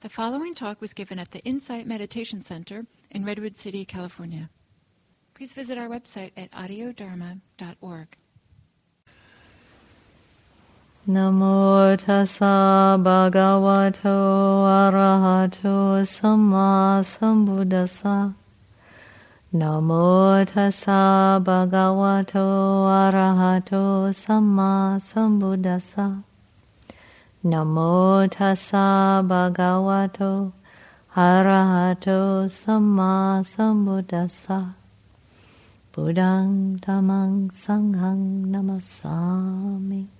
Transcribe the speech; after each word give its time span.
The 0.00 0.08
following 0.08 0.54
talk 0.54 0.80
was 0.80 0.92
given 0.92 1.18
at 1.18 1.32
the 1.32 1.40
Insight 1.40 1.84
Meditation 1.84 2.40
Center 2.40 2.86
in 3.10 3.24
Redwood 3.24 3.56
City, 3.56 3.84
California. 3.84 4.48
Please 5.34 5.54
visit 5.54 5.76
our 5.76 5.88
website 5.88 6.30
at 6.36 6.52
audiodharma.org. 6.52 8.06
Namo 11.08 11.96
tassa 11.96 12.96
bhagavato 13.02 14.62
arahato 14.70 16.06
samma 16.06 17.02
sambuddhassa. 17.02 18.36
Namo 19.52 20.46
tassa 20.46 21.42
bhagavato 21.42 22.86
arahato 22.86 24.14
samma 24.14 25.00
sambuddhassa. 25.02 26.22
Namo 27.44 28.26
tassa 28.26 29.22
bhagavato 29.22 30.50
arahato 31.14 32.50
samma 32.50 33.46
sambuddhassa. 33.46 34.74
Buddhang 35.94 36.82
dhammang 36.82 37.48
sanghang 37.54 38.50
namasami. 38.50 40.17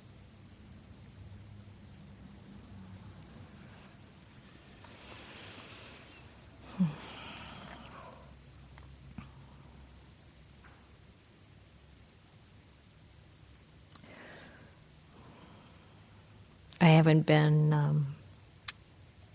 I 16.80 16.90
haven't 16.90 17.26
been 17.26 17.72
um, 17.72 18.14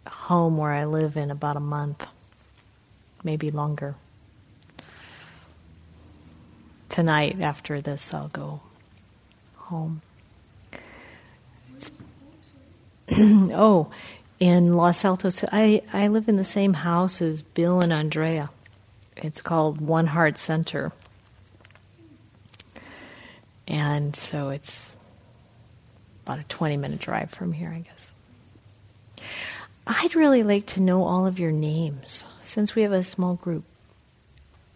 home 0.07 0.57
where 0.57 0.71
I 0.71 0.85
live 0.85 1.17
in 1.17 1.29
about 1.29 1.57
a 1.57 1.61
month, 1.61 2.07
maybe 3.23 3.51
longer. 3.51 3.95
Tonight, 6.87 7.41
after 7.41 7.81
this, 7.81 8.13
I'll 8.13 8.29
go 8.29 8.61
home. 9.55 10.01
oh, 13.11 13.91
in 14.39 14.77
Los 14.77 15.03
Altos, 15.03 15.43
I, 15.51 15.81
I 15.91 16.07
live 16.07 16.29
in 16.29 16.37
the 16.37 16.43
same 16.45 16.73
house 16.73 17.21
as 17.21 17.41
Bill 17.41 17.81
and 17.81 17.91
Andrea. 17.91 18.49
It's 19.17 19.41
called 19.41 19.81
One 19.81 20.07
Heart 20.07 20.37
Center. 20.37 20.91
And 23.67 24.15
so 24.15 24.49
it's 24.49 24.91
about 26.25 26.39
a 26.39 26.43
20 26.43 26.77
minute 26.77 26.99
drive 26.99 27.29
from 27.29 27.53
here, 27.53 27.69
I 27.69 27.79
guess. 27.79 28.11
I'd 29.85 30.15
really 30.15 30.43
like 30.43 30.65
to 30.67 30.81
know 30.81 31.03
all 31.03 31.25
of 31.25 31.39
your 31.39 31.51
names 31.51 32.23
since 32.41 32.75
we 32.75 32.83
have 32.83 32.93
a 32.93 33.03
small 33.03 33.35
group. 33.35 33.63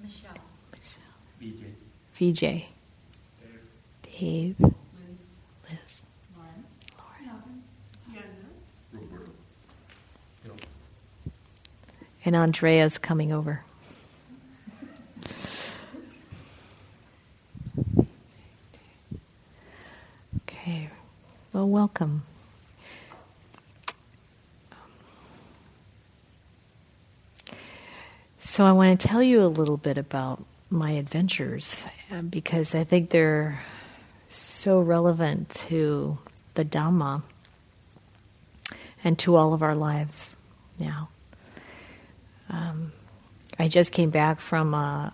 Michelle. 0.04 0.32
Michelle. 0.72 1.74
VJ. 2.14 2.36
VJ. 2.36 2.42
Dave. 2.42 2.66
Dave. 4.04 4.60
Liz. 4.60 4.74
Liz. 5.70 5.78
Lauren. 6.36 6.66
Lauren. 7.00 8.32
Roberto. 8.94 10.56
And 12.26 12.36
Andrea's 12.36 12.98
coming 12.98 13.32
over. 13.32 13.62
Okay. 20.44 20.90
Well, 21.54 21.70
welcome. 21.70 22.24
So, 28.40 28.66
I 28.66 28.72
tell 28.98 29.24
you 29.24 29.42
a 29.42 29.48
little 29.48 29.78
bit 29.78 29.98
about 29.98 30.44
my 30.70 30.92
adventures 30.92 31.86
uh, 32.12 32.22
because 32.22 32.76
I 32.76 32.84
think 32.84 33.10
they're 33.10 33.62
so 34.30 34.80
relevant 34.80 35.50
to 35.68 36.18
the 36.56 36.66
Dhamma 36.66 37.22
and 39.04 39.18
to 39.20 39.36
all 39.36 39.54
of 39.54 39.64
our 39.64 39.76
lives 39.76 40.36
now. 40.80 41.10
Um, 42.50 42.92
I 43.58 43.68
just 43.68 43.92
came 43.92 44.10
back 44.10 44.42
from 44.42 44.74
a, 44.74 45.14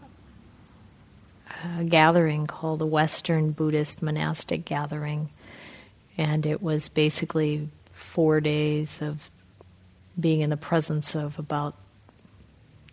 a 1.79 1.83
gathering 1.83 2.47
called 2.47 2.81
a 2.81 2.85
Western 2.85 3.51
Buddhist 3.51 4.01
Monastic 4.01 4.65
Gathering 4.65 5.29
and 6.17 6.45
it 6.45 6.61
was 6.61 6.89
basically 6.89 7.69
four 7.91 8.39
days 8.39 9.01
of 9.01 9.29
being 10.19 10.41
in 10.41 10.49
the 10.49 10.57
presence 10.57 11.15
of 11.15 11.39
about 11.39 11.75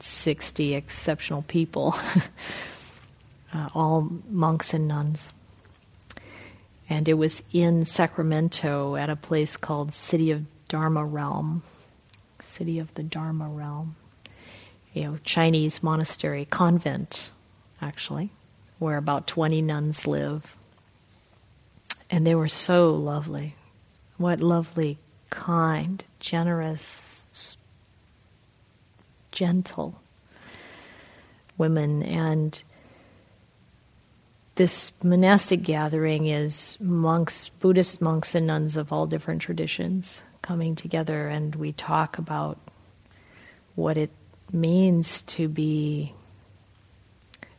60 0.02 0.74
exceptional 0.74 1.42
people, 1.42 1.94
uh, 3.54 3.68
all 3.74 4.10
monks 4.28 4.74
and 4.74 4.88
nuns. 4.88 5.32
And 6.88 7.08
it 7.08 7.14
was 7.14 7.42
in 7.52 7.84
Sacramento 7.84 8.96
at 8.96 9.10
a 9.10 9.16
place 9.16 9.56
called 9.56 9.94
City 9.94 10.30
of 10.32 10.44
Dharma 10.68 11.04
Realm, 11.04 11.62
City 12.40 12.78
of 12.78 12.92
the 12.94 13.02
Dharma 13.02 13.48
Realm, 13.48 13.96
you 14.92 15.04
know, 15.04 15.18
Chinese 15.22 15.82
monastery, 15.82 16.46
convent, 16.50 17.30
actually, 17.80 18.30
where 18.78 18.96
about 18.96 19.26
20 19.28 19.62
nuns 19.62 20.06
live 20.06 20.56
and 22.10 22.26
they 22.26 22.34
were 22.34 22.48
so 22.48 22.90
lovely. 22.90 23.54
What 24.16 24.40
lovely, 24.40 24.98
kind, 25.30 26.04
generous, 26.18 26.80
gentle 29.32 30.00
women. 31.58 32.02
And 32.02 32.62
this 34.56 34.92
monastic 35.02 35.62
gathering 35.62 36.26
is 36.26 36.76
monks, 36.80 37.48
Buddhist 37.60 38.00
monks 38.00 38.34
and 38.34 38.46
nuns 38.46 38.76
of 38.76 38.92
all 38.92 39.06
different 39.06 39.42
traditions 39.42 40.22
coming 40.42 40.74
together, 40.74 41.28
and 41.28 41.54
we 41.54 41.72
talk 41.72 42.18
about 42.18 42.58
what 43.74 43.96
it 43.96 44.10
means 44.52 45.22
to 45.22 45.48
be 45.48 46.12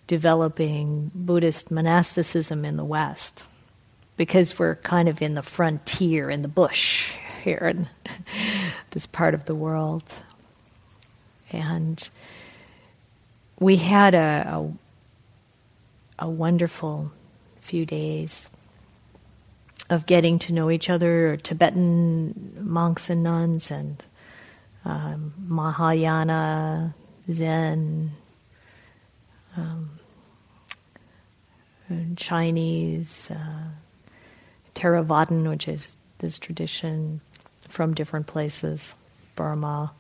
developing 0.08 1.10
Buddhist 1.16 1.72
monasticism 1.72 2.66
in 2.66 2.76
the 2.76 2.84
West 2.84 3.44
because 4.18 4.60
we're 4.60 4.76
kind 4.76 5.08
of 5.08 5.22
in 5.22 5.36
the 5.36 5.42
frontier, 5.42 6.30
in 6.30 6.42
the 6.42 6.48
bush 6.48 7.14
here 7.44 7.74
in 7.74 7.88
this 8.92 9.08
part 9.08 9.34
of 9.34 9.46
the 9.46 9.56
world. 9.56 10.04
And 11.54 12.10
we 13.60 13.78
had 13.78 14.14
a, 14.14 14.70
a, 16.20 16.26
a 16.26 16.30
wonderful 16.30 17.12
few 17.62 17.86
days 17.86 18.50
of 19.90 20.06
getting 20.06 20.40
to 20.40 20.54
know 20.54 20.72
each 20.72 20.90
other, 20.90 21.38
Tibetan 21.38 22.56
monks 22.60 23.10
and 23.10 23.24
nuns, 23.24 23.70
and 23.70 24.02
um, 24.86 25.34
Mahayana, 25.48 26.96
Zen, 27.30 28.12
um, 29.58 29.90
Chinese, 32.16 33.30
uh, 33.30 33.70
Theravadan, 34.76 35.50
which 35.50 35.68
is 35.68 35.98
this 36.20 36.40
tradition 36.40 37.20
from 37.68 37.94
different 37.94 38.28
places, 38.28 38.96
Burma, 39.36 39.92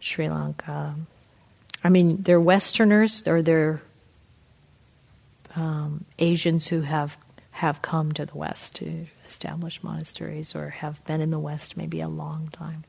Sri 0.00 0.28
Lanka. 0.28 0.94
I 1.82 1.88
mean, 1.88 2.22
they're 2.22 2.40
Westerners 2.40 3.26
or 3.26 3.42
they're 3.42 3.82
um, 5.54 6.04
Asians 6.18 6.66
who 6.66 6.82
have 6.82 7.16
have 7.52 7.82
come 7.82 8.10
to 8.12 8.26
the 8.26 8.36
West 8.36 8.74
to 8.76 9.06
establish 9.24 9.82
monasteries 9.82 10.56
or 10.56 10.70
have 10.70 11.04
been 11.04 11.20
in 11.20 11.30
the 11.30 11.38
West 11.38 11.76
maybe 11.76 12.00
a 12.00 12.08
long 12.08 12.48
time. 12.52 12.84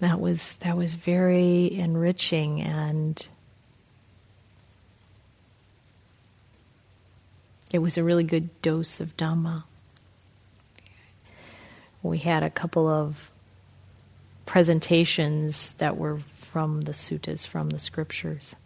That 0.00 0.20
was 0.20 0.56
that 0.56 0.76
was 0.76 0.94
very 0.94 1.72
enriching 1.72 2.60
and 2.60 3.26
It 7.72 7.78
was 7.78 7.96
a 7.96 8.04
really 8.04 8.24
good 8.24 8.60
dose 8.62 9.00
of 9.00 9.16
Dhamma. 9.16 9.62
We 12.02 12.18
had 12.18 12.42
a 12.42 12.50
couple 12.50 12.88
of 12.88 13.29
presentations 14.50 15.74
that 15.74 15.96
were 15.96 16.18
from 16.18 16.80
the 16.80 16.90
suttas, 16.90 17.46
from 17.46 17.70
the 17.70 17.78
scriptures, 17.78 18.56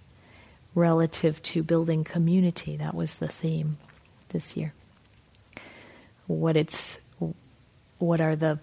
relative 0.75 1.42
to 1.42 1.62
building 1.62 2.04
community. 2.04 2.75
That 2.75 2.94
was 2.94 3.19
the 3.19 3.28
theme 3.28 3.76
this 4.31 4.56
year. 4.56 4.72
What 6.26 6.56
it's, 6.56 6.96
what 7.98 8.22
are 8.22 8.34
the 8.34 8.58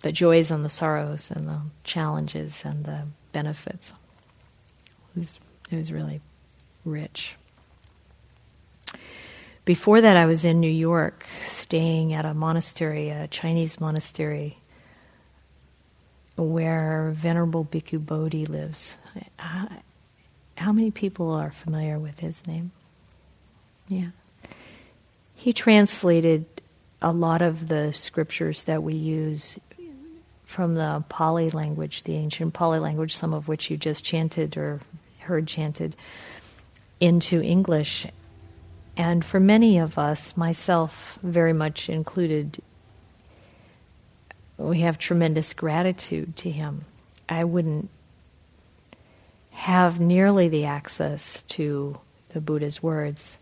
the 0.00 0.12
joys 0.12 0.50
and 0.50 0.62
the 0.62 0.68
sorrows 0.68 1.30
and 1.30 1.48
the 1.48 1.62
challenges 1.82 2.62
and 2.62 2.84
the 2.84 3.04
benefits. 3.32 3.94
It 5.16 5.20
was, 5.20 5.38
it 5.70 5.76
was 5.76 5.90
really 5.90 6.20
rich. 6.84 7.36
before 9.64 10.02
that, 10.02 10.14
I 10.18 10.26
was 10.26 10.44
in 10.44 10.60
New 10.60 10.70
York, 10.70 11.26
staying 11.40 12.12
at 12.12 12.26
a 12.26 12.34
monastery, 12.34 13.08
a 13.08 13.28
Chinese 13.28 13.80
monastery, 13.80 14.58
where 16.36 17.12
Venerable 17.14 17.64
Bhikkhu 17.64 18.04
Bodhi 18.04 18.46
lives. 18.46 18.96
Uh, 19.38 19.66
how 20.56 20.72
many 20.72 20.90
people 20.90 21.30
are 21.30 21.50
familiar 21.50 21.98
with 21.98 22.20
his 22.20 22.46
name? 22.46 22.72
Yeah. 23.88 24.08
He 25.34 25.52
translated 25.52 26.46
a 27.02 27.12
lot 27.12 27.42
of 27.42 27.68
the 27.68 27.92
scriptures 27.92 28.64
that 28.64 28.82
we 28.82 28.94
use 28.94 29.58
from 30.44 30.74
the 30.74 31.04
Pali 31.08 31.48
language, 31.50 32.04
the 32.04 32.14
ancient 32.14 32.54
Pali 32.54 32.78
language, 32.78 33.14
some 33.14 33.34
of 33.34 33.48
which 33.48 33.70
you 33.70 33.76
just 33.76 34.04
chanted 34.04 34.56
or 34.56 34.80
heard 35.20 35.46
chanted, 35.46 35.96
into 37.00 37.42
English. 37.42 38.06
And 38.96 39.24
for 39.24 39.40
many 39.40 39.78
of 39.78 39.98
us, 39.98 40.36
myself 40.36 41.18
very 41.22 41.52
much 41.52 41.90
included, 41.90 42.62
we 44.58 44.80
have 44.80 44.98
tremendous 44.98 45.52
gratitude 45.54 46.36
to 46.36 46.50
him. 46.50 46.84
I 47.28 47.44
wouldn't 47.44 47.90
have 49.50 50.00
nearly 50.00 50.48
the 50.48 50.64
access 50.64 51.42
to 51.42 51.98
the 52.30 52.40
Buddha's 52.40 52.82
words 52.82 53.38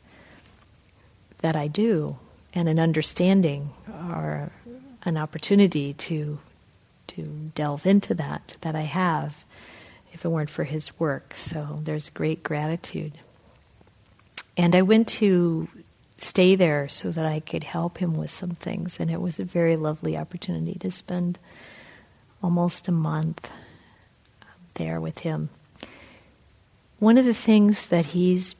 that 1.38 1.56
I 1.56 1.68
do, 1.68 2.16
and 2.54 2.68
an 2.68 2.78
understanding 2.78 3.70
or 4.08 4.50
an 5.02 5.16
opportunity 5.16 5.92
to 5.92 6.38
to 7.06 7.50
delve 7.54 7.84
into 7.84 8.14
that 8.14 8.56
that 8.62 8.74
I 8.74 8.82
have 8.82 9.44
if 10.12 10.24
it 10.24 10.28
weren't 10.28 10.50
for 10.50 10.64
his 10.64 10.98
work. 10.98 11.34
So 11.34 11.80
there's 11.82 12.08
great 12.08 12.42
gratitude. 12.42 13.12
And 14.56 14.74
I 14.74 14.82
went 14.82 15.08
to 15.08 15.68
stay 16.16 16.54
there 16.54 16.88
so 16.88 17.10
that 17.10 17.24
I 17.24 17.40
could 17.40 17.64
help 17.64 17.98
him 17.98 18.14
with 18.14 18.30
some 18.30 18.50
things, 18.50 18.98
and 19.00 19.10
it 19.10 19.20
was 19.20 19.38
a 19.40 19.44
very 19.44 19.76
lovely 19.76 20.16
opportunity 20.16 20.78
to 20.80 20.90
spend 20.90 21.38
almost 22.42 22.88
a 22.88 22.92
month 22.92 23.50
there 24.74 25.00
with 25.00 25.20
him. 25.20 25.48
One 26.98 27.18
of 27.18 27.24
the 27.24 27.34
things 27.34 27.86
that 27.88 28.06
he's 28.06 28.54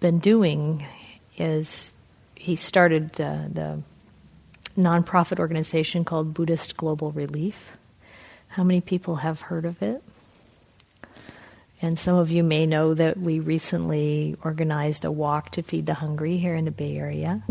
been 0.00 0.18
doing 0.18 0.84
is 1.36 1.92
he 2.34 2.56
started 2.56 3.20
uh, 3.20 3.44
the 3.52 3.82
nonprofit 4.76 5.38
organization 5.38 6.04
called 6.04 6.34
Buddhist 6.34 6.76
Global 6.76 7.10
Relief. 7.12 7.72
How 8.48 8.64
many 8.64 8.80
people 8.80 9.16
have 9.16 9.42
heard 9.42 9.64
of 9.64 9.82
it? 9.82 10.02
And 11.80 11.98
some 11.98 12.16
of 12.16 12.30
you 12.30 12.42
may 12.42 12.66
know 12.66 12.94
that 12.94 13.18
we 13.18 13.38
recently 13.38 14.36
organized 14.42 15.04
a 15.04 15.12
walk 15.12 15.50
to 15.52 15.62
feed 15.62 15.86
the 15.86 15.94
hungry 15.94 16.36
here 16.36 16.54
in 16.54 16.64
the 16.64 16.72
Bay 16.72 16.96
Area, 16.96 17.42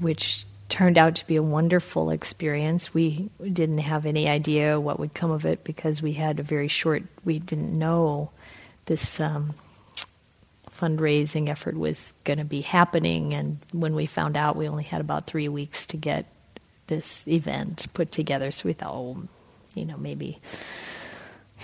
which 0.00 0.44
turned 0.68 0.98
out 0.98 1.14
to 1.16 1.26
be 1.26 1.36
a 1.36 1.42
wonderful 1.42 2.10
experience. 2.10 2.92
We 2.92 3.30
didn't 3.40 3.78
have 3.78 4.06
any 4.06 4.28
idea 4.28 4.80
what 4.80 4.98
would 4.98 5.14
come 5.14 5.30
of 5.30 5.44
it 5.46 5.62
because 5.62 6.02
we 6.02 6.14
had 6.14 6.40
a 6.40 6.42
very 6.42 6.66
short, 6.66 7.04
we 7.24 7.38
didn't 7.38 7.78
know 7.78 8.30
this 8.86 9.20
um, 9.20 9.54
fundraising 10.68 11.48
effort 11.48 11.76
was 11.76 12.12
going 12.24 12.38
to 12.38 12.44
be 12.44 12.62
happening. 12.62 13.32
And 13.32 13.58
when 13.72 13.94
we 13.94 14.06
found 14.06 14.36
out, 14.36 14.56
we 14.56 14.68
only 14.68 14.82
had 14.82 15.00
about 15.00 15.28
three 15.28 15.48
weeks 15.48 15.86
to 15.88 15.96
get 15.96 16.26
this 16.88 17.26
event 17.28 17.86
put 17.94 18.10
together. 18.10 18.50
So 18.50 18.66
we 18.66 18.72
thought, 18.72 18.92
oh, 18.92 19.22
you 19.74 19.84
know, 19.84 19.96
maybe 19.96 20.40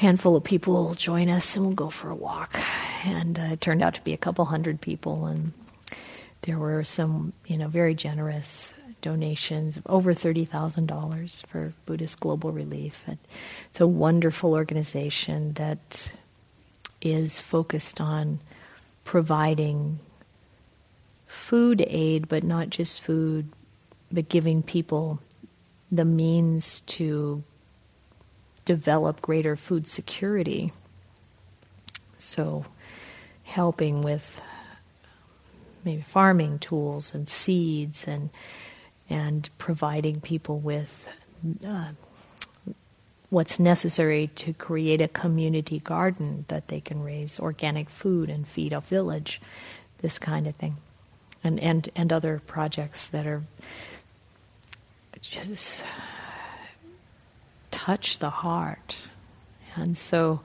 handful 0.01 0.35
of 0.35 0.43
people 0.43 0.73
will 0.73 0.95
join 0.95 1.29
us 1.29 1.55
and 1.55 1.67
we'll 1.67 1.75
go 1.75 1.91
for 1.91 2.09
a 2.09 2.15
walk. 2.15 2.59
And 3.05 3.39
uh, 3.39 3.53
it 3.53 3.61
turned 3.61 3.83
out 3.83 3.93
to 3.95 4.01
be 4.01 4.15
a 4.15 4.17
couple 4.17 4.47
hundred 4.47 4.81
people. 4.81 5.27
And 5.27 5.53
there 6.43 6.59
were 6.59 6.85
some, 6.85 7.35
you 7.47 7.59
know, 7.59 7.69
very 7.69 7.95
generous 7.95 8.73
donations 9.03 9.77
of 9.77 9.87
over 9.87 10.15
$30,000 10.15 11.47
for 11.47 11.75
Buddhist 11.85 12.19
Global 12.19 12.51
Relief. 12.51 13.05
And 13.07 13.19
it's 13.71 13.81
a 13.83 13.87
wonderful 13.87 14.55
organization 14.55 15.53
that 15.55 16.11
is 17.03 17.39
focused 17.39 18.01
on 18.01 18.41
providing 19.05 19.99
food 21.27 21.85
aid, 21.87 22.27
but 22.27 22.43
not 22.43 22.71
just 22.71 23.03
food, 23.03 23.53
but 24.11 24.31
giving 24.31 24.63
people 24.63 25.21
the 25.93 26.07
means 26.07 26.81
to 26.83 27.45
develop 28.71 29.21
greater 29.21 29.57
food 29.57 29.89
security. 29.89 30.73
So, 32.19 32.65
helping 33.43 34.01
with 34.03 34.41
maybe 35.85 36.03
farming 36.03 36.61
tools 36.61 37.13
and 37.13 37.29
seeds 37.29 38.07
and 38.07 38.31
and 39.09 39.51
providing 39.59 40.21
people 40.21 40.61
with 40.61 41.05
uh, 41.67 41.89
what's 43.29 43.59
necessary 43.59 44.29
to 44.37 44.53
create 44.53 45.01
a 45.01 45.09
community 45.09 45.81
garden 45.81 46.45
that 46.47 46.69
they 46.69 46.81
can 46.81 47.03
raise 47.03 47.41
organic 47.41 47.91
food 47.91 48.31
and 48.31 48.47
feed 48.47 48.73
a 48.73 48.81
village, 48.81 49.41
this 49.99 50.17
kind 50.17 50.47
of 50.47 50.55
thing, 50.55 50.77
and 51.43 51.59
and 51.59 51.89
and 51.97 52.13
other 52.13 52.41
projects 52.47 53.09
that 53.09 53.27
are 53.27 53.43
just 55.21 55.83
touch 57.71 58.19
the 58.19 58.31
heart, 58.31 58.97
and 59.77 59.97
so. 59.97 60.41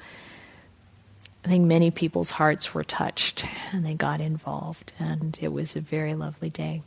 I 1.44 1.48
think 1.48 1.68
many 1.68 1.92
people's 1.92 2.32
hearts 2.32 2.74
were 2.74 2.84
touched 2.84 3.46
and 3.72 3.86
they 3.86 3.94
got 3.94 4.20
involved, 4.20 4.94
and 4.98 5.38
it 5.40 5.54
was 5.54 5.76
a 5.76 5.80
very 5.80 6.16
lovely 6.16 6.50
day. 6.50 6.82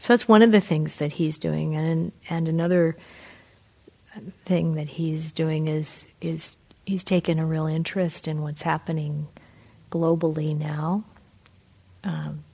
So 0.00 0.12
that's 0.12 0.26
one 0.26 0.42
of 0.42 0.50
the 0.50 0.60
things 0.60 0.96
that 0.96 1.12
he's 1.12 1.38
doing, 1.38 1.76
and 1.76 2.10
and 2.28 2.48
another 2.48 2.96
thing 4.44 4.74
that 4.74 4.88
he's 4.88 5.32
doing 5.32 5.68
is 5.68 6.06
is 6.20 6.56
he's 6.84 7.04
taken 7.04 7.38
a 7.38 7.46
real 7.46 7.66
interest 7.66 8.28
in 8.28 8.42
what's 8.42 8.62
happening 8.62 9.28
globally 9.90 10.56
now 10.56 11.04
um, 12.04 12.44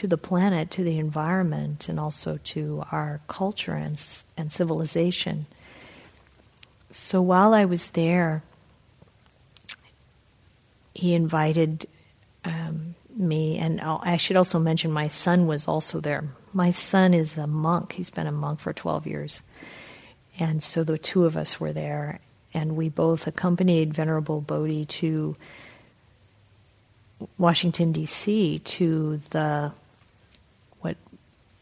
to 0.00 0.06
the 0.06 0.18
planet, 0.18 0.70
to 0.72 0.84
the 0.84 0.98
environment, 0.98 1.88
and 1.88 1.98
also 1.98 2.38
to 2.44 2.84
our 2.92 3.20
culture 3.28 3.74
and 3.74 4.02
and 4.36 4.52
civilization. 4.52 5.46
So 6.90 7.22
while 7.22 7.54
I 7.54 7.64
was 7.64 7.88
there, 7.88 8.42
he 10.94 11.14
invited 11.14 11.86
um, 12.44 12.94
me, 13.14 13.58
and 13.58 13.80
I 13.80 14.16
should 14.16 14.36
also 14.36 14.58
mention 14.58 14.90
my 14.90 15.08
son 15.08 15.46
was 15.46 15.68
also 15.68 16.00
there. 16.00 16.24
My 16.52 16.70
son 16.70 17.14
is 17.14 17.38
a 17.38 17.46
monk; 17.46 17.92
he's 17.92 18.10
been 18.10 18.26
a 18.26 18.32
monk 18.32 18.60
for 18.60 18.72
twelve 18.72 19.06
years 19.06 19.42
and 20.40 20.62
so 20.62 20.82
the 20.82 20.98
two 20.98 21.26
of 21.26 21.36
us 21.36 21.60
were 21.60 21.72
there, 21.72 22.18
and 22.54 22.74
we 22.74 22.88
both 22.88 23.26
accompanied 23.26 23.92
Venerable 23.92 24.40
Bodhi 24.40 24.86
to 24.86 25.36
Washington, 27.36 27.92
D.C., 27.92 28.58
to 28.60 29.20
the 29.30 29.72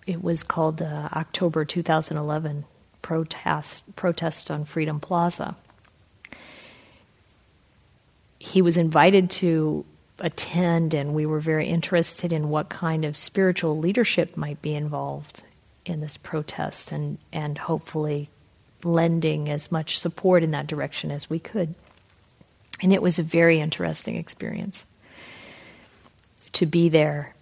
it 0.08 0.24
was 0.24 0.42
called 0.42 0.78
the 0.78 0.86
October 0.86 1.66
2011 1.66 2.64
protest, 3.02 3.84
protest 3.94 4.50
on 4.50 4.64
Freedom 4.64 5.00
Plaza. 5.00 5.54
He 8.38 8.62
was 8.62 8.78
invited 8.78 9.30
to 9.32 9.84
attend, 10.18 10.94
and 10.94 11.14
we 11.14 11.26
were 11.26 11.40
very 11.40 11.68
interested 11.68 12.32
in 12.32 12.48
what 12.48 12.70
kind 12.70 13.04
of 13.04 13.18
spiritual 13.18 13.78
leadership 13.78 14.34
might 14.34 14.62
be 14.62 14.74
involved 14.74 15.42
in 15.84 16.00
this 16.00 16.16
protest 16.16 16.90
and, 16.90 17.18
and 17.30 17.58
hopefully 17.58 18.30
lending 18.82 19.50
as 19.50 19.70
much 19.70 19.98
support 19.98 20.42
in 20.42 20.52
that 20.52 20.66
direction 20.66 21.10
as 21.10 21.28
we 21.28 21.38
could. 21.38 21.74
And 22.80 22.94
it 22.94 23.02
was 23.02 23.18
a 23.18 23.22
very 23.22 23.60
interesting 23.60 24.16
experience 24.16 24.86
to 26.52 26.64
be 26.64 26.88
there. 26.88 27.34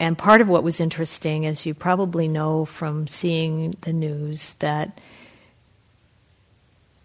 And 0.00 0.16
part 0.16 0.40
of 0.40 0.48
what 0.48 0.62
was 0.62 0.80
interesting, 0.80 1.44
as 1.46 1.66
you 1.66 1.74
probably 1.74 2.28
know 2.28 2.64
from 2.64 3.08
seeing 3.08 3.74
the 3.80 3.92
news, 3.92 4.54
that 4.60 5.00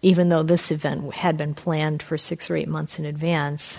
even 0.00 0.28
though 0.28 0.42
this 0.42 0.70
event 0.70 1.12
had 1.14 1.36
been 1.36 1.54
planned 1.54 2.02
for 2.02 2.16
six 2.18 2.50
or 2.50 2.56
eight 2.56 2.68
months 2.68 2.98
in 2.98 3.04
advance, 3.04 3.78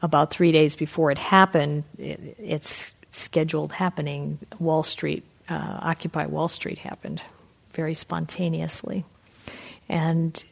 about 0.00 0.30
three 0.30 0.52
days 0.52 0.76
before 0.76 1.10
it 1.10 1.18
happened, 1.18 1.84
it, 1.98 2.36
its 2.38 2.94
scheduled 3.10 3.72
happening, 3.72 4.38
Wall 4.58 4.82
Street, 4.82 5.24
uh, 5.48 5.78
Occupy 5.82 6.26
Wall 6.26 6.48
Street 6.48 6.78
happened 6.78 7.20
very 7.72 7.94
spontaneously. 7.94 9.04
And 9.88 10.42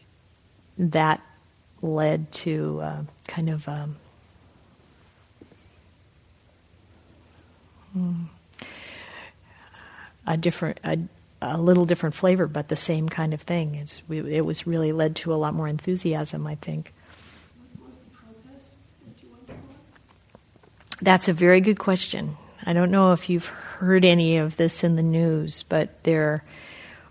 that 0.79 1.23
led 1.81 2.31
to 2.33 2.81
uh, 2.83 3.03
kind 3.29 3.49
of 3.49 3.69
um, 3.69 3.97
a 10.27 10.37
different, 10.37 10.79
a, 10.85 10.99
a, 11.41 11.59
little 11.59 11.85
different 11.85 12.15
flavor, 12.15 12.47
but 12.47 12.69
the 12.69 12.77
same 12.77 13.09
kind 13.09 13.33
of 13.33 13.41
thing. 13.41 13.87
It 14.09 14.45
was 14.45 14.67
really 14.67 14.93
led 14.93 15.17
to 15.17 15.33
a 15.33 15.37
lot 15.37 15.55
more 15.55 15.69
enthusiasm, 15.69 16.47
I 16.47 16.57
think. 16.57 16.93
That's 21.01 21.29
a 21.29 21.33
very 21.33 21.61
good 21.61 21.79
question. 21.79 22.37
I 22.65 22.73
don't 22.73 22.91
know 22.91 23.13
if 23.13 23.29
you've 23.29 23.47
heard 23.47 24.05
any 24.05 24.39
of 24.39 24.57
this 24.57 24.83
in 24.83 24.97
the 24.97 25.03
news, 25.03 25.63
but 25.63 26.03
there 26.05 26.43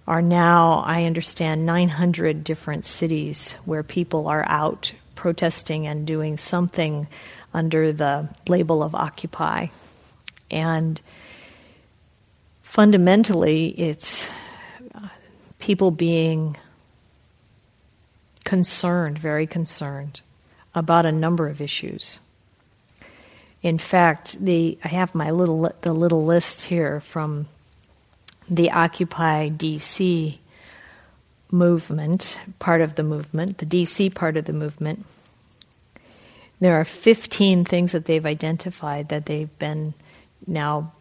are 0.07 0.21
now, 0.21 0.83
I 0.85 1.05
understand, 1.05 1.65
900 1.65 2.43
different 2.43 2.83
cities 2.83 3.53
where 3.63 3.83
people 3.83 4.27
are 4.27 4.45
out 4.47 4.91
protesting 5.15 5.87
and 5.87 6.05
doing 6.05 6.37
something 6.37 7.07
under 7.53 7.93
the 7.93 8.29
label 8.47 8.83
of 8.83 8.93
Occupy. 8.93 9.67
And 10.51 10.99
fundamentally, 12.63 13.69
it's 13.79 14.29
uh, 14.93 15.07
people 15.59 15.91
being 15.91 16.57
concerned, 18.43 19.17
very 19.17 19.47
concerned, 19.47 20.21
about 20.73 21.05
a 21.05 21.11
number 21.11 21.47
of 21.47 21.61
issues. 21.61 22.19
In 23.61 23.77
fact, 23.79 24.43
the 24.43 24.77
I 24.83 24.89
have 24.89 25.15
my 25.15 25.31
little 25.31 25.73
the 25.81 25.93
little 25.93 26.23
list 26.23 26.61
here 26.61 26.99
from 26.99 27.47
the 28.47 28.71
Occupy 28.71 29.49
DC 29.49 30.37
movement, 31.49 32.37
part 32.59 32.81
of 32.81 32.95
the 32.95 33.03
movement, 33.03 33.57
the 33.57 33.65
DC 33.65 34.13
part 34.13 34.37
of 34.37 34.45
the 34.45 34.53
movement. 34.53 35.05
There 36.59 36.79
are 36.79 36.85
15 36.85 37.65
things 37.65 37.91
that 37.91 38.05
they've 38.05 38.25
identified 38.25 39.09
that 39.09 39.25
they've 39.25 39.57
been 39.59 39.93
now 40.47 40.93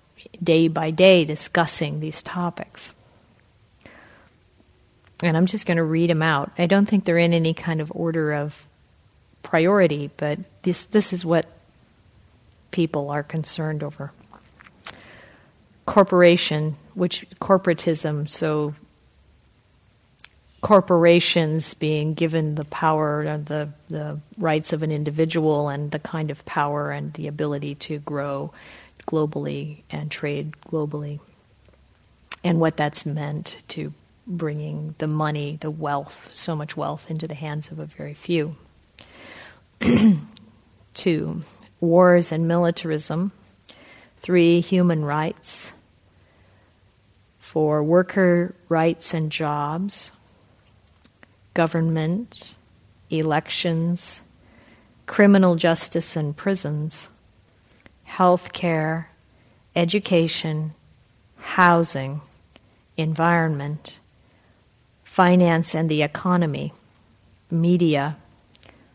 day 0.42 0.68
by 0.68 0.90
day 0.90 1.24
discussing 1.24 2.00
these 2.00 2.22
topics. 2.22 2.92
And 5.22 5.36
I'm 5.36 5.46
just 5.46 5.66
going 5.66 5.76
to 5.76 5.84
read 5.84 6.10
them 6.10 6.22
out. 6.22 6.52
I 6.58 6.66
don't 6.66 6.86
think 6.86 7.04
they're 7.04 7.18
in 7.18 7.32
any 7.32 7.54
kind 7.54 7.80
of 7.80 7.92
order 7.94 8.32
of 8.32 8.66
priority, 9.42 10.10
but 10.16 10.38
this 10.62 10.84
this 10.86 11.12
is 11.12 11.24
what 11.24 11.46
people 12.70 13.10
are 13.10 13.22
concerned 13.22 13.82
over. 13.82 14.12
Corporation, 15.86 16.76
which 16.94 17.26
corporatism, 17.40 18.28
so 18.28 18.74
corporations 20.64 21.74
being 21.74 22.14
given 22.14 22.54
the 22.54 22.64
power 22.64 23.20
and 23.20 23.44
the, 23.46 23.68
the 23.90 24.18
rights 24.38 24.72
of 24.72 24.82
an 24.82 24.90
individual 24.90 25.68
and 25.68 25.90
the 25.90 25.98
kind 25.98 26.30
of 26.30 26.42
power 26.46 26.90
and 26.90 27.12
the 27.12 27.28
ability 27.28 27.74
to 27.74 27.98
grow 27.98 28.50
globally 29.06 29.82
and 29.90 30.10
trade 30.10 30.54
globally, 30.70 31.20
and 32.42 32.60
what 32.60 32.76
that's 32.76 33.06
meant 33.06 33.62
to 33.68 33.92
bringing 34.26 34.94
the 34.98 35.06
money, 35.06 35.58
the 35.60 35.70
wealth, 35.70 36.30
so 36.32 36.56
much 36.56 36.76
wealth 36.76 37.10
into 37.10 37.28
the 37.28 37.34
hands 37.34 37.70
of 37.70 37.78
a 37.78 37.86
very 37.86 38.14
few. 38.14 38.56
Two, 40.94 41.42
wars 41.80 42.32
and 42.32 42.48
militarism. 42.48 43.32
Three, 44.18 44.60
human 44.60 45.04
rights. 45.04 45.72
Four, 47.38 47.82
worker 47.82 48.54
rights 48.68 49.12
and 49.12 49.30
jobs. 49.30 50.10
Government, 51.52 52.54
elections, 53.10 54.22
criminal 55.06 55.56
justice 55.56 56.16
and 56.16 56.36
prisons, 56.36 57.08
health 58.16 58.52
care, 58.52 59.10
education, 59.74 60.72
housing, 61.36 62.20
environment, 62.96 63.98
finance 65.02 65.74
and 65.74 65.90
the 65.90 66.00
economy, 66.02 66.72
media, 67.50 68.16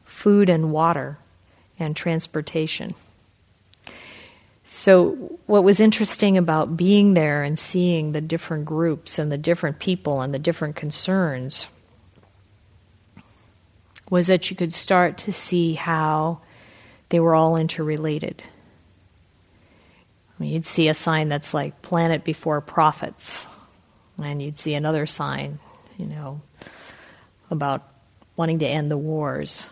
food 0.05 0.49
and 0.49 0.71
water, 0.71 1.17
and 1.77 1.97
transportation. 1.97 2.95
So, 4.63 5.11
what 5.47 5.65
was 5.65 5.81
interesting 5.81 6.37
about 6.37 6.77
being 6.77 7.13
there 7.13 7.43
and 7.43 7.59
seeing 7.59 8.13
the 8.13 8.21
different 8.21 8.63
groups 8.63 9.19
and 9.19 9.29
the 9.29 9.37
different 9.37 9.79
people 9.79 10.21
and 10.21 10.33
the 10.33 10.39
different 10.39 10.77
concerns 10.77 11.67
was 14.09 14.27
that 14.27 14.49
you 14.49 14.55
could 14.55 14.73
start 14.73 15.17
to 15.17 15.33
see 15.33 15.73
how 15.73 16.39
they 17.09 17.19
were 17.19 17.35
all 17.35 17.57
interrelated. 17.57 18.43
You'd 20.39 20.65
see 20.65 20.87
a 20.87 20.93
sign 20.93 21.29
that's 21.29 21.53
like 21.53 21.81
planet 21.81 22.23
before 22.23 22.61
profits, 22.61 23.45
and 24.21 24.41
you'd 24.41 24.57
see 24.57 24.73
another 24.73 25.05
sign, 25.05 25.59
you 25.97 26.05
know, 26.05 26.41
about 27.51 27.87
wanting 28.37 28.59
to 28.59 28.67
end 28.67 28.89
the 28.89 28.97
wars 28.97 29.67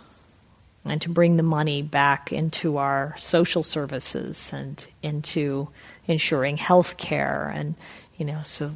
and 0.90 1.02
to 1.02 1.10
bring 1.10 1.38
the 1.38 1.44
money 1.44 1.82
back 1.82 2.32
into 2.32 2.78
our 2.78 3.16
social 3.18 3.64
services 3.64 4.52
and 4.54 4.86
into 5.02 5.68
ensuring 6.08 6.58
health 6.58 6.98
care 6.98 7.52
and 7.54 7.76
you 8.18 8.26
know 8.26 8.42
so 8.44 8.72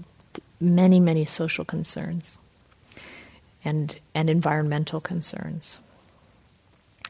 many 0.59 0.99
many 0.99 1.25
social 1.25 1.65
concerns 1.65 2.37
and 3.63 3.97
and 4.13 4.29
environmental 4.29 4.99
concerns 4.99 5.79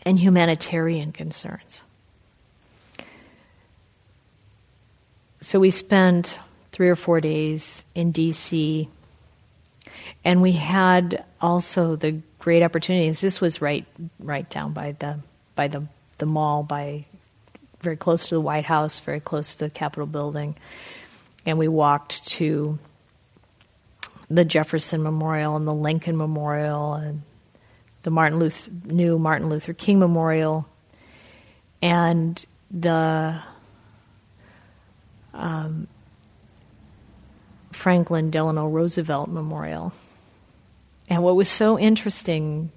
and 0.06 0.20
humanitarian 0.20 1.12
concerns 1.12 1.84
so 5.41 5.60
we 5.60 5.71
spent 5.71 6.39
3 6.71 6.89
or 6.89 6.95
4 6.95 7.19
days 7.19 7.83
in 7.93 8.13
DC 8.13 8.88
and 10.24 10.41
we 10.41 10.53
had 10.53 11.24
also 11.39 11.95
the 11.95 12.21
great 12.39 12.63
opportunities. 12.63 13.21
This 13.21 13.41
was 13.41 13.62
right 13.62 13.86
right 14.19 14.50
down 14.50 14.74
by 14.74 14.93
the 14.93 15.19
by 15.55 15.67
the 15.67 15.83
the 16.17 16.25
mall, 16.25 16.63
by 16.63 17.05
very 17.81 17.98
close 17.98 18.29
to 18.29 18.36
the 18.36 18.41
White 18.41 18.65
House, 18.65 19.00
very 19.00 19.19
close 19.19 19.55
to 19.55 19.65
the 19.65 19.69
Capitol 19.69 20.05
building, 20.05 20.55
and 21.45 21.57
we 21.57 21.67
walked 21.67 22.27
to 22.27 22.77
the 24.29 24.45
Jefferson 24.45 25.03
Memorial 25.03 25.55
and 25.55 25.67
the 25.67 25.74
Lincoln 25.74 26.15
Memorial 26.15 26.93
and 26.93 27.24
the 28.03 28.12
Martin 28.12 28.39
Luther 28.39 28.71
new 28.86 29.17
Martin 29.17 29.50
Luther 29.50 29.74
King 29.74 30.00
Memorial 30.00 30.67
and 31.81 32.43
the 32.69 33.41
um, 35.34 35.88
Franklin 37.72 38.30
Delano 38.30 38.68
Roosevelt 38.68 39.30
Memorial. 39.30 39.94
And 41.10 41.24
what 41.24 41.36
was 41.36 41.50
so 41.50 41.78
interesting, 41.78 42.72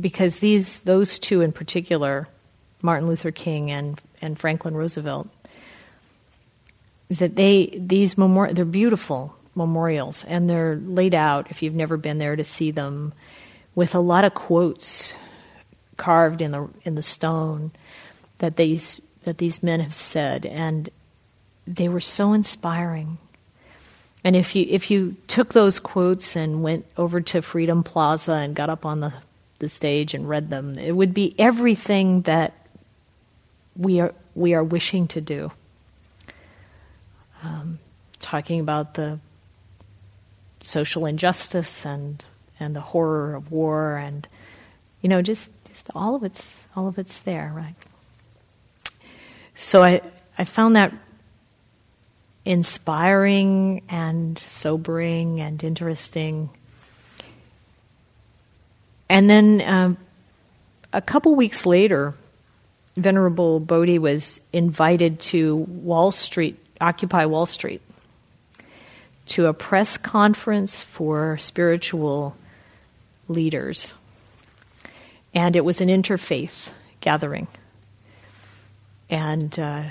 because 0.00 0.38
these 0.38 0.80
those 0.80 1.18
two 1.18 1.42
in 1.42 1.52
particular, 1.52 2.28
Martin 2.82 3.08
Luther 3.08 3.30
King 3.30 3.70
and 3.70 4.00
and 4.20 4.38
Franklin 4.38 4.74
Roosevelt, 4.74 5.28
is 7.08 7.18
that 7.20 7.36
they 7.36 7.76
these 7.78 8.16
memori- 8.16 8.54
they're 8.54 8.64
beautiful 8.64 9.36
memorials 9.54 10.24
and 10.24 10.50
they're 10.50 10.76
laid 10.76 11.14
out 11.14 11.50
if 11.50 11.62
you've 11.62 11.74
never 11.74 11.96
been 11.96 12.18
there 12.18 12.36
to 12.36 12.44
see 12.44 12.70
them 12.70 13.12
with 13.74 13.94
a 13.94 14.00
lot 14.00 14.24
of 14.24 14.34
quotes 14.34 15.14
carved 15.96 16.42
in 16.42 16.50
the 16.50 16.68
in 16.84 16.94
the 16.94 17.02
stone 17.02 17.72
that 18.38 18.56
these 18.56 19.00
that 19.24 19.38
these 19.38 19.62
men 19.62 19.80
have 19.80 19.94
said 19.94 20.44
and 20.44 20.90
they 21.66 21.88
were 21.88 22.00
so 22.00 22.32
inspiring 22.32 23.18
and 24.26 24.34
if 24.34 24.56
you 24.56 24.66
if 24.68 24.90
you 24.90 25.14
took 25.28 25.52
those 25.52 25.78
quotes 25.78 26.34
and 26.34 26.60
went 26.60 26.84
over 26.96 27.20
to 27.20 27.40
Freedom 27.40 27.84
Plaza 27.84 28.32
and 28.32 28.56
got 28.56 28.68
up 28.68 28.84
on 28.84 28.98
the, 28.98 29.12
the 29.60 29.68
stage 29.68 30.14
and 30.14 30.28
read 30.28 30.50
them, 30.50 30.76
it 30.76 30.90
would 30.90 31.14
be 31.14 31.36
everything 31.38 32.22
that 32.22 32.52
we 33.76 34.00
are 34.00 34.12
we 34.34 34.52
are 34.52 34.64
wishing 34.64 35.06
to 35.06 35.20
do. 35.20 35.52
Um, 37.44 37.78
talking 38.18 38.58
about 38.58 38.94
the 38.94 39.20
social 40.60 41.06
injustice 41.06 41.86
and 41.86 42.24
and 42.58 42.74
the 42.74 42.80
horror 42.80 43.36
of 43.36 43.52
war 43.52 43.94
and 43.94 44.26
you 45.02 45.08
know 45.08 45.22
just, 45.22 45.52
just 45.68 45.88
all 45.94 46.16
of 46.16 46.24
it's 46.24 46.66
all 46.74 46.88
of 46.88 46.98
it's 46.98 47.20
there, 47.20 47.52
right? 47.54 47.76
So 49.54 49.84
I 49.84 50.00
I 50.36 50.42
found 50.42 50.74
that 50.74 50.92
inspiring 52.46 53.82
and 53.88 54.38
sobering 54.38 55.40
and 55.40 55.62
interesting. 55.64 56.48
And 59.10 59.28
then 59.28 59.60
um, 59.66 59.96
a 60.92 61.02
couple 61.02 61.34
weeks 61.34 61.66
later, 61.66 62.14
Venerable 62.96 63.58
Bodhi 63.58 63.98
was 63.98 64.40
invited 64.52 65.18
to 65.20 65.56
Wall 65.56 66.12
Street, 66.12 66.56
Occupy 66.80 67.26
Wall 67.26 67.46
Street, 67.46 67.82
to 69.26 69.46
a 69.46 69.52
press 69.52 69.96
conference 69.96 70.80
for 70.80 71.36
spiritual 71.38 72.36
leaders. 73.28 73.92
And 75.34 75.56
it 75.56 75.64
was 75.64 75.80
an 75.80 75.88
interfaith 75.88 76.70
gathering. 77.00 77.48
And 79.10 79.58
uh, 79.58 79.82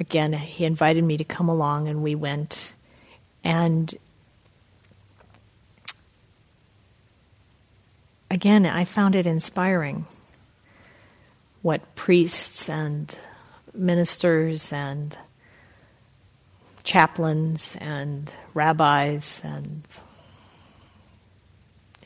again, 0.00 0.32
he 0.32 0.64
invited 0.64 1.04
me 1.04 1.18
to 1.18 1.24
come 1.24 1.48
along, 1.48 1.86
and 1.86 2.02
we 2.02 2.14
went. 2.14 2.72
And 3.44 3.94
again, 8.30 8.66
I 8.66 8.84
found 8.84 9.14
it 9.14 9.26
inspiring 9.26 10.06
what 11.62 11.94
priests 11.94 12.68
and 12.68 13.14
ministers 13.74 14.72
and 14.72 15.16
chaplains 16.82 17.76
and 17.78 18.32
rabbis 18.54 19.42
and 19.44 19.82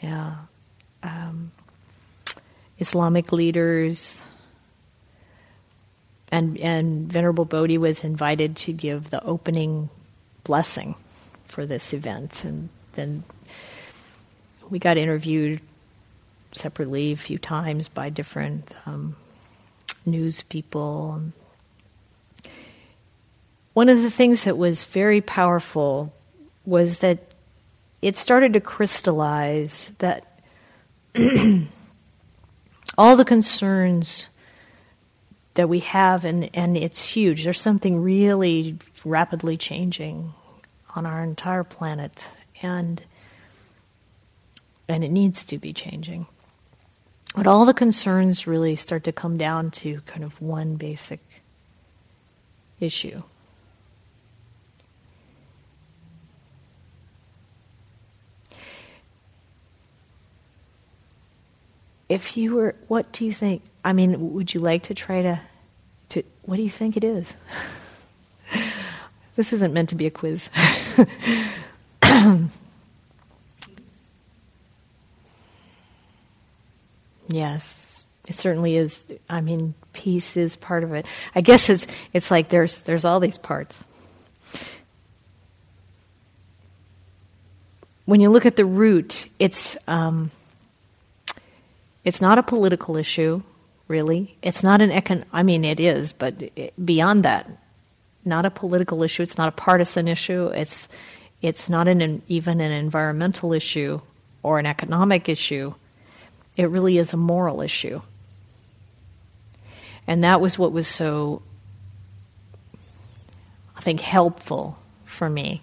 yeah, 0.02 0.34
um, 1.02 1.52
Islamic 2.78 3.32
leaders. 3.32 4.20
And, 6.34 6.58
and 6.58 7.06
Venerable 7.06 7.44
Bodhi 7.44 7.78
was 7.78 8.02
invited 8.02 8.56
to 8.56 8.72
give 8.72 9.10
the 9.10 9.22
opening 9.22 9.88
blessing 10.42 10.96
for 11.44 11.64
this 11.64 11.92
event. 11.92 12.42
And 12.42 12.70
then 12.94 13.22
we 14.68 14.80
got 14.80 14.96
interviewed 14.96 15.60
separately 16.50 17.12
a 17.12 17.16
few 17.16 17.38
times 17.38 17.86
by 17.86 18.10
different 18.10 18.74
um, 18.84 19.14
news 20.04 20.42
people. 20.42 21.22
One 23.74 23.88
of 23.88 24.02
the 24.02 24.10
things 24.10 24.42
that 24.42 24.58
was 24.58 24.82
very 24.82 25.20
powerful 25.20 26.12
was 26.66 26.98
that 26.98 27.20
it 28.02 28.16
started 28.16 28.54
to 28.54 28.60
crystallize 28.60 29.92
that 29.98 30.40
all 32.98 33.14
the 33.14 33.24
concerns 33.24 34.26
that 35.54 35.68
we 35.68 35.80
have, 35.80 36.24
and, 36.24 36.50
and 36.54 36.76
it's 36.76 37.04
huge. 37.14 37.44
There's 37.44 37.60
something 37.60 38.02
really 38.02 38.76
rapidly 39.04 39.56
changing 39.56 40.34
on 40.94 41.06
our 41.06 41.22
entire 41.22 41.64
planet, 41.64 42.12
and 42.62 43.02
and 44.88 45.02
it 45.02 45.10
needs 45.10 45.44
to 45.46 45.58
be 45.58 45.72
changing. 45.72 46.26
But 47.34 47.46
all 47.46 47.64
the 47.64 47.74
concerns 47.74 48.46
really 48.46 48.76
start 48.76 49.04
to 49.04 49.12
come 49.12 49.38
down 49.38 49.70
to 49.72 50.00
kind 50.02 50.22
of 50.22 50.40
one 50.40 50.76
basic 50.76 51.20
issue. 52.80 53.22
If 62.08 62.36
you 62.36 62.54
were, 62.54 62.76
what 62.86 63.10
do 63.12 63.24
you 63.24 63.32
think? 63.32 63.62
I 63.84 63.92
mean, 63.92 64.32
would 64.32 64.54
you 64.54 64.60
like 64.60 64.84
to 64.84 64.94
try 64.94 65.22
to, 65.22 65.40
to 66.10 66.22
what 66.42 66.56
do 66.56 66.62
you 66.62 66.70
think 66.70 66.96
it 66.96 67.04
is? 67.04 67.34
this 69.36 69.52
isn't 69.52 69.74
meant 69.74 69.90
to 69.90 69.94
be 69.94 70.06
a 70.06 70.10
quiz. 70.10 70.48
Yes, 77.28 78.06
it 78.26 78.34
certainly 78.34 78.76
is. 78.76 79.02
I 79.28 79.40
mean, 79.40 79.74
peace 79.92 80.36
is 80.36 80.56
part 80.56 80.84
of 80.84 80.92
it. 80.92 81.06
I 81.34 81.40
guess 81.40 81.68
it's 81.68 81.86
it's 82.12 82.30
like 82.30 82.48
there's 82.48 82.82
there's 82.82 83.04
all 83.04 83.20
these 83.20 83.38
parts. 83.38 83.78
When 88.04 88.20
you 88.20 88.28
look 88.28 88.44
at 88.44 88.56
the 88.56 88.66
root, 88.66 89.26
it's 89.38 89.76
um, 89.88 90.30
it's 92.04 92.20
not 92.20 92.38
a 92.38 92.42
political 92.42 92.96
issue, 92.96 93.42
really. 93.88 94.36
It's 94.42 94.62
not 94.62 94.80
an 94.80 94.90
econ. 94.90 95.24
I 95.32 95.42
mean, 95.42 95.64
it 95.64 95.80
is, 95.80 96.12
but 96.12 96.34
beyond 96.82 97.24
that, 97.24 97.50
not 98.24 98.46
a 98.46 98.50
political 98.50 99.02
issue. 99.02 99.22
It's 99.22 99.38
not 99.38 99.48
a 99.48 99.52
partisan 99.52 100.08
issue. 100.08 100.46
It's 100.46 100.88
it's 101.42 101.68
not 101.68 101.88
an, 101.88 102.22
even 102.26 102.60
an 102.60 102.72
environmental 102.72 103.52
issue 103.52 104.00
or 104.42 104.58
an 104.58 104.66
economic 104.66 105.28
issue 105.28 105.74
it 106.56 106.70
really 106.70 106.98
is 106.98 107.12
a 107.12 107.16
moral 107.16 107.60
issue. 107.60 108.00
And 110.06 110.22
that 110.24 110.40
was 110.40 110.58
what 110.58 110.72
was 110.72 110.86
so, 110.86 111.42
I 113.76 113.80
think, 113.80 114.00
helpful 114.00 114.78
for 115.04 115.28
me. 115.28 115.62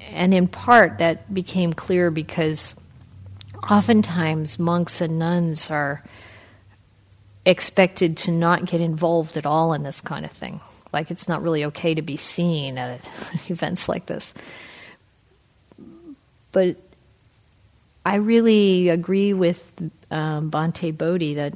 And 0.00 0.32
in 0.32 0.48
part, 0.48 0.98
that 0.98 1.32
became 1.34 1.72
clear 1.72 2.10
because 2.10 2.74
oftentimes 3.68 4.58
monks 4.58 5.00
and 5.00 5.18
nuns 5.18 5.70
are 5.70 6.02
expected 7.46 8.16
to 8.16 8.32
not 8.32 8.66
get 8.66 8.80
involved 8.80 9.36
at 9.36 9.46
all 9.46 9.72
in 9.72 9.84
this 9.84 10.00
kind 10.00 10.24
of 10.24 10.32
thing. 10.32 10.60
Like 10.92 11.10
it's 11.10 11.28
not 11.28 11.42
really 11.42 11.64
okay 11.66 11.94
to 11.94 12.02
be 12.02 12.16
seen 12.16 12.76
at 12.76 13.00
events 13.48 13.88
like 13.88 14.06
this. 14.06 14.34
But 16.52 16.76
I 18.04 18.16
really 18.16 18.88
agree 18.88 19.32
with 19.32 19.70
um, 20.10 20.50
Bodhi 20.50 21.34
that 21.34 21.54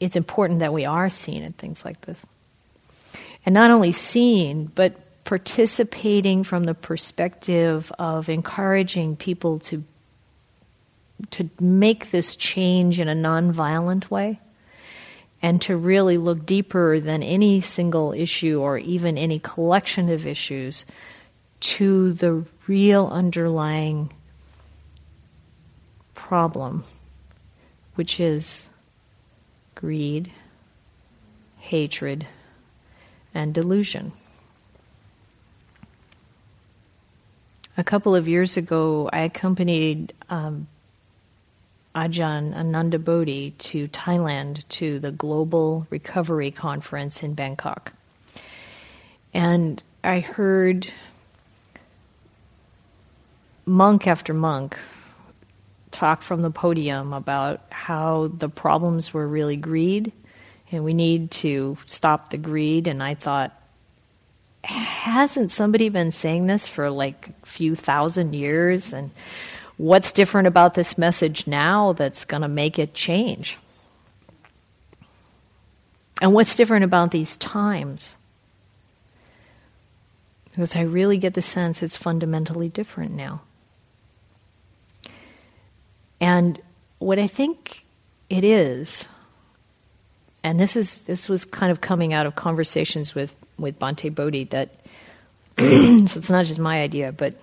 it's 0.00 0.16
important 0.16 0.58
that 0.60 0.72
we 0.72 0.84
are 0.84 1.08
seen 1.10 1.44
at 1.44 1.54
things 1.54 1.84
like 1.84 2.00
this. 2.02 2.26
And 3.46 3.54
not 3.54 3.70
only 3.70 3.92
seen, 3.92 4.66
but 4.74 4.96
participating 5.24 6.42
from 6.44 6.64
the 6.64 6.74
perspective 6.74 7.92
of 7.98 8.28
encouraging 8.28 9.16
people 9.16 9.58
to 9.60 9.84
to 11.30 11.48
make 11.60 12.10
this 12.10 12.34
change 12.34 12.98
in 12.98 13.08
a 13.08 13.14
nonviolent 13.14 14.10
way 14.10 14.40
and 15.44 15.60
to 15.60 15.76
really 15.76 16.16
look 16.16 16.46
deeper 16.46 16.98
than 16.98 17.22
any 17.22 17.60
single 17.60 18.14
issue 18.14 18.62
or 18.62 18.78
even 18.78 19.18
any 19.18 19.38
collection 19.38 20.08
of 20.08 20.26
issues 20.26 20.86
to 21.60 22.14
the 22.14 22.42
real 22.66 23.08
underlying 23.08 24.10
problem, 26.14 26.82
which 27.94 28.18
is 28.18 28.70
greed, 29.74 30.32
hatred, 31.58 32.26
and 33.34 33.52
delusion. 33.52 34.12
A 37.76 37.84
couple 37.84 38.16
of 38.16 38.26
years 38.26 38.56
ago, 38.56 39.10
I 39.12 39.20
accompanied 39.20 40.14
um, 40.30 40.68
Ajahn 41.94 42.54
Ananda 42.54 42.98
Bodhi 42.98 43.52
to 43.52 43.88
Thailand 43.88 44.66
to 44.68 44.98
the 44.98 45.12
Global 45.12 45.86
Recovery 45.90 46.50
Conference 46.50 47.22
in 47.22 47.34
Bangkok. 47.34 47.92
And 49.32 49.82
I 50.02 50.20
heard 50.20 50.92
monk 53.66 54.06
after 54.06 54.34
monk 54.34 54.76
talk 55.90 56.22
from 56.22 56.42
the 56.42 56.50
podium 56.50 57.12
about 57.12 57.62
how 57.70 58.30
the 58.36 58.48
problems 58.48 59.14
were 59.14 59.26
really 59.26 59.56
greed 59.56 60.12
and 60.72 60.84
we 60.84 60.94
need 60.94 61.30
to 61.30 61.78
stop 61.86 62.30
the 62.30 62.36
greed. 62.36 62.88
And 62.88 63.02
I 63.02 63.14
thought, 63.14 63.52
hasn't 64.64 65.52
somebody 65.52 65.88
been 65.88 66.10
saying 66.10 66.46
this 66.46 66.66
for 66.66 66.90
like 66.90 67.30
a 67.42 67.46
few 67.46 67.76
thousand 67.76 68.34
years? 68.34 68.92
And 68.92 69.10
what's 69.76 70.12
different 70.12 70.46
about 70.46 70.74
this 70.74 70.96
message 70.96 71.46
now 71.46 71.92
that's 71.92 72.24
going 72.24 72.42
to 72.42 72.48
make 72.48 72.78
it 72.78 72.94
change? 72.94 73.58
And 76.22 76.32
what's 76.32 76.54
different 76.54 76.84
about 76.84 77.10
these 77.10 77.36
times? 77.36 78.16
Because 80.50 80.76
I 80.76 80.82
really 80.82 81.18
get 81.18 81.34
the 81.34 81.42
sense 81.42 81.82
it's 81.82 81.96
fundamentally 81.96 82.68
different 82.68 83.12
now. 83.12 83.42
And 86.20 86.60
what 87.00 87.18
I 87.18 87.26
think 87.26 87.84
it 88.30 88.44
is, 88.44 89.08
and 90.44 90.60
this 90.60 90.76
is 90.76 90.98
this 91.00 91.28
was 91.28 91.44
kind 91.44 91.72
of 91.72 91.80
coming 91.80 92.12
out 92.14 92.24
of 92.24 92.36
conversations 92.36 93.14
with 93.14 93.34
with 93.58 93.78
Bhante 93.78 94.14
Bodhi 94.14 94.44
that 94.44 94.76
so 95.58 95.64
it's 95.64 96.30
not 96.30 96.46
just 96.46 96.60
my 96.60 96.80
idea, 96.80 97.12
but 97.12 97.34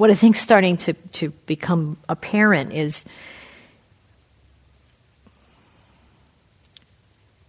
what 0.00 0.10
I 0.10 0.14
think 0.14 0.36
starting 0.36 0.78
to 0.78 0.94
to 0.94 1.28
become 1.44 1.98
apparent 2.08 2.72
is 2.72 3.04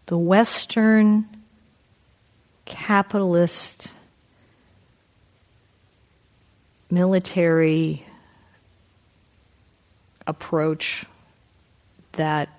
the 0.08 0.18
Western 0.18 1.26
capitalist 2.66 3.94
military 6.90 8.06
approach 10.28 11.06
that 12.12 12.50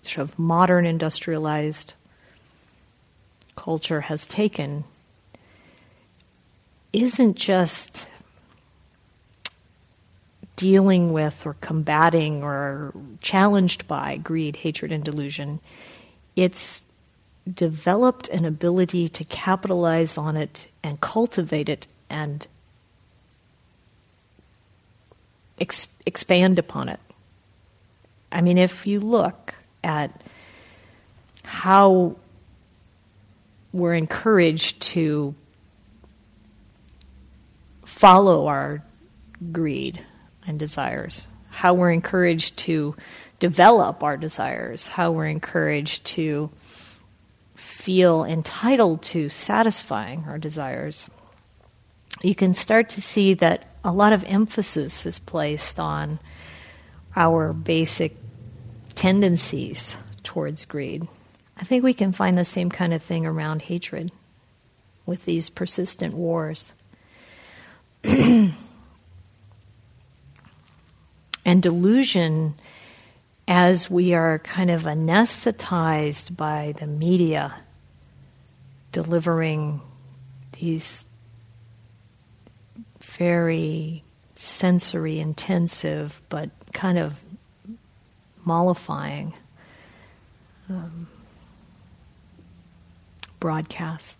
sort 0.00 0.26
of 0.26 0.38
modern 0.38 0.86
industrialized 0.86 1.92
culture 3.56 4.00
has 4.00 4.26
taken 4.26 4.84
isn't 6.94 7.36
just 7.36 8.06
dealing 10.60 11.10
with 11.10 11.46
or 11.46 11.54
combating 11.62 12.42
or 12.44 12.92
challenged 13.22 13.88
by 13.88 14.18
greed, 14.18 14.56
hatred, 14.56 14.92
and 14.92 15.02
delusion. 15.02 15.58
It's 16.36 16.84
developed 17.50 18.28
an 18.28 18.44
ability 18.44 19.08
to 19.08 19.24
capitalize 19.24 20.18
on 20.18 20.36
it 20.36 20.68
and 20.82 21.00
cultivate 21.00 21.70
it 21.70 21.86
and 22.10 22.46
ex- 25.58 25.88
expand 26.04 26.58
upon 26.58 26.90
it. 26.90 27.00
I 28.30 28.42
mean, 28.42 28.58
if 28.58 28.86
you 28.86 29.00
look 29.00 29.54
at 29.82 30.22
how 31.42 32.16
we're 33.72 33.94
encouraged 33.94 34.82
to 34.82 35.34
follow 37.86 38.46
our 38.46 38.84
greed 39.52 40.04
and 40.46 40.58
desires, 40.58 41.26
how 41.48 41.74
we're 41.74 41.90
encouraged 41.90 42.56
to 42.58 42.94
develop 43.38 44.02
our 44.02 44.16
desires, 44.16 44.86
how 44.86 45.12
we're 45.12 45.26
encouraged 45.26 46.04
to 46.04 46.50
feel 47.54 48.24
entitled 48.24 49.02
to 49.02 49.28
satisfying 49.28 50.24
our 50.28 50.38
desires, 50.38 51.06
you 52.22 52.34
can 52.34 52.52
start 52.52 52.90
to 52.90 53.00
see 53.00 53.34
that 53.34 53.66
a 53.82 53.92
lot 53.92 54.12
of 54.12 54.24
emphasis 54.24 55.06
is 55.06 55.18
placed 55.18 55.80
on 55.80 56.18
our 57.16 57.52
basic 57.52 58.14
tendencies 58.94 59.96
towards 60.22 60.64
greed. 60.66 61.08
I 61.56 61.64
think 61.64 61.82
we 61.82 61.94
can 61.94 62.12
find 62.12 62.36
the 62.36 62.44
same 62.44 62.70
kind 62.70 62.92
of 62.92 63.02
thing 63.02 63.26
around 63.26 63.62
hatred 63.62 64.12
with 65.06 65.24
these 65.24 65.50
persistent 65.50 66.14
wars. 66.14 66.72
and 71.44 71.62
delusion 71.62 72.54
as 73.48 73.90
we 73.90 74.14
are 74.14 74.38
kind 74.40 74.70
of 74.70 74.82
anesthetized 74.82 76.36
by 76.36 76.74
the 76.78 76.86
media 76.86 77.54
delivering 78.92 79.80
these 80.60 81.06
very 83.00 84.02
sensory 84.34 85.18
intensive 85.18 86.22
but 86.28 86.50
kind 86.72 86.98
of 86.98 87.20
mollifying 88.44 89.34
um, 90.68 91.08
broadcast. 93.38 94.18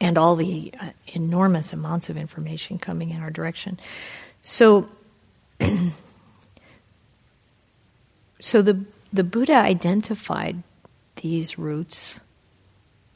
And 0.00 0.16
all 0.16 0.36
the 0.36 0.72
uh, 0.80 0.90
enormous 1.08 1.72
amounts 1.72 2.08
of 2.08 2.16
information 2.16 2.78
coming 2.78 3.10
in 3.10 3.20
our 3.20 3.30
direction. 3.30 3.80
So 4.42 4.88
so 8.40 8.62
the 8.62 8.84
the 9.12 9.24
Buddha 9.24 9.54
identified 9.54 10.62
these 11.16 11.58
roots 11.58 12.20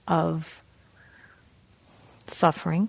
of 0.08 0.62
suffering. 2.26 2.88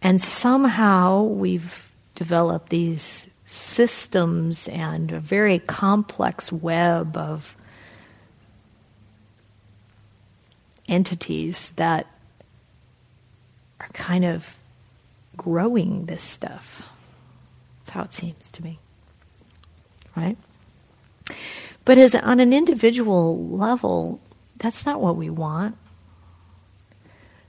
And 0.00 0.22
somehow 0.22 1.22
we've 1.22 1.88
developed 2.14 2.68
these 2.70 3.26
systems 3.44 4.68
and 4.68 5.10
a 5.12 5.20
very 5.20 5.58
complex 5.58 6.52
web 6.52 7.16
of 7.16 7.56
entities 10.86 11.72
that 11.76 12.06
are 13.80 13.88
kind 13.92 14.24
of 14.24 14.57
growing 15.38 16.04
this 16.04 16.22
stuff. 16.22 16.82
That's 17.80 17.90
how 17.90 18.02
it 18.02 18.12
seems 18.12 18.50
to 18.50 18.62
me 18.62 18.78
right? 20.18 20.36
But 21.84 21.98
as 21.98 22.14
on 22.14 22.40
an 22.40 22.52
individual 22.52 23.48
level, 23.48 24.20
that's 24.56 24.84
not 24.84 25.00
what 25.00 25.16
we 25.16 25.30
want. 25.30 25.76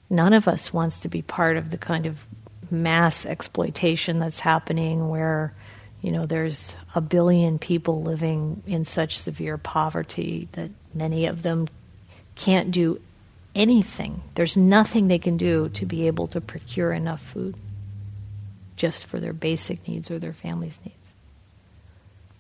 None 0.10 0.34
of 0.34 0.48
us 0.48 0.74
wants 0.74 1.00
to 1.02 1.10
be 1.10 1.22
part 1.22 1.58
of 1.58 1.72
the 1.72 1.78
kind 1.78 2.06
of 2.06 2.26
mass 2.72 3.26
exploitation 3.26 4.20
that's 4.20 4.40
happening 4.40 5.10
where 5.10 5.54
you 6.02 6.12
know 6.12 6.26
there's 6.26 6.76
a 6.94 7.02
billion 7.02 7.58
people 7.58 8.04
living 8.04 8.62
in 8.68 8.86
such 8.86 9.18
severe 9.18 9.58
poverty 9.58 10.48
that 10.52 10.70
many 10.94 11.26
of 11.26 11.42
them 11.42 11.68
can't 12.36 12.70
do 12.70 13.02
anything 13.56 14.22
there's 14.36 14.56
nothing 14.56 15.08
they 15.08 15.18
can 15.18 15.36
do 15.36 15.68
to 15.70 15.84
be 15.84 16.06
able 16.06 16.28
to 16.28 16.40
procure 16.40 16.94
enough 16.94 17.22
food 17.22 17.56
just 18.80 19.06
for 19.06 19.20
their 19.20 19.34
basic 19.34 19.88
needs 19.88 20.10
or 20.10 20.18
their 20.18 20.34
family's 20.34 20.80
needs 20.84 21.00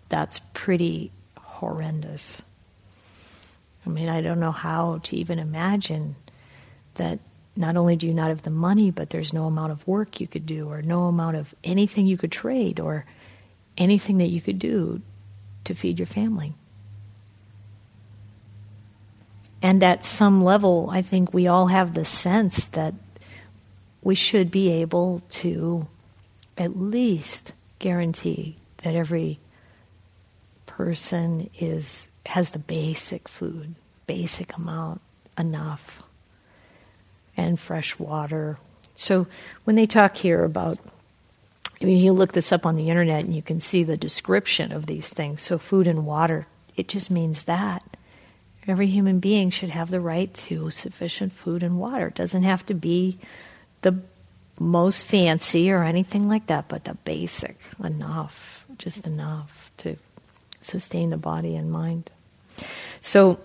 that's 0.10 0.41
pretty 0.54 1.12
horrendous. 1.38 2.41
I 3.86 3.89
mean, 3.89 4.10
I 4.10 4.21
don't 4.21 4.39
know 4.39 4.52
how 4.52 4.99
to 5.04 5.15
even 5.15 5.39
imagine 5.39 6.15
that 6.95 7.19
not 7.56 7.78
only 7.78 7.95
do 7.95 8.08
you 8.08 8.13
not 8.13 8.30
have 8.30 8.41
the 8.41 8.49
money, 8.49 8.91
but 8.91 9.12
there's 9.12 9.34
no 9.34 9.45
amount 9.45 9.71
of 9.71 9.88
work 9.88 10.19
you 10.19 10.28
could 10.28 10.45
do, 10.45 10.69
or 10.69 10.82
no 10.82 11.06
amount 11.06 11.38
of 11.38 11.56
anything 11.63 12.08
you 12.08 12.17
could 12.17 12.32
trade, 12.32 12.80
or 12.80 13.06
anything 13.78 14.17
that 14.17 14.28
you 14.30 14.41
could 14.41 14.60
do 14.60 15.02
to 15.63 15.73
feed 15.73 15.99
your 15.99 16.06
family. 16.06 16.54
And 19.62 19.84
at 19.84 20.06
some 20.06 20.43
level, 20.43 20.89
I 20.91 21.02
think 21.02 21.34
we 21.34 21.47
all 21.47 21.67
have 21.67 21.93
the 21.93 22.06
sense 22.06 22.65
that 22.67 22.93
we 24.02 24.15
should 24.15 24.49
be 24.49 24.69
able 24.69 25.21
to 25.30 25.88
at 26.60 26.78
least 26.78 27.54
guarantee 27.80 28.58
that 28.84 28.93
every 28.93 29.39
person 30.65 31.50
is 31.58 32.10
has 32.26 32.52
the 32.52 32.60
basic 32.60 33.28
food, 33.28 33.74
basic 34.06 34.56
amount, 34.56 35.02
enough, 35.38 36.04
and 37.36 37.60
fresh 37.60 37.98
water. 37.98 38.58
So 38.95 39.26
when 39.63 39.76
they 39.76 39.88
talk 39.88 40.17
here 40.17 40.43
about, 40.43 40.78
I 41.82 41.86
mean, 41.86 41.98
you 41.98 42.12
look 42.12 42.34
this 42.34 42.52
up 42.52 42.65
on 42.65 42.76
the 42.76 42.89
internet 42.89 43.24
and 43.24 43.36
you 43.36 43.41
can 43.41 43.62
see 43.62 43.84
the 43.84 43.98
description 43.98 44.72
of 44.72 44.86
these 44.86 45.10
things. 45.10 45.41
So 45.41 45.58
food 45.58 45.88
and 45.88 46.06
water, 46.06 46.45
it 46.76 46.88
just 46.88 47.10
means 47.10 47.43
that. 47.43 47.82
Every 48.67 48.88
human 48.88 49.19
being 49.19 49.50
should 49.50 49.69
have 49.69 49.89
the 49.89 50.02
right 50.02 50.32
to 50.34 50.69
sufficient 50.69 51.34
food 51.34 51.63
and 51.63 51.80
water. 51.80 52.10
It 52.10 52.15
doesn't 52.15 52.43
have 52.43 52.65
to 52.67 52.74
be 52.76 53.17
the 53.82 54.00
most 54.60 55.06
fancy 55.06 55.72
or 55.72 55.84
anything 55.84 56.28
like 56.28 56.48
that, 56.48 56.67
but 56.67 56.84
the 56.84 56.93
basic 56.93 57.58
enough, 57.84 58.65
just 58.78 59.08
enough 59.08 59.72
to 59.78 59.95
sustain 60.62 61.10
the 61.10 61.17
body 61.17 61.56
and 61.56 61.72
mind. 61.72 62.12
So, 63.02 63.39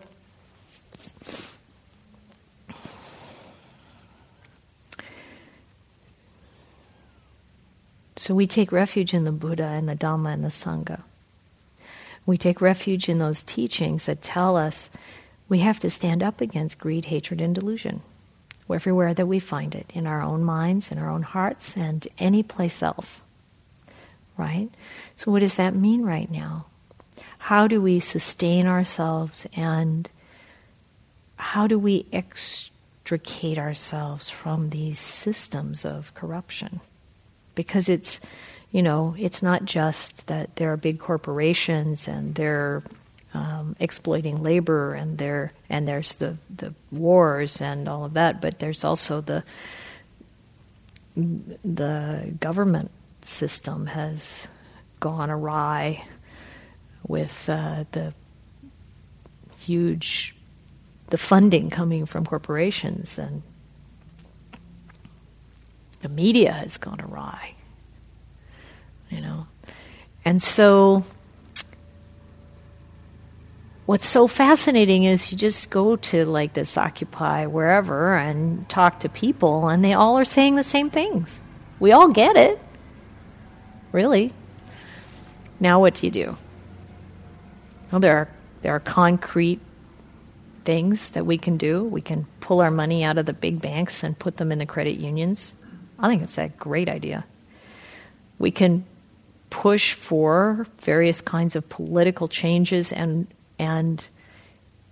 so 8.16 8.34
we 8.34 8.46
take 8.46 8.72
refuge 8.72 9.14
in 9.14 9.24
the 9.24 9.32
Buddha 9.32 9.66
and 9.66 9.88
the 9.88 9.94
Dhamma 9.94 10.32
and 10.32 10.44
the 10.44 10.48
Sangha. 10.48 11.02
We 12.26 12.38
take 12.38 12.60
refuge 12.60 13.08
in 13.08 13.18
those 13.18 13.42
teachings 13.42 14.06
that 14.06 14.22
tell 14.22 14.56
us 14.56 14.90
we 15.48 15.58
have 15.58 15.78
to 15.80 15.90
stand 15.90 16.22
up 16.22 16.40
against 16.40 16.78
greed, 16.78 17.04
hatred, 17.04 17.40
and 17.40 17.54
delusion 17.54 18.02
everywhere 18.70 19.14
that 19.14 19.26
we 19.26 19.38
find 19.38 19.74
it, 19.74 19.90
in 19.94 20.06
our 20.06 20.22
own 20.22 20.44
minds, 20.44 20.90
in 20.90 20.98
our 20.98 21.10
own 21.10 21.22
hearts, 21.22 21.76
and 21.76 22.06
any 22.18 22.42
place 22.42 22.82
else. 22.82 23.20
Right? 24.36 24.68
So, 25.16 25.30
what 25.30 25.40
does 25.40 25.56
that 25.56 25.74
mean 25.74 26.02
right 26.02 26.30
now? 26.30 26.66
how 27.44 27.66
do 27.66 27.78
we 27.78 28.00
sustain 28.00 28.66
ourselves 28.66 29.46
and 29.54 30.08
how 31.36 31.66
do 31.66 31.78
we 31.78 32.06
extricate 32.10 33.58
ourselves 33.58 34.30
from 34.30 34.70
these 34.70 34.98
systems 34.98 35.84
of 35.84 36.14
corruption? 36.14 36.80
Because 37.54 37.90
it's, 37.90 38.18
you 38.70 38.82
know, 38.82 39.14
it's 39.18 39.42
not 39.42 39.66
just 39.66 40.26
that 40.26 40.56
there 40.56 40.72
are 40.72 40.78
big 40.78 40.98
corporations 40.98 42.08
and 42.08 42.34
they're 42.34 42.82
um, 43.34 43.76
exploiting 43.80 44.42
labor 44.42 44.94
and 44.94 45.18
there 45.18 45.52
and 45.68 45.86
there's 45.86 46.14
the, 46.14 46.36
the 46.54 46.72
wars 46.90 47.60
and 47.60 47.88
all 47.88 48.04
of 48.04 48.14
that, 48.14 48.40
but 48.40 48.58
there's 48.58 48.84
also 48.84 49.20
the 49.20 49.44
the 51.16 52.34
government 52.40 52.90
system 53.22 53.86
has 53.86 54.48
gone 54.98 55.30
awry 55.30 56.04
with 57.06 57.48
uh, 57.48 57.84
the 57.92 58.12
huge 59.58 60.34
the 61.10 61.18
funding 61.18 61.70
coming 61.70 62.06
from 62.06 62.24
corporations 62.24 63.18
and 63.18 63.42
the 66.00 66.08
media 66.08 66.52
has 66.52 66.78
gone 66.78 67.00
awry 67.00 67.54
you 69.14 69.20
know? 69.20 69.46
And 70.24 70.42
so 70.42 71.04
what's 73.86 74.06
so 74.06 74.26
fascinating 74.26 75.04
is 75.04 75.30
you 75.30 75.38
just 75.38 75.70
go 75.70 75.96
to 75.96 76.24
like 76.24 76.54
this 76.54 76.76
occupy 76.76 77.46
wherever 77.46 78.16
and 78.16 78.68
talk 78.68 79.00
to 79.00 79.08
people 79.08 79.68
and 79.68 79.84
they 79.84 79.92
all 79.92 80.18
are 80.18 80.24
saying 80.24 80.56
the 80.56 80.64
same 80.64 80.90
things 80.90 81.40
we 81.80 81.92
all 81.92 82.08
get 82.08 82.36
it 82.36 82.58
really 83.92 84.32
now 85.60 85.80
what 85.80 85.94
do 85.94 86.06
you 86.06 86.10
do 86.10 86.36
well, 87.94 88.00
there 88.00 88.16
are 88.16 88.28
there 88.62 88.74
are 88.74 88.80
concrete 88.80 89.60
things 90.64 91.10
that 91.10 91.24
we 91.24 91.38
can 91.38 91.56
do. 91.56 91.84
We 91.84 92.00
can 92.00 92.26
pull 92.40 92.60
our 92.60 92.72
money 92.72 93.04
out 93.04 93.18
of 93.18 93.26
the 93.26 93.32
big 93.32 93.60
banks 93.60 94.02
and 94.02 94.18
put 94.18 94.36
them 94.36 94.50
in 94.50 94.58
the 94.58 94.66
credit 94.66 94.96
unions. 94.96 95.54
I 96.00 96.08
think 96.08 96.24
it's 96.24 96.36
a 96.38 96.48
great 96.48 96.88
idea. 96.88 97.24
We 98.40 98.50
can 98.50 98.84
push 99.50 99.92
for 99.92 100.66
various 100.78 101.20
kinds 101.20 101.54
of 101.54 101.68
political 101.68 102.26
changes 102.26 102.90
and 102.90 103.28
and 103.58 104.06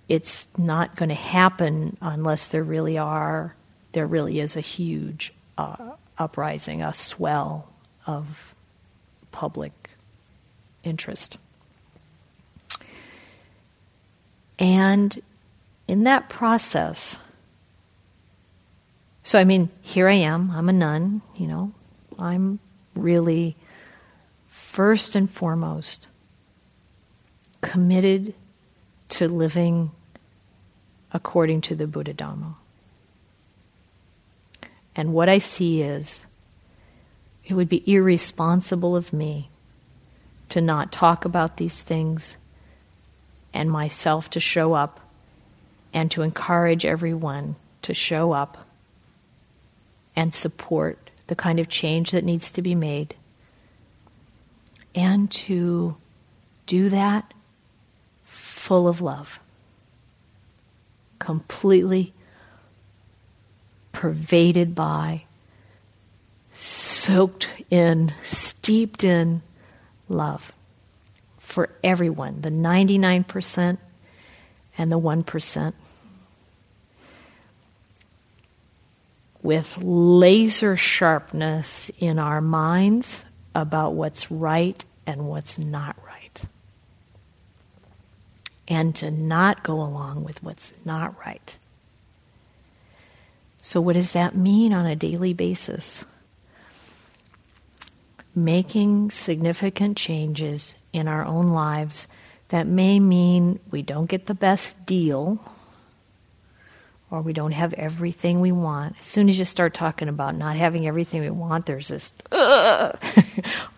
it's 0.09 0.46
not 0.59 0.96
going 0.96 1.09
to 1.09 1.14
happen 1.14 1.96
unless 2.01 2.48
there 2.48 2.62
really 2.62 2.98
are, 2.98 3.55
there 3.92 4.07
really 4.07 4.40
is 4.40 4.57
a 4.57 4.61
huge 4.61 5.33
uh, 5.57 5.92
uprising, 6.18 6.83
a 6.83 6.92
swell 6.92 7.68
of 8.07 8.55
public 9.31 9.90
interest. 10.83 11.38
And 14.59 15.20
in 15.88 16.05
that 16.05 16.29
process, 16.29 17.16
so 19.22 19.38
I 19.38 19.44
mean, 19.44 19.70
here 19.81 20.09
I 20.09 20.14
am, 20.14 20.51
I'm 20.51 20.68
a 20.68 20.72
nun, 20.72 21.22
you 21.37 21.46
know, 21.46 21.72
I'm 22.18 22.59
really 22.94 23.57
first 24.46 25.14
and 25.14 25.31
foremost 25.31 26.09
committed 27.61 28.35
to 29.12 29.29
living 29.29 29.90
according 31.12 31.61
to 31.61 31.75
the 31.75 31.87
Buddha 31.87 32.14
Dhamma. 32.14 32.55
And 34.96 35.12
what 35.12 35.29
I 35.29 35.38
see 35.38 35.83
is 35.83 36.22
it 37.44 37.55
would 37.55 37.68
be 37.68 37.83
irresponsible 37.87 38.96
of 38.96 39.12
me 39.12 39.51
to 40.48 40.61
not 40.61 40.92
talk 40.92 41.25
about 41.25 41.57
these 41.57 41.83
things 41.83 42.37
and 43.53 43.70
myself 43.70 44.31
to 44.31 44.40
show 44.40 44.75
up 44.75 45.01
and 45.92 46.11
to 46.11 46.22
encourage 46.22 46.87
everyone 46.87 47.57
to 47.83 47.92
show 47.92 48.33
up 48.33 48.66
and 50.16 50.33
support 50.33 51.11
the 51.27 51.37
kind 51.37 51.59
of 51.59 51.68
change 51.68 52.12
that 52.12 52.25
needs 52.25 52.51
to 52.53 52.62
be 52.62 52.75
made 52.75 53.14
and 54.94 55.31
to 55.31 55.96
do 56.66 56.88
that 56.88 57.33
full 58.62 58.87
of 58.87 59.01
love, 59.01 59.40
completely 61.18 62.14
pervaded 63.90 64.72
by, 64.72 65.25
soaked 66.53 67.48
in, 67.70 68.12
steeped 68.22 69.03
in 69.03 69.42
love 70.09 70.53
for 71.38 71.70
everyone 71.83 72.40
the 72.42 72.51
99% 72.51 73.79
and 74.79 74.92
the 74.92 74.98
1%. 74.98 75.72
With 79.42 79.77
laser 79.83 80.77
sharpness 80.77 81.90
in 81.98 82.20
our 82.20 82.40
minds 82.40 83.25
about 83.57 83.94
what's 83.94 84.31
right 84.31 84.85
and 85.05 85.27
what's 85.27 85.59
not 85.59 85.96
right 86.07 86.12
and 88.68 88.94
to 88.96 89.11
not 89.11 89.62
go 89.62 89.75
along 89.75 90.25
with 90.25 90.42
what's 90.42 90.72
not 90.85 91.18
right. 91.25 91.57
So, 93.61 93.81
what 93.81 93.94
does 93.94 94.12
that 94.12 94.35
mean 94.35 94.72
on 94.72 94.87
a 94.87 94.96
daily 94.96 95.35
basis? 95.35 96.05
Making 98.35 99.11
significant 99.11 99.96
changes 99.96 100.75
in 100.92 101.07
our 101.07 101.25
own 101.25 101.46
lives 101.48 102.09
that 102.48 102.66
may 102.66 102.98
mean 102.98 103.61
we 103.70 103.83
don't 103.83 104.07
get 104.07 104.27
the 104.27 104.35
best 104.35 104.85
deal 104.85 105.38
or 107.11 107.20
we 107.20 107.33
don't 107.33 107.53
have 107.53 107.75
everything 107.75 108.40
we 108.40 108.53
want. 108.53 108.96
As 108.98 109.07
soon 109.07 109.29
as 109.29 109.38
you 109.38 109.44
start 109.44 109.75
talking 109.75 110.09
about 110.09 110.35
not 110.35 110.57
having 110.57 110.87
everything 110.87 111.20
we 111.20 111.31
want, 111.31 111.66
there's 111.66 111.88
this, 111.88 112.12
I 112.33 112.94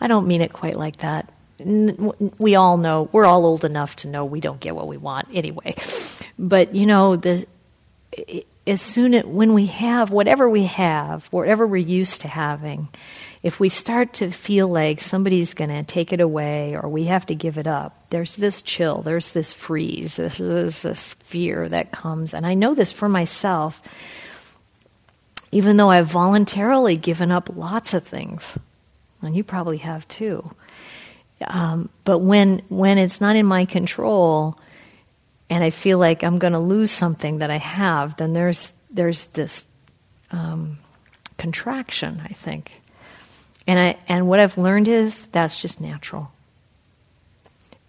don't 0.07 0.29
mean 0.29 0.40
it 0.40 0.53
quite 0.53 0.77
like 0.77 0.99
that 0.99 1.34
we 1.59 2.57
all 2.57 2.77
know 2.77 3.09
we're 3.12 3.27
all 3.27 3.45
old 3.45 3.64
enough 3.64 3.97
to 3.97 4.09
know 4.09 4.25
we 4.25 4.40
don't 4.40 4.61
get 4.61 4.75
what 4.75 4.88
we 4.88 4.97
want 4.97 5.29
anyway. 5.33 5.75
But 6.38 6.75
you 6.75 6.87
know 6.87 7.17
the 7.17 7.47
as 8.67 8.81
soon 8.81 9.14
as 9.14 9.25
when 9.25 9.53
we 9.55 9.67
have 9.67 10.11
whatever 10.11 10.49
we 10.49 10.64
have, 10.64 11.27
whatever 11.27 11.67
we're 11.67 11.77
used 11.77 12.23
to 12.23 12.29
having, 12.29 12.88
if 13.43 13.61
we 13.61 13.69
start 13.69 14.14
to 14.14 14.31
feel 14.31 14.69
like 14.69 15.01
somebody's 15.01 15.53
going 15.53 15.71
to 15.71 15.83
take 15.83 16.12
it 16.14 16.21
away 16.21 16.75
or 16.75 16.88
we 16.88 17.05
have 17.05 17.27
to 17.27 17.35
give 17.35 17.59
it 17.59 17.67
up, 17.67 18.07
there's 18.09 18.37
this 18.37 18.62
chill, 18.62 19.03
there's 19.03 19.33
this 19.33 19.53
freeze, 19.53 20.17
there's 20.17 20.81
this 20.81 21.12
fear 21.14 21.69
that 21.69 21.93
comes. 21.93 22.33
And 22.33 22.47
I 22.47 22.55
know 22.55 22.75
this 22.75 22.90
for 22.90 23.09
myself, 23.09 23.83
even 25.53 25.77
though 25.77 25.90
I've 25.90 26.07
voluntarily 26.07 26.97
given 26.97 27.31
up 27.31 27.51
lots 27.55 27.93
of 27.93 28.05
things. 28.07 28.59
And 29.21 29.37
you 29.37 29.45
probably 29.45 29.79
have 29.79 30.09
too. 30.09 30.55
Um, 31.46 31.88
but 32.04 32.18
when 32.18 32.62
when 32.68 32.98
it's 32.98 33.20
not 33.20 33.37
in 33.37 33.46
my 33.46 33.64
control, 33.64 34.59
and 35.50 35.62
I 35.62 35.70
feel 35.70 35.98
like 35.98 36.22
I'm 36.22 36.38
going 36.38 36.52
to 36.52 36.59
lose 36.59 36.90
something 36.90 37.38
that 37.38 37.50
I 37.50 37.59
have, 37.59 38.16
then 38.16 38.33
there's 38.33 38.72
there's 38.90 39.26
this 39.26 39.66
um, 40.30 40.78
contraction. 41.38 42.22
I 42.24 42.33
think, 42.33 42.80
and 43.66 43.78
I 43.78 43.96
and 44.09 44.28
what 44.28 44.40
I've 44.40 44.59
learned 44.59 44.88
is 44.88 45.26
that's 45.28 45.61
just 45.61 45.80
natural. 45.80 46.30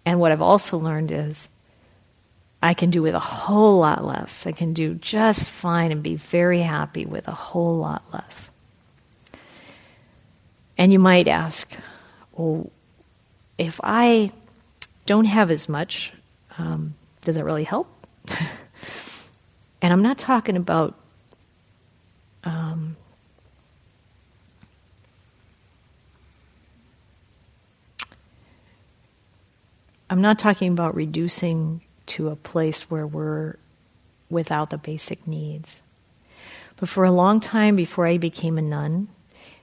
And 0.04 0.20
what 0.20 0.30
I've 0.30 0.42
also 0.42 0.78
learned 0.78 1.10
is 1.10 1.48
I 2.62 2.74
can 2.74 2.90
do 2.90 3.02
with 3.02 3.14
a 3.14 3.20
whole 3.20 3.78
lot 3.78 4.04
less. 4.04 4.46
I 4.46 4.52
can 4.52 4.72
do 4.72 4.94
just 4.94 5.48
fine 5.48 5.92
and 5.92 6.02
be 6.02 6.16
very 6.16 6.60
happy 6.60 7.04
with 7.04 7.28
a 7.28 7.32
whole 7.32 7.78
lot 7.78 8.02
less. 8.12 8.50
And 10.78 10.92
you 10.92 10.98
might 10.98 11.28
ask, 11.28 11.68
well, 12.32 12.70
if 13.58 13.80
I 13.82 14.32
don't 15.06 15.24
have 15.24 15.50
as 15.50 15.68
much, 15.68 16.12
um, 16.58 16.94
does 17.24 17.36
that 17.36 17.44
really 17.44 17.64
help? 17.64 17.88
and 19.82 19.92
I'm 19.92 20.02
not 20.02 20.18
talking 20.18 20.56
about 20.56 20.94
um, 22.44 22.96
I'm 30.08 30.20
not 30.20 30.38
talking 30.38 30.70
about 30.70 30.94
reducing 30.94 31.80
to 32.06 32.28
a 32.28 32.36
place 32.36 32.82
where 32.82 33.06
we're 33.06 33.56
without 34.30 34.70
the 34.70 34.78
basic 34.78 35.26
needs. 35.26 35.82
But 36.76 36.88
for 36.88 37.04
a 37.04 37.10
long 37.10 37.40
time 37.40 37.74
before 37.74 38.06
I 38.06 38.18
became 38.18 38.58
a 38.58 38.62
nun, 38.62 39.08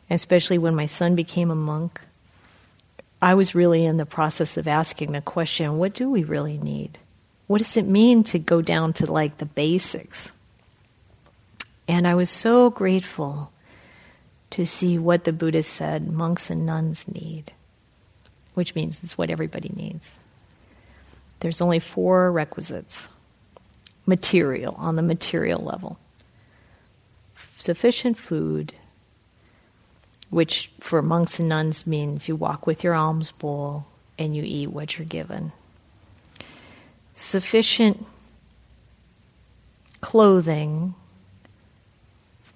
especially 0.10 0.58
when 0.58 0.76
my 0.76 0.86
son 0.86 1.16
became 1.16 1.50
a 1.50 1.56
monk, 1.56 2.02
I 3.24 3.36
was 3.36 3.56
really 3.56 3.86
in 3.86 3.96
the 3.96 4.06
process 4.06 4.58
of 4.58 4.68
asking 4.68 5.14
the 5.14 5.22
question 5.22 5.78
what 5.78 5.94
do 5.94 6.10
we 6.10 6.26
really 6.26 6.58
need? 6.58 6.98
What 7.48 7.60
does 7.60 7.78
it 7.78 7.88
mean 7.88 8.26
to 8.26 8.38
go 8.38 8.62
down 8.62 8.92
to 8.94 9.10
like 9.10 9.38
the 9.38 9.46
basics? 9.46 10.30
And 11.88 12.06
I 12.06 12.16
was 12.16 12.30
so 12.30 12.70
grateful 12.70 13.50
to 14.50 14.66
see 14.66 15.00
what 15.00 15.24
the 15.24 15.32
Buddha 15.32 15.64
said 15.64 16.12
monks 16.12 16.50
and 16.50 16.66
nuns 16.66 17.08
need, 17.08 17.54
which 18.56 18.76
means 18.76 19.02
it's 19.02 19.18
what 19.18 19.30
everybody 19.30 19.72
needs. 19.74 20.16
There's 21.40 21.62
only 21.62 21.80
four 21.80 22.30
requisites 22.30 23.08
material, 24.06 24.76
on 24.78 24.98
the 24.98 25.02
material 25.02 25.64
level 25.64 25.98
sufficient 27.58 28.18
food, 28.18 28.74
which 30.34 30.72
for 30.80 31.04
monks 31.04 31.40
and 31.40 31.48
nuns 31.48 31.86
means 31.86 32.28
you 32.28 32.36
walk 32.36 32.66
with 32.66 32.84
your 32.84 32.96
alms 32.96 33.32
bowl 33.32 33.86
and 34.18 34.36
you 34.36 34.42
eat 34.44 34.68
what 34.68 34.98
you're 34.98 35.06
given. 35.06 35.52
Sufficient 37.14 38.04
clothing, 40.02 40.96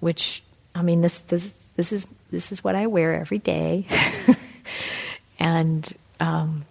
which 0.00 0.42
I 0.74 0.82
mean 0.82 1.02
this 1.02 1.20
this 1.20 1.54
this 1.76 1.92
is 1.92 2.04
this 2.32 2.50
is 2.50 2.64
what 2.64 2.74
I 2.74 2.88
wear 2.88 3.14
every 3.14 3.38
day, 3.38 3.86
and 5.38 5.88
um, 6.18 6.64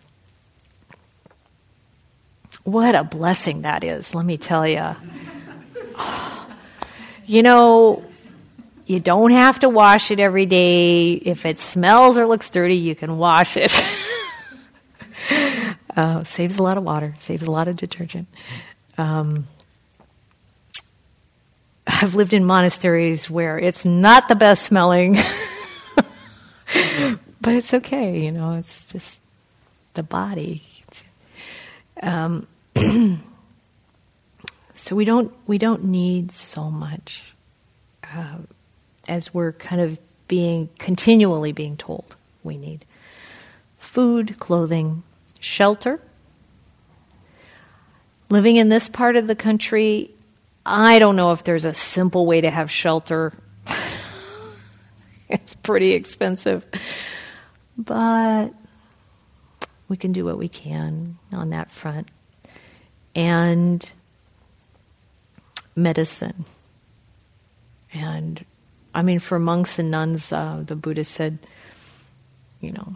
what 2.65 2.95
a 2.95 3.05
blessing 3.05 3.61
that 3.61 3.85
is. 3.85 4.13
Let 4.13 4.25
me 4.25 4.37
tell 4.37 4.67
you. 4.67 4.93
you 7.25 7.43
know, 7.43 8.03
you 8.87 9.01
don't 9.01 9.31
have 9.31 9.59
to 9.59 9.69
wash 9.69 10.11
it 10.11 10.19
every 10.19 10.45
day. 10.45 11.11
If 11.11 11.45
it 11.45 11.59
smells 11.59 12.17
or 12.17 12.25
looks 12.25 12.49
dirty, 12.49 12.77
you 12.77 12.95
can 12.95 13.17
wash 13.17 13.57
it. 13.57 13.73
uh, 15.95 16.23
saves 16.23 16.57
a 16.57 16.63
lot 16.63 16.77
of 16.77 16.83
water, 16.83 17.13
saves 17.19 17.43
a 17.43 17.51
lot 17.51 17.67
of 17.67 17.75
detergent. 17.75 18.29
Um, 18.97 19.47
I've 21.85 22.15
lived 22.15 22.33
in 22.33 22.45
monasteries 22.45 23.29
where 23.29 23.59
it's 23.59 23.83
not 23.83 24.29
the 24.29 24.35
best 24.35 24.63
smelling, 24.63 25.13
but 27.41 27.55
it's 27.55 27.73
okay, 27.73 28.19
you 28.23 28.31
know, 28.31 28.53
it's 28.53 28.85
just 28.85 29.19
the 29.95 30.03
body. 30.03 30.63
Um, 32.01 32.47
so 34.75 34.95
we 34.95 35.03
don't 35.03 35.33
we 35.45 35.57
don't 35.57 35.85
need 35.85 36.31
so 36.31 36.69
much. 36.69 37.33
Uh, 38.03 38.37
as 39.07 39.33
we're 39.33 39.53
kind 39.53 39.81
of 39.81 39.99
being 40.27 40.69
continually 40.77 41.51
being 41.51 41.77
told 41.77 42.15
we 42.43 42.57
need 42.57 42.85
food, 43.77 44.37
clothing, 44.39 45.03
shelter. 45.39 45.99
living 48.29 48.57
in 48.57 48.67
this 48.67 48.89
part 48.89 49.15
of 49.15 49.27
the 49.27 49.35
country, 49.35 50.11
I 50.65 50.99
don't 50.99 51.15
know 51.15 51.31
if 51.31 51.43
there's 51.43 51.63
a 51.63 51.73
simple 51.73 52.25
way 52.25 52.41
to 52.41 52.51
have 52.51 52.69
shelter. 52.69 53.33
it's 55.29 55.55
pretty 55.55 55.93
expensive. 55.93 56.65
But 57.77 58.49
we 59.87 59.95
can 59.95 60.11
do 60.11 60.25
what 60.25 60.37
we 60.37 60.49
can 60.49 61.17
on 61.31 61.51
that 61.51 61.71
front. 61.71 62.09
And 63.15 63.89
medicine. 65.75 66.45
And 67.93 68.43
I 68.97 69.03
mean, 69.03 69.19
for 69.19 69.37
monks 69.37 69.77
and 69.77 69.91
nuns, 69.91 70.31
uh, 70.33 70.63
the 70.65 70.75
Buddha 70.75 71.05
said, 71.05 71.37
you 72.59 72.71
know, 72.71 72.95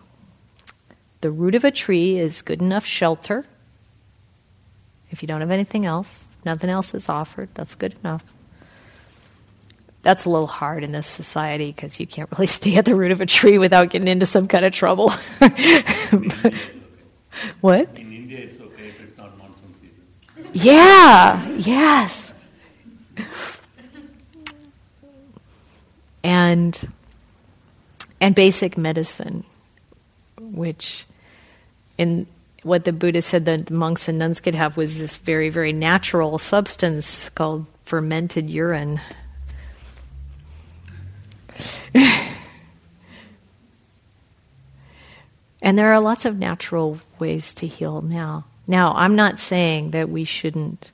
the 1.22 1.30
root 1.30 1.54
of 1.54 1.64
a 1.64 1.70
tree 1.70 2.18
is 2.18 2.42
good 2.42 2.60
enough 2.60 2.88
shelter. 2.88 3.46
If 5.12 5.22
you 5.22 5.28
don't 5.28 5.42
have 5.42 5.52
anything 5.52 5.86
else, 5.86 6.26
nothing 6.44 6.72
else 6.72 6.96
is 6.96 7.08
offered, 7.08 7.50
that's 7.54 7.76
good 7.76 7.94
enough. 8.04 8.24
That's 10.02 10.26
a 10.26 10.32
little 10.32 10.48
hard 10.48 10.84
in 10.84 10.92
this 10.92 11.06
society 11.06 11.72
because 11.72 12.00
you 12.00 12.08
can't 12.08 12.32
really 12.32 12.48
stay 12.60 12.78
at 12.78 12.86
the 12.86 12.96
root 12.96 13.12
of 13.12 13.22
a 13.22 13.28
tree 13.28 13.60
without 13.60 13.92
getting 13.92 14.08
into 14.08 14.26
some 14.26 14.48
kind 14.48 14.66
of 14.66 14.74
trouble. 14.74 15.12
what? 17.62 17.90
In 17.96 18.12
India, 18.12 18.40
it's 18.40 18.60
okay 18.60 18.88
if 18.88 19.00
it's 19.02 19.16
not 19.20 19.38
monsoon 19.38 19.76
season. 19.80 20.50
Yeah, 20.54 21.48
yes. 21.58 22.34
And 26.24 26.94
and 28.20 28.36
basic 28.36 28.78
medicine, 28.78 29.44
which 30.40 31.06
in 31.98 32.28
what 32.64 32.86
the 32.86 32.94
Buddha 32.94 33.22
said 33.22 33.46
that 33.46 33.72
monks 33.72 34.08
and 34.08 34.20
nuns 34.20 34.40
could 34.40 34.56
have 34.56 34.78
was 34.78 35.00
this 35.00 35.18
very, 35.18 35.50
very 35.50 35.74
natural 35.74 36.38
substance 36.38 37.30
called 37.30 37.66
fermented 37.86 38.50
urine. 38.50 39.02
and 45.62 45.78
there 45.78 45.92
are 45.92 46.00
lots 46.00 46.26
of 46.26 46.38
natural 46.38 47.00
ways 47.20 47.54
to 47.56 47.68
heal 47.68 48.02
now. 48.02 48.46
Now, 48.68 48.94
I'm 48.94 49.16
not 49.16 49.40
saying 49.40 49.92
that 49.92 50.10
we 50.10 50.24
shouldn't, 50.24 50.92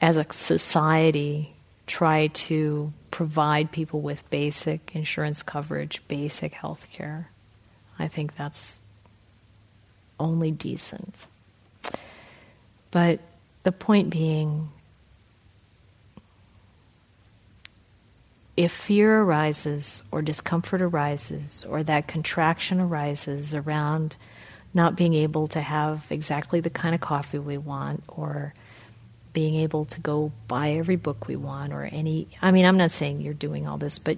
as 0.00 0.16
a 0.16 0.26
society, 0.32 1.54
try 1.86 2.28
to 2.28 2.92
provide 3.10 3.72
people 3.72 4.00
with 4.00 4.28
basic 4.30 4.94
insurance 4.94 5.42
coverage, 5.42 6.02
basic 6.08 6.52
health 6.52 6.86
care. 6.92 7.30
I 7.98 8.08
think 8.08 8.36
that's 8.36 8.80
only 10.18 10.50
decent. 10.50 11.26
But 12.90 13.20
the 13.62 13.72
point 13.72 14.10
being, 14.10 14.70
if 18.56 18.72
fear 18.72 19.22
arises, 19.22 20.02
or 20.10 20.22
discomfort 20.22 20.80
arises, 20.80 21.64
or 21.68 21.82
that 21.82 22.06
contraction 22.06 22.80
arises 22.80 23.54
around 23.54 24.16
not 24.72 24.96
being 24.96 25.14
able 25.14 25.48
to 25.48 25.60
have 25.60 26.06
exactly 26.10 26.60
the 26.60 26.70
kind 26.70 26.94
of 26.94 27.00
coffee 27.00 27.38
we 27.38 27.58
want, 27.58 28.02
or 28.08 28.54
being 29.36 29.56
able 29.56 29.84
to 29.84 30.00
go 30.00 30.32
buy 30.48 30.70
every 30.70 30.96
book 30.96 31.28
we 31.28 31.36
want, 31.36 31.70
or 31.70 31.84
any. 31.84 32.26
I 32.40 32.52
mean, 32.52 32.64
I'm 32.64 32.78
not 32.78 32.90
saying 32.90 33.20
you're 33.20 33.34
doing 33.34 33.68
all 33.68 33.76
this, 33.76 33.98
but 33.98 34.16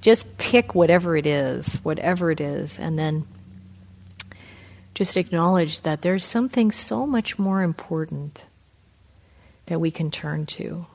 just 0.00 0.38
pick 0.38 0.74
whatever 0.74 1.16
it 1.16 1.24
is, 1.24 1.76
whatever 1.84 2.32
it 2.32 2.40
is, 2.40 2.76
and 2.76 2.98
then 2.98 3.28
just 4.92 5.16
acknowledge 5.16 5.82
that 5.82 6.02
there's 6.02 6.24
something 6.24 6.72
so 6.72 7.06
much 7.06 7.38
more 7.38 7.62
important 7.62 8.42
that 9.66 9.80
we 9.80 9.92
can 9.92 10.10
turn 10.10 10.46
to. 10.46 10.86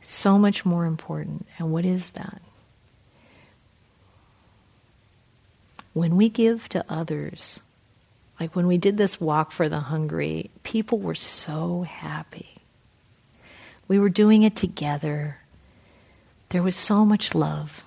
So 0.00 0.38
much 0.38 0.64
more 0.64 0.86
important. 0.86 1.46
And 1.58 1.70
what 1.70 1.84
is 1.84 2.12
that? 2.12 2.40
When 5.92 6.16
we 6.16 6.30
give 6.30 6.66
to 6.70 6.82
others, 6.88 7.60
like 8.40 8.54
when 8.54 8.66
we 8.66 8.78
did 8.78 8.96
this 8.96 9.20
walk 9.20 9.52
for 9.52 9.68
the 9.68 9.80
hungry, 9.80 10.50
people 10.62 10.98
were 10.98 11.14
so 11.14 11.82
happy. 11.82 12.48
We 13.88 13.98
were 13.98 14.08
doing 14.08 14.42
it 14.42 14.54
together. 14.54 15.38
There 16.50 16.62
was 16.62 16.76
so 16.76 17.04
much 17.04 17.34
love. 17.34 17.84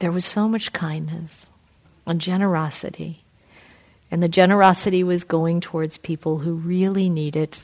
There 0.00 0.12
was 0.12 0.24
so 0.24 0.48
much 0.48 0.72
kindness 0.72 1.46
and 2.06 2.20
generosity. 2.20 3.22
And 4.10 4.22
the 4.22 4.28
generosity 4.28 5.04
was 5.04 5.24
going 5.24 5.60
towards 5.60 5.96
people 5.96 6.38
who 6.38 6.54
really 6.54 7.08
need 7.08 7.36
it, 7.36 7.62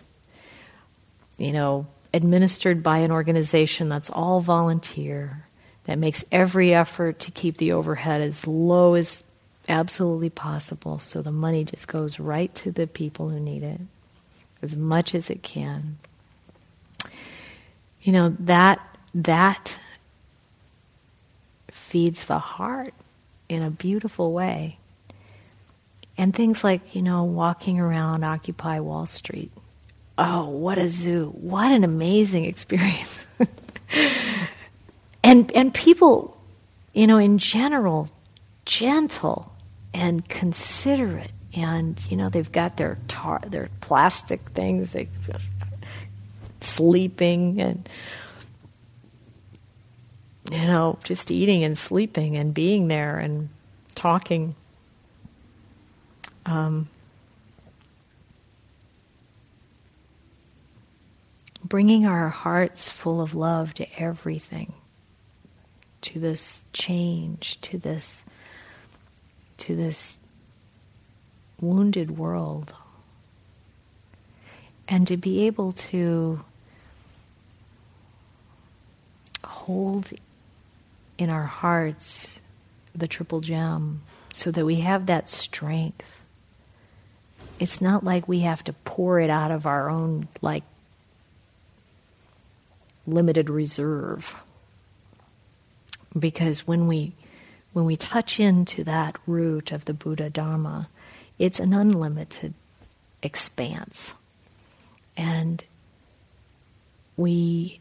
you 1.36 1.52
know, 1.52 1.86
administered 2.14 2.82
by 2.82 2.98
an 2.98 3.10
organization 3.10 3.88
that's 3.88 4.10
all 4.10 4.40
volunteer, 4.40 5.44
that 5.84 5.98
makes 5.98 6.24
every 6.30 6.72
effort 6.72 7.18
to 7.20 7.30
keep 7.30 7.56
the 7.56 7.72
overhead 7.72 8.20
as 8.20 8.46
low 8.46 8.94
as 8.94 9.22
absolutely 9.68 10.30
possible 10.30 10.98
so 10.98 11.22
the 11.22 11.30
money 11.30 11.64
just 11.64 11.86
goes 11.88 12.18
right 12.18 12.54
to 12.56 12.72
the 12.72 12.86
people 12.86 13.28
who 13.28 13.38
need 13.38 13.62
it 13.62 13.80
as 14.62 14.74
much 14.74 15.14
as 15.14 15.30
it 15.30 15.42
can. 15.42 15.98
You 18.02 18.12
know, 18.12 18.36
that 18.40 18.80
that 19.14 19.78
feeds 21.70 22.26
the 22.26 22.38
heart 22.38 22.94
in 23.48 23.62
a 23.62 23.70
beautiful 23.70 24.32
way. 24.32 24.78
And 26.16 26.34
things 26.34 26.64
like, 26.64 26.94
you 26.94 27.02
know, 27.02 27.24
walking 27.24 27.78
around 27.78 28.24
Occupy 28.24 28.80
Wall 28.80 29.06
Street. 29.06 29.52
Oh, 30.16 30.48
what 30.48 30.78
a 30.78 30.88
zoo. 30.88 31.32
What 31.40 31.70
an 31.70 31.84
amazing 31.84 32.44
experience. 32.52 33.24
and 35.22 35.50
and 35.52 35.72
people, 35.72 36.36
you 36.92 37.06
know, 37.06 37.18
in 37.18 37.38
general, 37.38 38.10
gentle 38.64 39.52
and 39.94 40.28
considerate 40.28 41.30
and 41.54 41.98
you 42.10 42.16
know 42.16 42.28
they've 42.28 42.52
got 42.52 42.76
their 42.76 42.98
tar- 43.08 43.42
their 43.46 43.68
plastic 43.80 44.40
things 44.50 44.92
they 44.92 45.08
sleeping 46.60 47.60
and 47.60 47.88
you 50.50 50.66
know 50.66 50.98
just 51.04 51.30
eating 51.30 51.64
and 51.64 51.76
sleeping 51.76 52.36
and 52.36 52.52
being 52.52 52.88
there 52.88 53.18
and 53.18 53.48
talking. 53.98 54.54
Um, 56.46 56.88
bringing 61.64 62.06
our 62.06 62.28
hearts 62.28 62.88
full 62.88 63.20
of 63.20 63.34
love 63.34 63.74
to 63.74 64.00
everything, 64.00 64.72
to 66.02 66.20
this 66.20 66.64
change, 66.72 67.60
to 67.62 67.76
this, 67.76 68.24
to 69.58 69.76
this 69.76 70.18
wounded 71.60 72.16
world, 72.16 72.72
and 74.86 75.06
to 75.08 75.16
be 75.16 75.46
able 75.46 75.72
to 75.72 76.40
hold 79.44 80.10
in 81.18 81.30
our 81.30 81.44
hearts 81.44 82.40
the 82.94 83.08
triple 83.08 83.40
gem 83.40 84.00
so 84.32 84.50
that 84.50 84.64
we 84.64 84.80
have 84.80 85.06
that 85.06 85.28
strength. 85.28 86.20
It's 87.58 87.80
not 87.80 88.04
like 88.04 88.28
we 88.28 88.40
have 88.40 88.62
to 88.64 88.72
pour 88.72 89.18
it 89.18 89.30
out 89.30 89.50
of 89.50 89.66
our 89.66 89.90
own 89.90 90.28
like 90.40 90.62
limited 93.06 93.50
reserve. 93.50 94.40
Because 96.16 96.66
when 96.66 96.86
we 96.86 97.12
when 97.78 97.86
we 97.86 97.96
touch 97.96 98.40
into 98.40 98.82
that 98.82 99.16
root 99.26 99.70
of 99.70 99.84
the 99.84 99.94
buddha 99.94 100.28
dharma 100.28 100.88
it's 101.38 101.60
an 101.60 101.72
unlimited 101.72 102.52
expanse. 103.22 104.14
And 105.16 105.62
we 107.16 107.78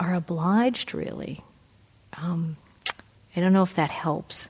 are 0.00 0.14
obliged 0.14 0.94
really 0.94 1.42
um, 2.16 2.56
i 3.34 3.40
don't 3.40 3.52
know 3.52 3.62
if 3.64 3.74
that 3.74 3.90
helps 3.90 4.48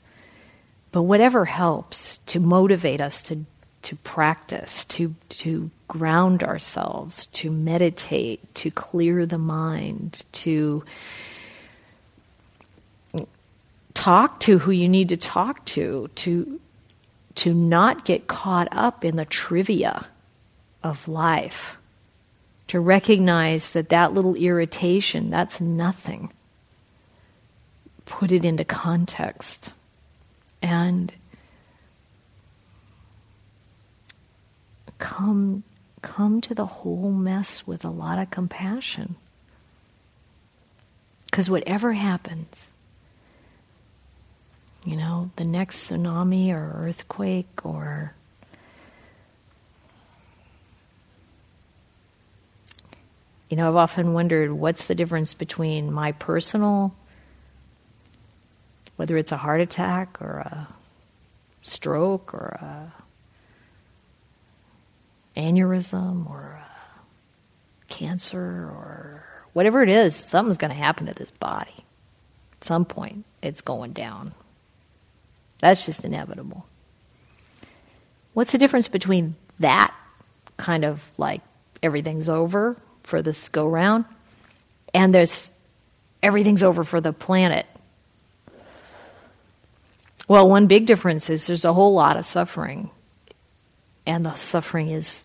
but 0.92 1.03
whatever 1.03 1.45
helps 1.45 2.18
to 2.26 2.40
motivate 2.40 3.01
us 3.01 3.22
to, 3.22 3.45
to 3.82 3.97
practice, 3.97 4.84
to, 4.86 5.14
to 5.28 5.70
ground 5.86 6.42
ourselves, 6.42 7.26
to 7.26 7.51
meditate, 7.51 8.55
to 8.57 8.70
clear 8.70 9.26
the 9.26 9.38
mind, 9.38 10.24
to 10.32 10.84
talk 13.99 14.38
to 14.38 14.61
who 14.61 14.70
you 14.70 14.88
need 14.88 15.09
to 15.09 15.16
talk 15.16 15.64
to, 15.64 16.09
to, 16.14 16.61
to 17.34 17.53
not 17.53 18.05
get 18.05 18.28
caught 18.28 18.68
up 18.70 19.05
in 19.05 19.16
the 19.16 19.24
trivia 19.24 20.07
of 20.84 21.09
life, 21.09 21.76
to 22.68 22.78
recognize 22.78 23.70
that 23.70 23.88
that 23.88 24.14
little 24.14 24.36
irritation, 24.36 25.30
that's 25.30 25.61
nothing. 25.61 26.32
Put 28.07 28.30
it 28.30 28.44
into 28.44 28.64
context 28.64 29.70
and 30.62 31.12
come 34.99 35.64
come 36.03 36.40
to 36.40 36.55
the 36.55 36.66
whole 36.66 37.11
mess 37.11 37.66
with 37.66 37.84
a 37.84 37.90
lot 37.90 38.20
of 38.20 38.30
compassion. 38.30 39.16
Because 41.26 41.51
whatever 41.51 41.92
happens, 41.94 42.67
you 44.89 44.97
know, 44.97 45.30
the 45.36 45.45
next 45.45 45.91
tsunami 45.91 46.51
or 46.51 46.86
earthquake 46.86 47.62
or 47.62 48.14
you 53.51 53.57
know, 53.59 53.68
I've 53.68 53.76
often 53.76 54.14
wondered 54.14 54.51
what's 54.51 54.86
the 54.86 54.95
difference 54.95 55.34
between 55.34 55.93
my 55.93 56.12
personal, 56.12 56.95
whether 58.97 59.18
it's 59.18 59.30
a 59.30 59.36
heart 59.36 59.61
attack 59.61 60.22
or 60.22 60.39
a 60.39 60.68
stroke 61.61 62.32
or 62.32 62.59
a 62.59 62.93
aneurysm 65.39 66.30
or 66.30 66.59
cancer 67.89 68.41
or 68.41 69.22
whatever 69.53 69.82
it 69.82 69.91
is, 69.91 70.16
something's 70.16 70.57
going 70.57 70.72
to 70.72 70.76
happen 70.76 71.09
to 71.09 71.14
this 71.14 71.30
body. 71.32 71.84
At 72.55 72.64
some 72.64 72.86
point, 72.86 73.26
it's 73.43 73.61
going 73.61 73.93
down. 73.93 74.32
That's 75.61 75.84
just 75.84 76.04
inevitable. 76.04 76.66
What's 78.34 78.52
the 78.52 78.59
difference 78.59 78.88
between 78.88 79.34
that 79.61 79.94
kind 80.56 80.84
of 80.84 81.11
like 81.18 81.40
everything's 81.82 82.28
over 82.28 82.76
for 83.02 83.22
this 83.22 83.48
go 83.48 83.66
round 83.66 84.04
and 84.94 85.14
there's 85.14 85.52
everything's 86.22 86.62
over 86.62 86.84
for 86.84 87.00
the 87.00 87.12
planet? 87.12 87.66
Well, 90.28 90.48
one 90.48 90.66
big 90.66 90.86
difference 90.86 91.30
is 91.30 91.46
there's 91.46 91.64
a 91.64 91.72
whole 91.72 91.94
lot 91.94 92.18
of 92.18 92.26
suffering, 92.26 92.90
and 94.06 94.26
the 94.26 94.34
suffering 94.34 94.90
is 94.90 95.24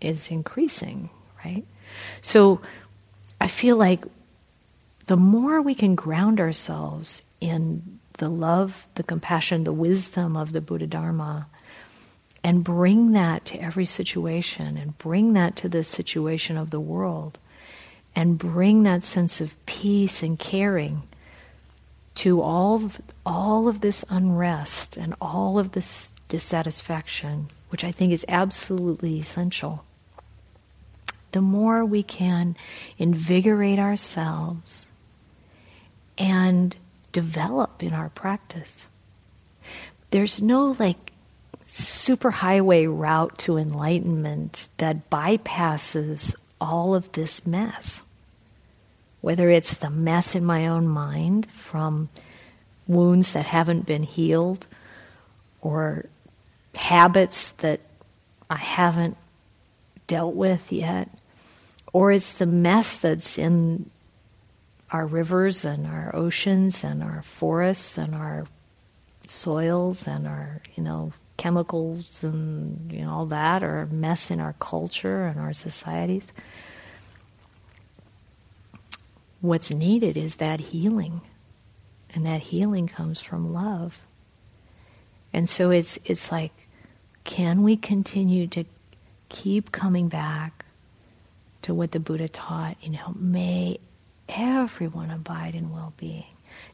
is 0.00 0.30
increasing, 0.30 1.08
right? 1.44 1.64
So 2.20 2.60
I 3.40 3.48
feel 3.48 3.76
like 3.76 4.04
the 5.06 5.16
more 5.16 5.62
we 5.62 5.74
can 5.74 5.94
ground 5.94 6.38
ourselves 6.38 7.22
in 7.40 7.99
the 8.20 8.28
love, 8.28 8.86
the 8.94 9.02
compassion, 9.02 9.64
the 9.64 9.72
wisdom 9.72 10.36
of 10.36 10.52
the 10.52 10.60
Buddha 10.60 10.86
Dharma, 10.86 11.48
and 12.44 12.62
bring 12.62 13.12
that 13.12 13.44
to 13.46 13.58
every 13.58 13.86
situation, 13.86 14.76
and 14.76 14.96
bring 14.98 15.32
that 15.32 15.56
to 15.56 15.68
the 15.68 15.82
situation 15.82 16.56
of 16.56 16.70
the 16.70 16.80
world, 16.80 17.38
and 18.14 18.38
bring 18.38 18.82
that 18.82 19.02
sense 19.02 19.40
of 19.40 19.56
peace 19.66 20.22
and 20.22 20.38
caring 20.38 21.02
to 22.14 22.42
all, 22.42 22.90
all 23.24 23.68
of 23.68 23.80
this 23.80 24.04
unrest 24.10 24.96
and 24.96 25.14
all 25.20 25.58
of 25.58 25.72
this 25.72 26.12
dissatisfaction, 26.28 27.48
which 27.70 27.84
I 27.84 27.90
think 27.90 28.12
is 28.12 28.26
absolutely 28.28 29.18
essential. 29.18 29.84
The 31.32 31.40
more 31.40 31.84
we 31.84 32.02
can 32.02 32.56
invigorate 32.98 33.78
ourselves 33.78 34.86
and 36.18 36.76
develop 37.12 37.82
in 37.82 37.92
our 37.92 38.08
practice. 38.10 38.86
There's 40.10 40.42
no 40.42 40.76
like 40.78 41.12
superhighway 41.64 42.86
route 42.88 43.38
to 43.38 43.56
enlightenment 43.56 44.68
that 44.78 45.08
bypasses 45.10 46.34
all 46.60 46.94
of 46.94 47.12
this 47.12 47.46
mess. 47.46 48.02
Whether 49.20 49.50
it's 49.50 49.74
the 49.74 49.90
mess 49.90 50.34
in 50.34 50.44
my 50.44 50.66
own 50.66 50.88
mind 50.88 51.50
from 51.50 52.08
wounds 52.86 53.32
that 53.32 53.46
haven't 53.46 53.86
been 53.86 54.02
healed 54.02 54.66
or 55.60 56.06
habits 56.74 57.50
that 57.58 57.80
I 58.48 58.56
haven't 58.56 59.16
dealt 60.06 60.34
with 60.34 60.72
yet, 60.72 61.08
or 61.92 62.10
it's 62.10 62.32
the 62.32 62.46
mess 62.46 62.96
that's 62.96 63.38
in 63.38 63.90
our 64.92 65.06
rivers 65.06 65.64
and 65.64 65.86
our 65.86 66.10
oceans 66.14 66.84
and 66.84 67.02
our 67.02 67.22
forests 67.22 67.96
and 67.96 68.14
our 68.14 68.46
soils 69.26 70.06
and 70.06 70.26
our, 70.26 70.60
you 70.76 70.82
know, 70.82 71.12
chemicals 71.40 72.22
and 72.22 72.92
you 72.92 73.00
know 73.00 73.10
all 73.10 73.24
that 73.24 73.62
or 73.62 73.86
mess 73.86 74.30
in 74.30 74.40
our 74.40 74.52
culture 74.58 75.24
and 75.24 75.40
our 75.40 75.54
societies. 75.54 76.28
What's 79.40 79.70
needed 79.70 80.18
is 80.18 80.36
that 80.36 80.60
healing. 80.60 81.22
And 82.12 82.26
that 82.26 82.42
healing 82.42 82.88
comes 82.88 83.20
from 83.22 83.54
love. 83.54 84.00
And 85.32 85.48
so 85.48 85.70
it's 85.70 85.98
it's 86.04 86.30
like 86.30 86.52
can 87.24 87.62
we 87.62 87.74
continue 87.74 88.46
to 88.48 88.64
keep 89.30 89.72
coming 89.72 90.08
back 90.08 90.66
to 91.62 91.72
what 91.72 91.92
the 91.92 92.00
Buddha 92.00 92.28
taught, 92.28 92.76
you 92.82 92.90
know, 92.90 93.14
may 93.16 93.78
everyone 94.30 95.10
abide 95.10 95.54
in 95.54 95.70
well 95.70 95.92
being. 95.96 96.24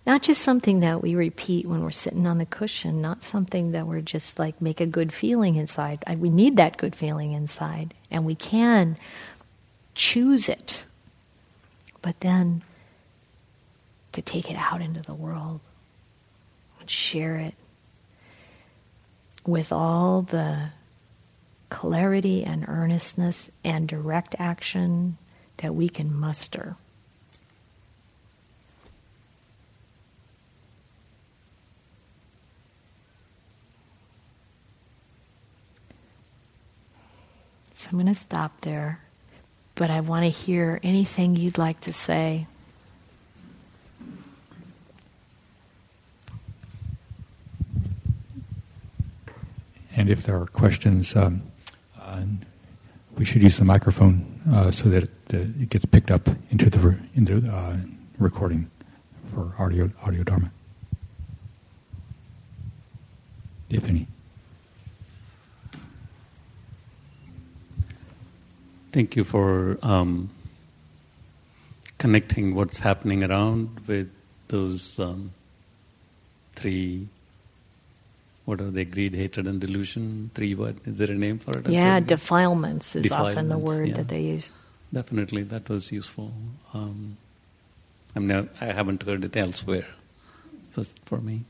Not 0.07 0.23
just 0.23 0.43
something 0.43 0.81
that 0.81 1.03
we 1.03 1.15
repeat 1.15 1.67
when 1.67 1.83
we're 1.83 1.91
sitting 1.91 2.27
on 2.27 2.39
the 2.39 2.47
cushion, 2.47 3.01
not 3.03 3.23
something 3.23 3.73
that 3.73 3.87
we're 3.87 4.01
just 4.01 4.39
like 4.39 4.61
make 4.61 4.81
a 4.81 4.87
good 4.87 5.13
feeling 5.13 5.57
inside. 5.57 6.03
I, 6.07 6.15
we 6.17 6.31
need 6.31 6.57
that 6.57 6.77
good 6.77 6.95
feeling 6.95 7.33
inside, 7.33 7.93
and 8.11 8.25
we 8.25 8.35
can 8.35 8.97
choose 9.95 10.49
it. 10.49 10.85
But 12.03 12.21
then 12.21 12.63
to 14.13 14.23
take 14.23 14.51
it 14.51 14.57
out 14.57 14.81
into 14.81 15.03
the 15.03 15.15
world 15.15 15.61
and 16.81 16.89
share 16.89 17.37
it 17.37 17.55
with 19.45 19.73
all 19.73 20.23
the 20.23 20.71
clarity 21.69 22.45
and 22.45 22.65
earnestness 22.69 23.51
and 23.65 23.89
direct 23.89 24.37
action 24.39 25.19
that 25.59 25.75
we 25.75 25.89
can 25.89 26.15
muster. 26.15 26.77
So 37.87 37.91
I'm 37.93 38.03
going 38.03 38.13
to 38.13 38.19
stop 38.19 38.63
there, 38.63 38.99
but 39.77 39.93
I 39.93 40.01
want 40.01 40.25
to 40.25 40.29
hear 40.29 40.81
anything 40.83 41.37
you'd 41.37 41.57
like 41.57 41.81
to 41.83 41.93
say. 41.93 42.49
And 49.95 50.11
if 50.11 50.25
there 50.25 50.37
are 50.37 50.47
questions, 50.47 51.15
um, 51.15 51.43
uh, 52.03 52.23
we 53.17 53.25
should 53.25 53.45
use 53.45 53.59
the 53.59 53.65
microphone 53.65 54.41
uh, 54.53 54.73
so 54.73 54.89
that 54.89 55.05
it, 55.05 55.11
uh, 55.33 55.37
it, 55.63 55.71
gets 55.71 55.85
picked 55.85 56.11
up 56.11 56.29
into 56.51 56.69
the 56.69 56.81
re- 56.81 56.99
into 57.15 57.49
uh, 57.49 57.77
recording 58.19 58.69
for 59.33 59.55
audio 59.61 59.93
audio 60.03 60.25
dharma, 60.25 60.51
if 63.71 63.85
any. 63.85 64.09
Thank 68.97 69.15
you 69.15 69.25
for 69.25 69.79
um, 69.83 70.31
connecting 71.99 72.55
what's 72.55 72.79
happening 72.79 73.23
around 73.23 73.81
with 73.87 74.11
those 74.49 74.99
um, 74.99 75.33
three 76.55 77.07
what 78.47 78.59
are 78.59 78.71
they? 78.71 78.87
Greed, 78.87 79.15
hatred, 79.15 79.49
and 79.49 79.61
delusion. 79.61 80.31
Three 80.33 80.55
what? 80.55 80.77
Is 80.87 80.97
there 80.97 81.11
a 81.11 81.15
name 81.15 81.39
for 81.39 81.59
it? 81.59 81.69
Yeah, 81.69 82.01
defilements 82.01 82.97
is 82.97 83.03
defilements, 83.03 83.37
often 83.37 83.49
the 83.51 83.59
word 83.59 83.89
yeah. 83.89 83.97
that 83.97 84.09
they 84.09 84.23
use. 84.23 84.51
Definitely, 84.91 85.43
that 85.43 85.69
was 85.69 85.93
useful. 85.93 86.33
Um, 86.73 87.19
I 88.15 88.21
mean, 88.21 88.49
I 88.63 88.65
haven't 88.65 89.03
heard 89.03 89.25
it 89.25 89.37
elsewhere. 89.37 89.89
First 90.71 90.99
for 91.05 91.19
me, 91.19 91.45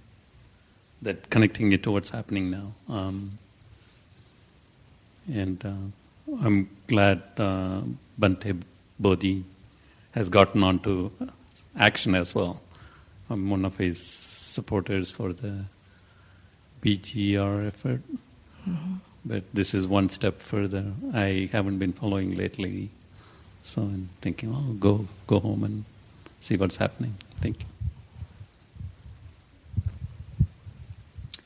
that 1.00 1.30
connecting 1.30 1.70
it 1.70 1.84
to 1.84 1.92
what's 1.92 2.10
happening 2.10 2.50
now, 2.50 2.72
um, 2.88 3.38
and 5.32 5.64
uh, 5.64 6.05
I'm 6.42 6.68
glad 6.86 7.22
uh, 7.38 7.80
Bhante 8.20 8.60
Bodhi 8.98 9.44
has 10.12 10.28
gotten 10.28 10.62
onto 10.62 11.10
action 11.76 12.14
as 12.14 12.34
well. 12.34 12.60
I'm 13.28 13.50
one 13.50 13.64
of 13.64 13.76
his 13.76 14.02
supporters 14.02 15.10
for 15.10 15.32
the 15.32 15.64
BGR 16.82 17.66
effort. 17.66 18.00
Mm-hmm. 18.68 18.94
But 19.24 19.42
this 19.52 19.74
is 19.74 19.88
one 19.88 20.08
step 20.08 20.40
further. 20.40 20.84
I 21.12 21.48
haven't 21.52 21.78
been 21.78 21.92
following 21.92 22.36
lately, 22.36 22.90
so 23.62 23.82
I'm 23.82 24.08
thinking, 24.20 24.54
oh, 24.54 24.72
go 24.74 25.06
go 25.26 25.40
home 25.40 25.64
and 25.64 25.84
see 26.40 26.56
what's 26.56 26.76
happening. 26.76 27.14
Thank 27.40 27.60
you. 27.60 27.66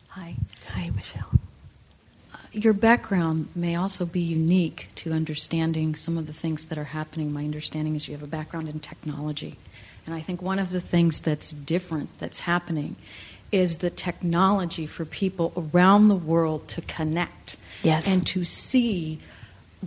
Hi. 0.08 0.36
Hi, 0.68 0.90
Michelle. 0.94 1.39
Your 2.52 2.72
background 2.72 3.48
may 3.54 3.76
also 3.76 4.04
be 4.04 4.20
unique 4.20 4.88
to 4.96 5.12
understanding 5.12 5.94
some 5.94 6.18
of 6.18 6.26
the 6.26 6.32
things 6.32 6.64
that 6.66 6.78
are 6.78 6.84
happening. 6.84 7.32
My 7.32 7.44
understanding 7.44 7.94
is 7.94 8.08
you 8.08 8.14
have 8.14 8.24
a 8.24 8.26
background 8.26 8.68
in 8.68 8.80
technology. 8.80 9.56
And 10.04 10.14
I 10.14 10.20
think 10.20 10.42
one 10.42 10.58
of 10.58 10.70
the 10.70 10.80
things 10.80 11.20
that's 11.20 11.52
different 11.52 12.10
that's 12.18 12.40
happening 12.40 12.96
is 13.52 13.78
the 13.78 13.90
technology 13.90 14.86
for 14.86 15.04
people 15.04 15.52
around 15.56 16.08
the 16.08 16.16
world 16.16 16.66
to 16.68 16.80
connect 16.82 17.56
Yes. 17.82 18.06
and 18.06 18.26
to 18.28 18.44
see 18.44 19.20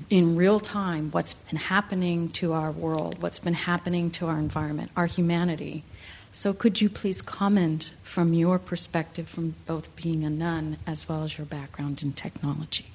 in 0.10 0.36
real 0.36 0.60
time 0.60 1.12
what's 1.12 1.34
been 1.34 1.58
happening 1.60 2.30
to 2.30 2.54
our 2.54 2.72
world, 2.72 3.22
what's 3.22 3.40
been 3.40 3.54
happening 3.54 4.10
to 4.12 4.28
our 4.28 4.40
environment, 4.40 4.90
our 4.98 5.06
humanity. 5.06 5.84
So, 6.36 6.52
could 6.52 6.82
you 6.82 6.90
please 6.90 7.22
comment 7.22 7.94
from 8.02 8.34
your 8.34 8.58
perspective, 8.58 9.30
from 9.30 9.54
both 9.68 9.96
being 9.96 10.24
a 10.24 10.32
nun 10.32 10.78
as 10.88 11.08
well 11.08 11.24
as 11.24 11.38
your 11.38 11.46
background 11.46 12.02
in 12.02 12.14
technology? 12.14 12.88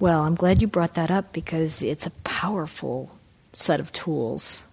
Well, 0.00 0.22
I'm 0.22 0.34
glad 0.34 0.60
you 0.60 0.66
brought 0.66 0.94
that 0.94 1.12
up 1.12 1.32
because 1.32 1.82
it's 1.82 2.04
a 2.04 2.10
powerful 2.24 3.16
set 3.52 3.78
of 3.78 3.92
tools. 3.92 4.64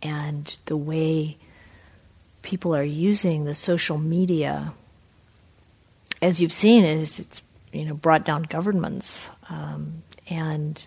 And 0.00 0.56
the 0.64 0.78
way 0.78 1.36
people 2.40 2.74
are 2.74 2.82
using 2.82 3.44
the 3.44 3.54
social 3.54 3.98
media, 3.98 4.72
as 6.22 6.40
you've 6.40 6.54
seen, 6.54 6.84
is 6.84 7.20
it's 7.20 7.42
you 7.70 7.84
know 7.84 7.94
brought 7.94 8.24
down 8.24 8.44
governments 8.44 9.28
um, 9.50 10.02
and 10.30 10.86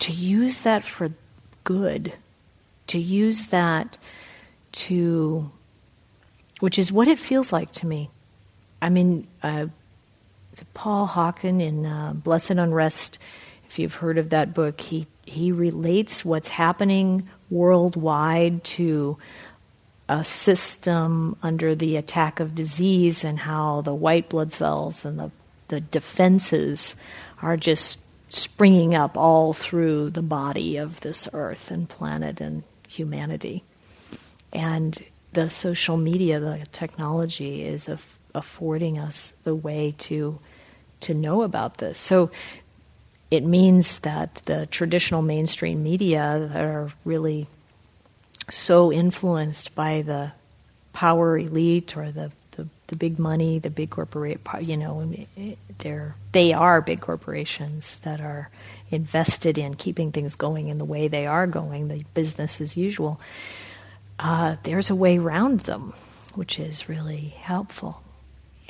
to 0.00 0.12
use 0.12 0.60
that 0.60 0.84
for 0.84 1.10
good, 1.64 2.12
to 2.88 2.98
use 2.98 3.46
that 3.48 3.96
to, 4.72 5.50
which 6.60 6.78
is 6.78 6.90
what 6.92 7.08
it 7.08 7.18
feels 7.18 7.52
like 7.52 7.72
to 7.72 7.86
me. 7.86 8.10
I 8.82 8.88
mean, 8.88 9.26
uh, 9.42 9.66
Paul 10.74 11.06
Hawken 11.06 11.60
in 11.60 11.86
uh, 11.86 12.12
Blessed 12.14 12.52
Unrest, 12.52 13.18
if 13.68 13.78
you've 13.78 13.94
heard 13.94 14.18
of 14.18 14.30
that 14.30 14.54
book, 14.54 14.80
he, 14.80 15.06
he 15.24 15.52
relates 15.52 16.24
what's 16.24 16.48
happening 16.48 17.28
worldwide 17.50 18.64
to 18.64 19.18
a 20.08 20.24
system 20.24 21.36
under 21.42 21.74
the 21.74 21.96
attack 21.96 22.40
of 22.40 22.54
disease 22.54 23.22
and 23.22 23.38
how 23.38 23.80
the 23.82 23.94
white 23.94 24.28
blood 24.28 24.50
cells 24.52 25.04
and 25.04 25.18
the, 25.18 25.30
the 25.68 25.80
defenses 25.80 26.96
are 27.42 27.56
just 27.56 28.00
springing 28.30 28.94
up 28.94 29.16
all 29.16 29.52
through 29.52 30.10
the 30.10 30.22
body 30.22 30.76
of 30.76 31.00
this 31.00 31.28
earth 31.32 31.70
and 31.70 31.88
planet 31.88 32.40
and 32.40 32.62
humanity. 32.88 33.62
And 34.52 34.98
the 35.32 35.50
social 35.50 35.96
media, 35.96 36.40
the 36.40 36.64
technology 36.72 37.62
is 37.64 37.88
aff- 37.88 38.18
affording 38.34 38.98
us 38.98 39.34
the 39.44 39.54
way 39.54 39.94
to 39.98 40.38
to 41.00 41.14
know 41.14 41.42
about 41.42 41.78
this. 41.78 41.98
So 41.98 42.30
it 43.30 43.44
means 43.44 44.00
that 44.00 44.42
the 44.44 44.66
traditional 44.66 45.22
mainstream 45.22 45.82
media 45.82 46.48
that 46.52 46.62
are 46.62 46.90
really 47.04 47.46
so 48.50 48.92
influenced 48.92 49.74
by 49.74 50.02
the 50.02 50.32
power 50.92 51.38
elite 51.38 51.96
or 51.96 52.10
the, 52.10 52.32
the, 52.90 52.96
big 52.96 53.18
money, 53.18 53.58
the 53.58 53.70
big 53.70 53.90
corporate, 53.90 54.40
you 54.60 54.76
know, 54.76 55.10
they're, 55.78 56.16
they 56.32 56.52
are 56.52 56.80
big 56.80 57.00
corporations 57.00 57.98
that 57.98 58.22
are 58.22 58.50
invested 58.90 59.56
in 59.56 59.74
keeping 59.74 60.12
things 60.12 60.34
going 60.34 60.68
in 60.68 60.78
the 60.78 60.84
way 60.84 61.08
they 61.08 61.26
are 61.26 61.46
going, 61.46 61.88
the 61.88 62.04
business 62.14 62.60
as 62.60 62.76
usual. 62.76 63.20
Uh, 64.18 64.56
there's 64.64 64.90
a 64.90 64.94
way 64.94 65.18
around 65.18 65.60
them, 65.60 65.94
which 66.34 66.58
is 66.58 66.88
really 66.88 67.34
helpful. 67.40 68.02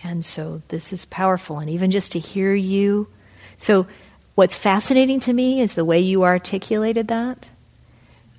And 0.03 0.25
so 0.25 0.63
this 0.69 0.93
is 0.93 1.05
powerful. 1.07 1.59
And 1.59 1.71
even 1.71 1.91
just 1.91 2.13
to 2.13 2.19
hear 2.19 2.55
you. 2.55 3.09
So, 3.59 3.87
what's 4.35 4.55
fascinating 4.55 5.21
to 5.21 5.33
me 5.33 5.61
is 5.61 5.75
the 5.75 5.85
way 5.85 6.01
you 6.01 6.25
articulated 6.25 7.09
that 7.09 7.49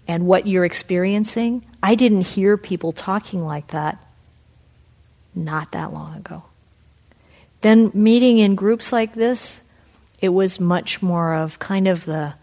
and 0.07 0.25
what 0.25 0.47
you're 0.47 0.65
experiencing. 0.65 1.65
I 1.83 1.95
didn't 1.95 2.21
hear 2.21 2.57
people 2.57 2.91
talking 2.91 3.43
like 3.43 3.67
that 3.67 3.97
not 5.35 5.71
that 5.71 5.93
long 5.93 6.15
ago. 6.15 6.43
Then, 7.61 7.91
meeting 7.93 8.39
in 8.39 8.55
groups 8.55 8.91
like 8.91 9.13
this, 9.13 9.61
it 10.19 10.29
was 10.29 10.59
much 10.59 11.01
more 11.01 11.35
of 11.35 11.59
kind 11.59 11.87
of 11.87 12.05
the 12.05 12.33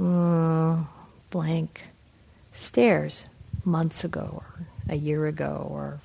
uh, 0.00 0.76
blank 1.30 1.88
stares 2.52 3.24
months 3.64 4.04
ago 4.04 4.42
or 4.42 4.66
a 4.88 4.96
year 4.96 5.26
ago 5.26 5.66
or, 5.70 6.00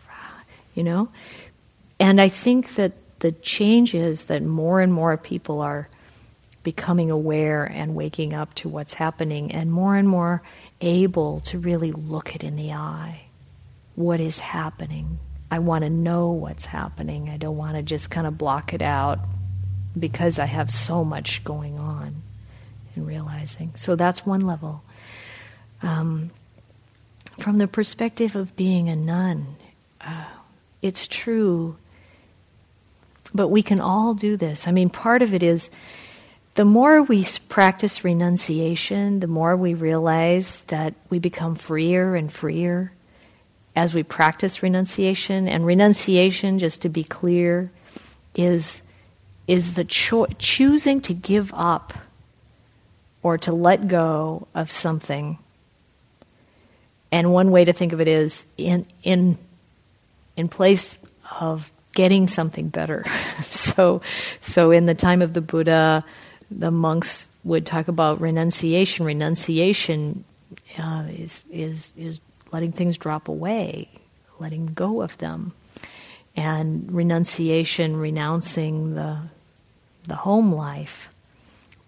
you 0.73 0.83
know? 0.83 1.09
And 1.99 2.19
I 2.19 2.29
think 2.29 2.75
that 2.75 2.93
the 3.19 3.31
change 3.31 3.95
is 3.95 4.25
that 4.25 4.43
more 4.43 4.81
and 4.81 4.93
more 4.93 5.17
people 5.17 5.61
are 5.61 5.87
becoming 6.63 7.11
aware 7.11 7.63
and 7.63 7.95
waking 7.95 8.33
up 8.33 8.53
to 8.55 8.67
what's 8.67 8.95
happening, 8.95 9.51
and 9.51 9.71
more 9.71 9.95
and 9.95 10.09
more 10.09 10.41
able 10.81 11.39
to 11.39 11.59
really 11.59 11.91
look 11.91 12.35
it 12.35 12.43
in 12.43 12.55
the 12.55 12.73
eye. 12.73 13.21
What 13.95 14.19
is 14.19 14.39
happening? 14.39 15.19
I 15.49 15.59
want 15.59 15.83
to 15.83 15.89
know 15.89 16.31
what's 16.31 16.65
happening. 16.65 17.29
I 17.29 17.37
don't 17.37 17.57
want 17.57 17.75
to 17.75 17.83
just 17.83 18.09
kind 18.09 18.27
of 18.27 18.37
block 18.37 18.73
it 18.73 18.81
out 18.81 19.19
because 19.97 20.39
I 20.39 20.45
have 20.45 20.69
so 20.71 21.03
much 21.03 21.43
going 21.43 21.77
on 21.77 22.21
and 22.95 23.07
realizing. 23.07 23.71
So 23.75 23.95
that's 23.95 24.25
one 24.25 24.41
level. 24.41 24.83
Um, 25.81 26.31
from 27.39 27.57
the 27.57 27.67
perspective 27.67 28.35
of 28.35 28.55
being 28.55 28.89
a 28.89 28.95
nun, 28.95 29.55
uh, 30.01 30.25
it's 30.81 31.07
true 31.07 31.77
but 33.35 33.49
we 33.49 33.61
can 33.61 33.81
all 33.81 34.13
do 34.13 34.37
this. 34.37 34.65
I 34.65 34.71
mean, 34.71 34.89
part 34.89 35.21
of 35.21 35.33
it 35.33 35.43
is 35.43 35.69
the 36.55 36.63
more 36.63 37.03
we 37.03 37.25
practice 37.49 38.05
renunciation, 38.05 39.19
the 39.19 39.27
more 39.27 39.57
we 39.57 39.73
realize 39.73 40.61
that 40.67 40.93
we 41.09 41.19
become 41.19 41.55
freer 41.55 42.15
and 42.15 42.31
freer 42.31 42.93
as 43.75 43.93
we 43.93 44.03
practice 44.03 44.63
renunciation. 44.63 45.47
And 45.47 45.65
renunciation, 45.65 46.59
just 46.59 46.81
to 46.83 46.89
be 46.89 47.03
clear, 47.03 47.71
is, 48.35 48.81
is 49.47 49.73
the 49.73 49.83
cho- 49.83 50.27
choosing 50.39 51.01
to 51.01 51.13
give 51.13 51.53
up 51.53 51.93
or 53.23 53.37
to 53.39 53.51
let 53.51 53.87
go 53.87 54.47
of 54.53 54.71
something. 54.71 55.37
And 57.11 57.33
one 57.33 57.51
way 57.51 57.65
to 57.65 57.73
think 57.73 57.93
of 57.93 58.01
it 58.01 58.07
is 58.07 58.45
in, 58.57 58.85
in, 59.03 59.37
in 60.35 60.47
place 60.47 60.97
of 61.39 61.71
getting 61.93 62.27
something 62.27 62.69
better. 62.69 63.05
so, 63.49 64.01
so 64.41 64.71
in 64.71 64.85
the 64.85 64.95
time 64.95 65.21
of 65.21 65.33
the 65.33 65.41
Buddha, 65.41 66.03
the 66.51 66.71
monks 66.71 67.27
would 67.43 67.65
talk 67.65 67.87
about 67.87 68.21
renunciation. 68.21 69.05
Renunciation 69.05 70.23
uh, 70.77 71.05
is 71.09 71.45
is 71.49 71.93
is 71.97 72.19
letting 72.55 72.71
things 72.71 72.97
drop 72.97 73.27
away, 73.27 73.89
letting 74.39 74.67
go 74.67 75.01
of 75.01 75.17
them, 75.17 75.53
and 76.35 76.91
renunciation, 76.91 77.97
renouncing 77.97 78.95
the 78.95 79.17
the 80.07 80.15
home 80.15 80.53
life, 80.53 81.09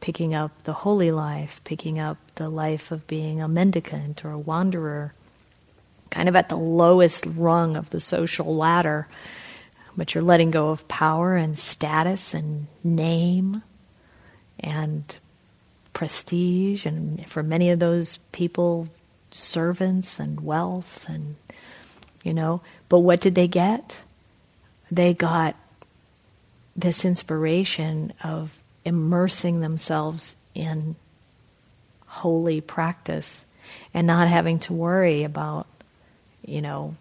picking 0.01 0.33
up 0.33 0.51
the 0.63 0.73
holy 0.73 1.11
life, 1.11 1.61
picking 1.63 1.99
up 1.99 2.17
the 2.35 2.49
life 2.49 2.91
of 2.91 3.07
being 3.07 3.41
a 3.41 3.47
mendicant 3.47 4.25
or 4.25 4.31
a 4.31 4.39
wanderer, 4.39 5.13
kind 6.09 6.27
of 6.27 6.35
at 6.35 6.49
the 6.49 6.57
lowest 6.57 7.25
rung 7.25 7.77
of 7.77 7.89
the 7.91 7.99
social 7.99 8.55
ladder 8.55 9.07
but 9.97 10.13
you're 10.13 10.23
letting 10.23 10.51
go 10.51 10.69
of 10.69 10.87
power 10.87 11.35
and 11.35 11.57
status 11.57 12.35
and 12.35 12.67
name 12.83 13.63
and 14.59 15.15
prestige, 15.93 16.85
and 16.85 17.27
for 17.27 17.41
many 17.41 17.71
of 17.71 17.79
those 17.79 18.17
people, 18.31 18.87
servants 19.31 20.19
and 20.19 20.41
wealth, 20.41 21.05
and 21.09 21.35
you 22.23 22.33
know. 22.33 22.61
But 22.89 22.99
what 22.99 23.21
did 23.21 23.35
they 23.35 23.47
get? 23.47 23.95
They 24.89 25.13
got 25.13 25.55
this 26.75 27.03
inspiration 27.03 28.13
of 28.23 28.57
immersing 28.85 29.59
themselves 29.59 30.35
in 30.53 30.95
holy 32.05 32.61
practice 32.61 33.43
and 33.93 34.07
not 34.07 34.27
having 34.27 34.59
to 34.59 34.73
worry 34.73 35.23
about, 35.23 35.67
you 36.45 36.61
know, 36.61 36.95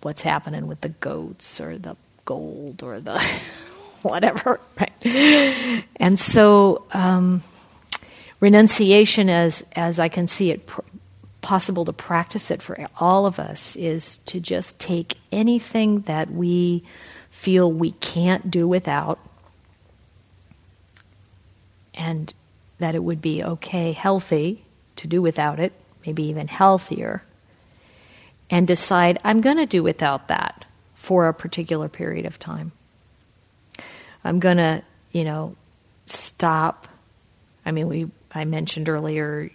what's 0.00 0.22
happening 0.22 0.66
with 0.66 0.80
the 0.80 0.88
goats 0.88 1.60
or 1.60 1.78
the 1.78 1.96
gold 2.24 2.82
or 2.82 3.00
the 3.00 3.20
whatever, 4.02 4.58
right? 4.80 5.84
And 5.96 6.18
so, 6.18 6.84
um, 6.92 7.42
renunciation, 8.40 9.28
as 9.28 9.64
as 9.72 9.98
I 9.98 10.08
can 10.08 10.26
see 10.26 10.50
it 10.50 10.66
pr- 10.66 10.80
possible 11.42 11.84
to 11.84 11.92
practice 11.92 12.50
it 12.50 12.62
for 12.62 12.88
all 12.98 13.26
of 13.26 13.38
us, 13.38 13.76
is 13.76 14.18
to 14.26 14.40
just 14.40 14.78
take 14.78 15.18
anything 15.30 16.00
that 16.02 16.30
we 16.30 16.82
feel 17.30 17.70
we 17.70 17.92
can't 17.92 18.50
do 18.50 18.66
without, 18.66 19.18
and 21.94 22.32
that 22.78 22.94
it 22.94 23.02
would 23.02 23.20
be 23.20 23.44
okay, 23.44 23.92
healthy 23.92 24.64
to 24.96 25.06
do 25.06 25.20
without 25.20 25.60
it, 25.60 25.72
maybe 26.06 26.22
even 26.24 26.48
healthier, 26.48 27.22
and 28.48 28.66
decide 28.66 29.18
I'm 29.24 29.40
going 29.40 29.56
to 29.56 29.66
do 29.66 29.82
without 29.82 30.28
that 30.28 30.64
for 30.94 31.28
a 31.28 31.34
particular 31.34 31.88
period 31.88 32.26
of 32.26 32.38
time. 32.38 32.72
I'm 34.24 34.38
going 34.38 34.58
to, 34.58 34.82
you 35.10 35.24
know, 35.24 35.56
stop. 36.06 36.86
I 37.66 37.72
mean, 37.72 37.88
we 37.88 38.10
I 38.30 38.44
mentioned 38.44 38.88
earlier 38.88 39.50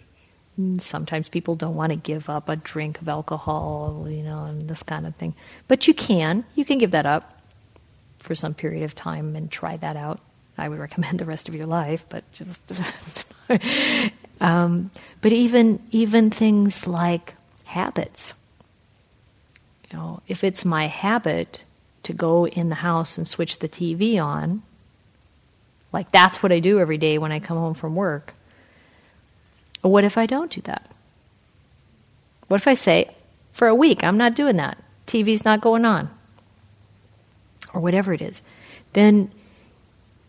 sometimes 0.80 1.30
people 1.30 1.56
don't 1.56 1.76
want 1.76 1.92
to 1.92 1.96
give 1.96 2.30
up 2.30 2.50
a 2.50 2.56
drink 2.56 3.00
of 3.02 3.08
alcohol, 3.08 4.08
you 4.10 4.24
know, 4.24 4.46
and 4.46 4.68
this 4.68 4.84
kind 4.84 5.06
of 5.06 5.16
thing. 5.16 5.36
But 5.68 5.88
you 5.88 5.94
can. 5.94 6.46
You 6.56 6.66
can 6.66 6.78
give 6.78 6.92
that 6.92 7.06
up 7.06 7.42
for 8.18 8.34
some 8.34 8.54
period 8.54 8.84
of 8.84 8.96
time 8.96 9.36
and 9.36 9.52
try 9.52 9.78
that 9.78 9.96
out. 9.96 10.20
I 10.58 10.68
would 10.68 10.80
recommend 10.88 11.20
the 11.20 11.26
rest 11.26 11.48
of 11.48 11.56
your 11.56 11.68
life, 11.68 12.06
but 12.10 12.24
just. 12.32 12.62
um, 14.42 14.92
but 15.22 15.32
even 15.32 15.80
even 15.92 16.30
things 16.30 16.88
like 16.88 17.36
habits. 17.66 18.34
You 19.92 19.98
know, 19.98 20.22
if 20.28 20.44
it's 20.44 20.66
my 20.66 20.88
habit 20.88 21.64
to 22.04 22.14
go 22.14 22.48
in 22.48 22.70
the 22.70 22.76
house 22.76 23.18
and 23.18 23.28
switch 23.28 23.60
the 23.60 23.70
TV 23.70 24.22
on, 24.22 24.64
like 25.94 26.12
that's 26.12 26.42
what 26.42 26.52
I 26.52 26.60
do 26.60 26.80
every 26.80 26.98
day 26.98 27.18
when 27.18 27.32
I 27.32 27.40
come 27.40 27.58
home 27.58 27.74
from 27.74 27.96
work. 27.96 28.34
What 29.82 30.04
if 30.04 30.18
I 30.18 30.26
don't 30.26 30.52
do 30.52 30.62
that? 30.62 30.90
What 32.48 32.58
if 32.58 32.68
I 32.68 32.74
say, 32.74 33.14
for 33.52 33.68
a 33.68 33.76
week, 33.76 34.04
I'm 34.04 34.18
not 34.18 34.36
doing 34.36 34.58
that? 34.58 34.78
TV's 35.06 35.46
not 35.46 35.62
going 35.62 35.86
on. 35.86 36.10
Or 37.74 37.82
whatever 37.82 38.14
it 38.14 38.22
is. 38.22 38.42
Then 38.94 39.32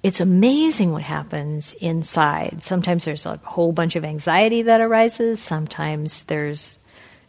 it's 0.03 0.21
amazing 0.21 0.93
what 0.93 1.03
happens 1.03 1.73
inside. 1.75 2.63
Sometimes 2.63 3.05
there's 3.05 3.27
a 3.27 3.41
whole 3.43 3.73
bunch 3.73 3.97
of 3.97 4.05
anxiety 4.05 4.63
that 4.63 4.81
arises. 4.81 5.41
Sometimes 5.41 6.23
there's, 6.25 6.79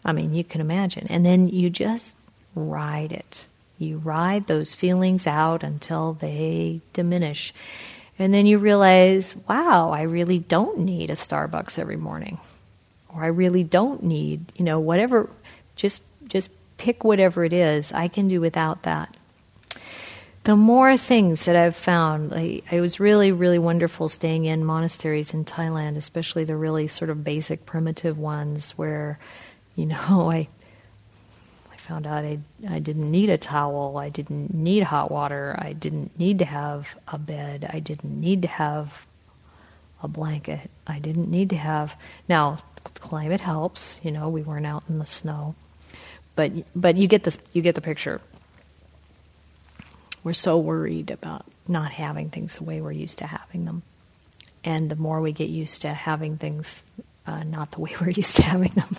I 0.06 0.12
mean, 0.12 0.34
you 0.34 0.44
can 0.44 0.62
imagine. 0.62 1.08
And 1.08 1.26
then 1.26 1.50
you 1.50 1.70
just 1.70 2.16
ride 2.56 3.12
it. 3.12 3.46
You 3.78 3.98
ride 3.98 4.48
those 4.48 4.76
feelings 4.76 5.26
out 5.26 5.64
until 5.64 6.14
they 6.14 6.82
diminish. 6.94 7.54
And 8.20 8.34
then 8.34 8.46
you 8.46 8.60
realize, 8.60 9.34
wow, 9.48 9.92
I 9.92 10.02
really 10.04 10.40
don't 10.40 10.80
need 10.80 11.10
a 11.10 11.14
Starbucks 11.14 11.80
every 11.80 11.96
morning. 11.96 12.38
Or 13.16 13.24
I 13.24 13.28
really 13.28 13.64
don't 13.64 14.04
need, 14.04 14.52
you 14.56 14.66
know, 14.66 14.80
whatever 14.80 15.30
just 15.78 16.02
just 16.28 16.50
pick 16.78 17.04
whatever 17.04 17.44
it 17.44 17.54
is. 17.54 17.92
I 17.92 18.08
can 18.10 18.28
do 18.28 18.42
without 18.42 18.84
that. 18.84 19.16
The 20.44 20.56
more 20.56 20.98
things 20.98 21.46
that 21.46 21.56
I've 21.56 21.76
found, 21.76 22.32
like, 22.32 22.72
it 22.72 22.82
was 22.82 23.00
really, 23.00 23.32
really 23.32 23.60
wonderful 23.60 24.10
staying 24.10 24.46
in 24.46 24.64
monasteries 24.64 25.34
in 25.34 25.46
Thailand, 25.46 25.98
especially 25.98 26.44
the 26.44 26.56
really 26.56 26.88
sort 26.88 27.10
of 27.10 27.24
basic, 27.24 27.66
primitive 27.66 28.18
ones 28.18 28.72
where, 28.72 29.20
you 29.76 29.86
know, 29.86 29.98
I 30.32 30.48
found 31.90 32.06
out 32.06 32.24
I, 32.24 32.38
I 32.70 32.78
didn't 32.78 33.10
need 33.10 33.30
a 33.30 33.38
towel, 33.40 33.98
I 33.98 34.10
didn't 34.10 34.54
need 34.54 34.84
hot 34.84 35.10
water, 35.10 35.56
I 35.58 35.74
didn't 35.74 36.18
need 36.20 36.38
to 36.38 36.46
have 36.46 36.96
a 37.08 37.18
bed, 37.18 37.68
I 37.74 37.80
didn't 37.80 38.22
need 38.22 38.44
to 38.44 38.48
have 38.48 39.08
a 40.04 40.08
blanket, 40.08 40.70
I 40.86 41.00
didn't 41.00 41.32
need 41.32 41.50
to 41.50 41.58
have. 41.58 42.00
Now, 42.28 42.60
climate 42.94 43.42
helps, 43.42 44.00
you 44.04 44.12
know, 44.12 44.30
we 44.30 44.44
weren't 44.44 44.68
out 44.68 44.84
in 44.88 45.00
the 45.00 45.06
snow. 45.08 45.56
But, 46.36 46.52
but 46.76 46.96
you 46.96 47.08
get 47.08 47.24
this, 47.24 47.40
you 47.54 47.64
get 47.64 47.74
the 47.74 47.82
picture. 47.82 48.22
We're 50.24 50.34
so 50.34 50.60
worried 50.60 51.10
about 51.10 51.44
not 51.68 51.92
having 51.92 52.30
things 52.30 52.58
the 52.58 52.66
way 52.66 52.82
we're 52.82 52.92
used 52.92 53.18
to 53.18 53.26
having 53.26 53.66
them. 53.66 53.82
And 54.64 54.92
the 54.92 54.96
more 54.96 55.22
we 55.22 55.32
get 55.32 55.50
used 55.50 55.82
to 55.82 55.94
having 55.94 56.38
things 56.38 56.84
uh, 57.26 57.44
not 57.44 57.72
the 57.72 57.82
way 57.82 57.92
we're 58.02 58.10
used 58.10 58.36
to 58.38 58.44
having 58.44 58.72
them. 58.72 58.98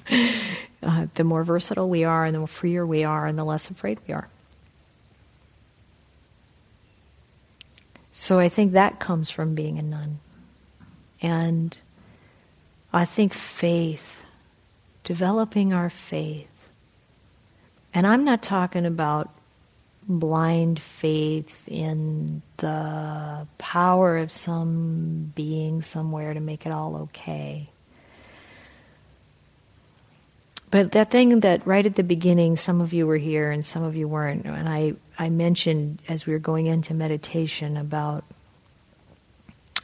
Uh, 0.82 1.06
the 1.14 1.24
more 1.24 1.44
versatile 1.44 1.88
we 1.88 2.04
are, 2.04 2.24
and 2.24 2.34
the 2.34 2.46
freer 2.46 2.86
we 2.86 3.04
are, 3.04 3.26
and 3.26 3.38
the 3.38 3.44
less 3.44 3.70
afraid 3.70 3.98
we 4.06 4.14
are. 4.14 4.28
So 8.12 8.38
I 8.38 8.48
think 8.48 8.72
that 8.72 9.00
comes 9.00 9.30
from 9.30 9.54
being 9.54 9.78
a 9.78 9.82
nun. 9.82 10.20
And 11.22 11.76
I 12.92 13.04
think 13.04 13.34
faith, 13.34 14.22
developing 15.04 15.72
our 15.72 15.90
faith, 15.90 16.48
and 17.92 18.06
I'm 18.06 18.24
not 18.24 18.42
talking 18.42 18.86
about 18.86 19.30
blind 20.08 20.80
faith 20.80 21.68
in 21.68 22.42
the 22.56 23.46
power 23.58 24.18
of 24.18 24.32
some 24.32 25.32
being 25.34 25.82
somewhere 25.82 26.34
to 26.34 26.40
make 26.40 26.66
it 26.66 26.72
all 26.72 26.96
okay. 26.96 27.68
But 30.70 30.92
that 30.92 31.10
thing 31.10 31.40
that 31.40 31.66
right 31.66 31.84
at 31.84 31.96
the 31.96 32.04
beginning, 32.04 32.56
some 32.56 32.80
of 32.80 32.92
you 32.92 33.06
were 33.06 33.16
here 33.16 33.50
and 33.50 33.66
some 33.66 33.82
of 33.82 33.96
you 33.96 34.06
weren't, 34.06 34.46
and 34.46 34.68
I, 34.68 34.94
I 35.18 35.28
mentioned 35.28 36.00
as 36.08 36.26
we 36.26 36.32
were 36.32 36.38
going 36.38 36.66
into 36.66 36.94
meditation 36.94 37.76
about 37.76 38.24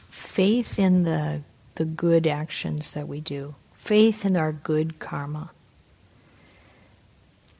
faith 0.09 0.79
in 0.79 1.03
the, 1.03 1.41
the 1.75 1.83
good 1.83 2.25
actions 2.25 2.93
that 2.93 3.07
we 3.07 3.19
do, 3.19 3.55
faith 3.73 4.23
in 4.23 4.37
our 4.37 4.53
good 4.53 4.99
karma. 4.99 5.51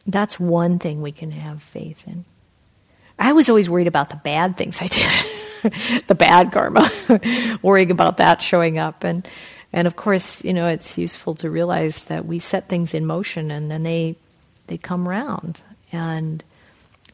That's 0.05 0.39
one 0.39 0.79
thing 0.79 1.01
we 1.01 1.11
can 1.11 1.31
have 1.31 1.61
faith 1.61 2.07
in. 2.07 2.23
I 3.19 3.33
was 3.33 3.49
always 3.49 3.69
worried 3.69 3.87
about 3.87 4.09
the 4.09 4.15
bad 4.15 4.57
things 4.57 4.77
I 4.79 4.87
did, 4.87 6.03
the 6.07 6.15
bad 6.15 6.53
karma, 6.53 6.89
worrying 7.61 7.91
about 7.91 8.17
that 8.17 8.41
showing 8.41 8.77
up. 8.77 9.03
And 9.03 9.27
and 9.73 9.87
of 9.87 9.95
course, 9.95 10.43
you 10.43 10.53
know, 10.53 10.67
it's 10.67 10.97
useful 10.97 11.35
to 11.35 11.49
realize 11.49 12.05
that 12.05 12.25
we 12.25 12.39
set 12.39 12.69
things 12.69 12.93
in 12.93 13.05
motion 13.05 13.51
and 13.51 13.69
then 13.69 13.83
they 13.83 14.15
they 14.67 14.77
come 14.77 15.07
round 15.07 15.61
and 15.91 16.43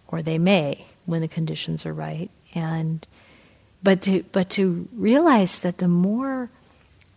or 0.08 0.22
they 0.22 0.38
may 0.38 0.86
when 1.06 1.22
the 1.22 1.28
conditions 1.28 1.86
are 1.86 1.94
right. 1.94 2.30
And 2.54 3.06
but 3.82 4.04
to 4.04 4.24
but 4.32 4.50
to 4.52 4.88
realize 4.94 5.60
that 5.60 5.80
the 5.80 5.88
more 5.88 6.50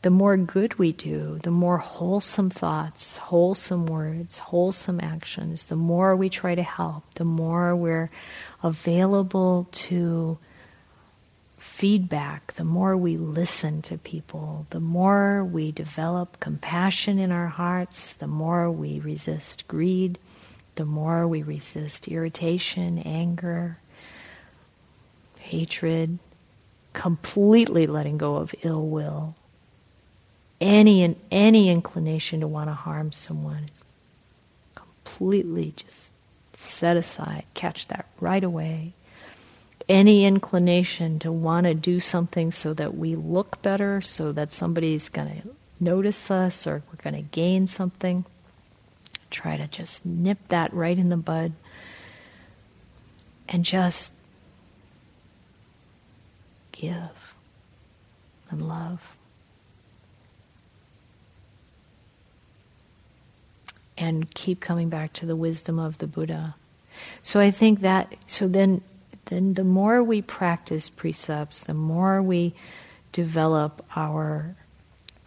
the 0.02 0.10
more 0.10 0.36
good 0.36 0.78
we 0.78 0.92
do, 0.92 1.40
the 1.42 1.50
more 1.50 1.78
wholesome 1.78 2.48
thoughts, 2.48 3.16
wholesome 3.16 3.86
words, 3.86 4.38
wholesome 4.38 5.00
actions, 5.00 5.64
the 5.64 5.76
more 5.76 6.14
we 6.14 6.28
try 6.28 6.54
to 6.54 6.62
help, 6.62 7.02
the 7.14 7.24
more 7.24 7.74
we're 7.74 8.08
available 8.62 9.66
to 9.72 10.38
feedback, 11.66 12.54
the 12.54 12.64
more 12.64 12.96
we 12.96 13.18
listen 13.18 13.82
to 13.82 13.98
people, 13.98 14.66
the 14.70 14.80
more 14.80 15.44
we 15.44 15.72
develop 15.72 16.40
compassion 16.40 17.18
in 17.18 17.30
our 17.30 17.48
hearts, 17.48 18.14
the 18.14 18.26
more 18.26 18.70
we 18.70 19.00
resist 19.00 19.68
greed, 19.68 20.18
the 20.76 20.86
more 20.86 21.26
we 21.28 21.42
resist 21.42 22.08
irritation, 22.08 22.98
anger, 23.00 23.76
hatred, 25.38 26.18
completely 26.94 27.86
letting 27.86 28.16
go 28.16 28.36
of 28.36 28.54
ill 28.62 28.86
will. 28.86 29.34
Any 30.60 31.02
and 31.02 31.16
any 31.30 31.68
inclination 31.68 32.40
to 32.40 32.46
want 32.48 32.70
to 32.70 32.74
harm 32.74 33.12
someone 33.12 33.64
is 33.64 33.84
completely 34.74 35.74
just 35.76 36.10
set 36.54 36.96
aside. 36.96 37.44
Catch 37.52 37.88
that 37.88 38.06
right 38.18 38.42
away 38.42 38.94
any 39.88 40.24
inclination 40.24 41.18
to 41.20 41.30
want 41.30 41.64
to 41.66 41.74
do 41.74 42.00
something 42.00 42.50
so 42.50 42.74
that 42.74 42.96
we 42.96 43.14
look 43.14 43.62
better, 43.62 44.00
so 44.00 44.32
that 44.32 44.52
somebody's 44.52 45.08
going 45.08 45.42
to 45.42 45.48
notice 45.78 46.30
us 46.30 46.66
or 46.66 46.82
we're 46.88 47.10
going 47.10 47.14
to 47.14 47.30
gain 47.30 47.66
something, 47.66 48.24
try 49.30 49.56
to 49.56 49.66
just 49.68 50.04
nip 50.04 50.38
that 50.48 50.72
right 50.72 50.98
in 50.98 51.08
the 51.08 51.16
bud 51.16 51.52
and 53.48 53.64
just 53.64 54.12
give 56.72 57.34
and 58.50 58.66
love. 58.66 59.16
And 63.98 64.32
keep 64.34 64.60
coming 64.60 64.90
back 64.90 65.14
to 65.14 65.26
the 65.26 65.36
wisdom 65.36 65.78
of 65.78 65.96
the 65.98 66.06
Buddha. 66.06 66.54
So 67.22 67.40
I 67.40 67.50
think 67.50 67.80
that, 67.80 68.14
so 68.26 68.46
then 68.46 68.82
then 69.26 69.54
the 69.54 69.64
more 69.64 70.02
we 70.02 70.22
practice 70.22 70.88
precepts, 70.88 71.60
the 71.60 71.74
more 71.74 72.22
we 72.22 72.54
develop 73.12 73.84
our 73.94 74.56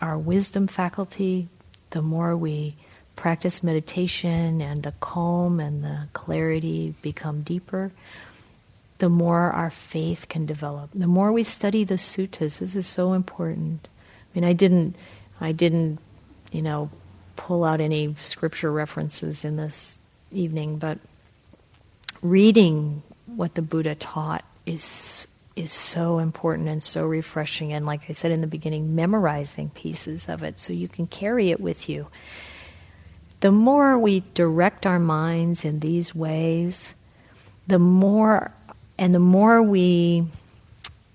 our 0.02 0.18
wisdom 0.18 0.68
faculty, 0.68 1.50
the 1.90 2.02
more 2.02 2.36
we 2.36 2.76
practice 3.18 3.62
meditation 3.62 4.62
and 4.62 4.84
the 4.84 4.94
calm 5.02 5.60
and 5.60 5.84
the 5.84 6.08
clarity 6.14 6.94
become 7.02 7.42
deeper, 7.42 7.92
the 9.00 9.10
more 9.10 9.52
our 9.52 9.70
faith 9.70 10.28
can 10.30 10.46
develop. 10.46 10.90
The 10.94 11.08
more 11.08 11.34
we 11.34 11.44
study 11.44 11.84
the 11.84 11.96
suttas, 11.96 12.60
this 12.60 12.78
is 12.78 12.88
so 12.88 13.12
important. 13.12 13.90
I 13.92 14.40
mean, 14.40 14.50
I 14.50 14.54
didn't, 14.54 14.96
I 15.42 15.52
didn't, 15.52 16.00
you 16.54 16.62
know, 16.62 16.90
pull 17.36 17.66
out 17.66 17.82
any 17.82 18.16
scripture 18.22 18.72
references 18.72 19.44
in 19.44 19.58
this 19.58 20.00
evening, 20.32 20.78
but 20.78 21.00
reading 22.22 23.04
what 23.36 23.56
the 23.56 23.62
Buddha 23.62 23.96
taught 23.96 24.46
is 24.66 25.28
is 25.56 25.72
so 25.72 26.20
important 26.20 26.70
and 26.70 26.82
so 26.82 27.06
refreshing 27.06 27.74
and 27.74 27.86
like 27.86 28.02
I 28.08 28.14
said 28.14 28.32
in 28.32 28.40
the 28.40 28.48
beginning 28.48 28.96
memorizing 28.96 29.70
pieces 29.70 30.30
of 30.30 30.42
it 30.42 30.58
so 30.58 30.72
you 30.72 30.88
can 30.88 31.06
carry 31.06 31.52
it 31.52 31.60
with 31.60 31.90
you. 31.90 32.08
The 33.42 33.52
more 33.52 33.98
we 33.98 34.24
direct 34.34 34.86
our 34.86 35.00
minds 35.00 35.66
in 35.66 35.80
these 35.80 36.14
ways, 36.16 36.94
the 37.68 37.80
more 37.80 38.54
and 38.98 39.14
the 39.14 39.20
more 39.20 39.62
we 39.62 40.28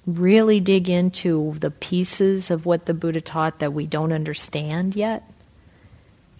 really 0.07 0.61
dig 0.61 0.89
into 0.89 1.55
the 1.59 1.71
pieces 1.71 2.51
of 2.51 2.67
what 2.67 2.87
the 2.87 2.95
Buddha 2.95 3.21
taught 3.21 3.59
that 3.61 3.73
we 3.73 3.87
don't 3.87 4.12
understand 4.12 4.95
yet, 4.95 5.31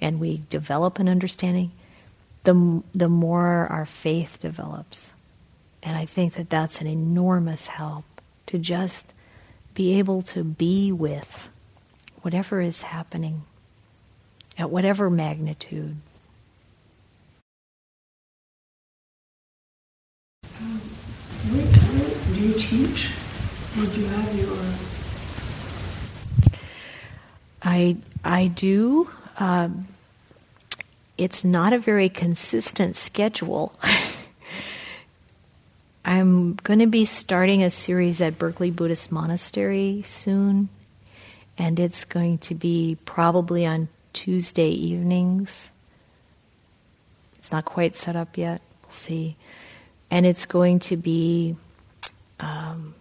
and 0.01 0.21
we 0.21 0.43
develop 0.51 0.99
an 0.99 1.09
understanding, 1.09 1.73
the, 2.45 2.83
the 2.95 3.09
more 3.09 3.67
our 3.71 3.87
faith 3.87 4.39
develops. 4.41 5.11
And 5.85 5.97
I 5.97 6.07
think 6.07 6.35
that 6.35 6.49
that's 6.49 6.81
an 6.81 6.87
enormous 6.87 7.67
help 7.67 8.07
to 8.47 8.59
just 8.59 9.13
be 9.75 9.99
able 9.99 10.23
to 10.23 10.43
be 10.43 10.91
with 10.91 11.51
whatever 12.23 12.63
is 12.63 12.83
happening 12.83 13.43
at 14.57 14.71
whatever 14.71 15.11
magnitude. 15.11 15.97
Um, 20.59 20.81
do 22.33 22.41
you 22.41 22.55
teach? 22.55 23.13
Or 23.77 23.85
do 23.85 24.01
you 24.01 24.07
have 24.07 24.35
your. 24.37 24.57
I, 27.63 27.97
I 28.25 28.47
do. 28.47 29.11
Um, 29.39 29.89
it's 31.19 31.45
not 31.45 31.73
a 31.73 31.79
very 31.79 32.09
consistent 32.09 32.97
schedule. 32.97 33.75
I'm 36.05 36.55
going 36.57 36.81
to 36.81 36.87
be 36.87 37.07
starting 37.07 37.63
a 37.63 37.71
series 37.71 38.21
at 38.21 38.39
Berkeley 38.39 38.71
Buddhist 38.71 39.11
Monastery 39.11 40.03
soon, 40.05 40.69
and 41.57 41.81
it's 41.81 42.05
going 42.05 42.39
to 42.39 42.55
be 42.55 42.99
probably 43.07 43.65
on 43.65 43.89
Tuesday 44.13 44.69
evenings. 44.69 45.71
It's 47.39 47.51
not 47.51 47.65
quite 47.65 47.97
set 47.97 48.17
up 48.17 48.37
yet. 48.37 48.61
We'll 48.83 48.91
see. 48.91 49.37
And 50.11 50.27
it's 50.27 50.45
going 50.45 50.81
to 50.81 50.97
be 50.99 51.57
um, 52.39 52.95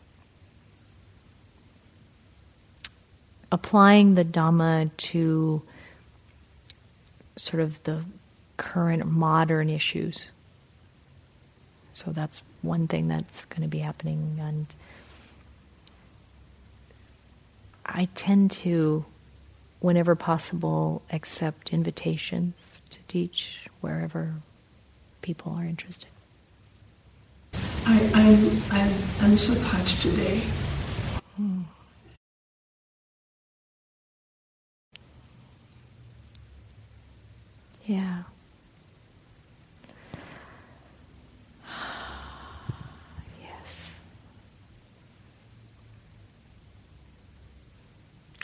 applying 3.51 4.13
the 4.13 4.23
Dhamma 4.23 4.91
to 4.95 5.61
sort 7.35 7.61
of 7.61 7.83
the 7.83 8.05
current 8.55 9.05
modern 9.05 9.69
issues. 9.69 10.27
So 11.93 12.11
that's 12.11 12.41
one 12.61 12.87
thing 12.87 13.07
that's 13.07 13.45
going 13.45 13.61
to 13.61 13.67
be 13.67 13.79
happening. 13.79 14.39
And 14.41 14.65
I 17.85 18.09
tend 18.15 18.51
to, 18.51 19.05
whenever 19.79 20.15
possible, 20.15 21.03
accept 21.11 21.71
invitations 21.71 22.81
to 22.89 22.99
teach 23.07 23.67
wherever 23.81 24.33
people 25.21 25.53
are 25.53 25.65
interested. 25.65 26.09
I, 27.85 28.11
I'm, 28.13 28.49
I'm, 28.71 28.93
I'm 29.21 29.37
so 29.37 29.53
touched 29.69 30.01
today. 30.01 30.39
Hmm. 31.37 31.61
Yeah. 37.85 38.23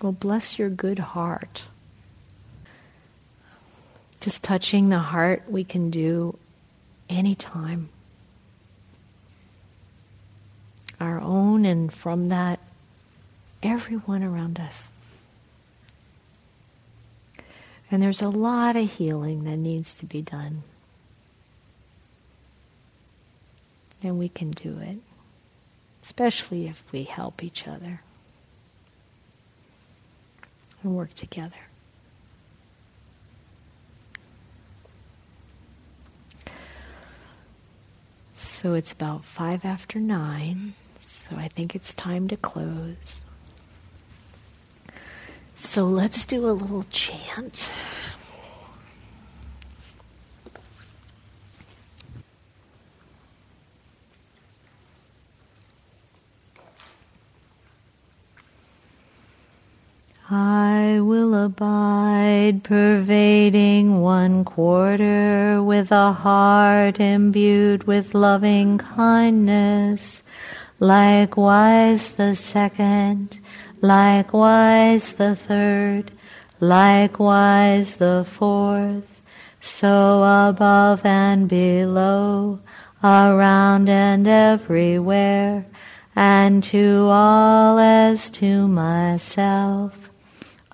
Well, 0.02 0.12
bless 0.14 0.58
your 0.58 0.70
good 0.70 1.00
heart. 1.00 1.66
Just 4.22 4.43
touching 4.43 4.89
the 4.89 5.00
heart 5.00 5.43
we 5.50 5.64
can 5.64 5.89
do 5.89 6.38
anytime. 7.10 7.89
Our 11.00 11.20
own, 11.20 11.66
and 11.66 11.91
from 11.91 12.30
that, 12.30 12.60
everyone 13.62 14.24
around 14.24 14.60
us. 14.60 14.89
And 17.91 18.02
there's 18.02 18.22
a 18.22 18.30
lot 18.30 18.76
of 18.76 18.91
healing 18.91 19.43
that 19.45 19.58
needs 19.58 19.95
to 19.95 20.06
be 20.06 20.22
done. 20.22 20.64
And 24.02 24.18
we 24.18 24.30
can 24.30 24.52
do 24.52 24.80
it, 24.80 24.97
especially 26.04 26.68
if 26.68 26.84
we 26.91 27.04
help 27.04 27.43
each 27.43 27.68
other 27.68 28.02
and 30.84 30.96
work 30.96 31.14
together. 31.14 31.56
So 38.36 38.74
it's 38.74 38.92
about 38.92 39.24
five 39.24 39.64
after 39.64 40.00
nine, 40.00 40.74
so 41.00 41.36
I 41.38 41.48
think 41.48 41.76
it's 41.76 41.94
time 41.94 42.28
to 42.28 42.36
close. 42.36 43.22
So 45.56 45.86
let's 45.86 46.26
do 46.26 46.46
a 46.48 46.52
little 46.52 46.86
chant. 46.90 47.70
I 60.32 61.00
will 61.02 61.34
abide, 61.34 62.64
pervading 62.64 64.02
one 64.02 64.46
quarter 64.46 65.64
with 65.64 65.92
a 65.92 66.14
heart 66.14 67.00
imbued 67.00 67.86
with 67.86 68.14
loving 68.14 68.78
kindness. 68.78 70.22
Likewise 70.80 72.12
the 72.12 72.36
second 72.36 73.40
likewise 73.82 75.14
the 75.14 75.36
third, 75.36 76.12
likewise 76.60 77.98
the 77.98 78.26
fourth, 78.28 79.22
so 79.62 80.24
above 80.50 81.06
and 81.06 81.48
below, 81.48 82.60
around 83.04 83.90
and 83.90 84.28
everywhere, 84.28 85.66
and 86.16 86.64
to 86.64 87.08
all 87.10 87.80
as 87.80 88.30
to 88.32 88.68
myself. 88.68 90.09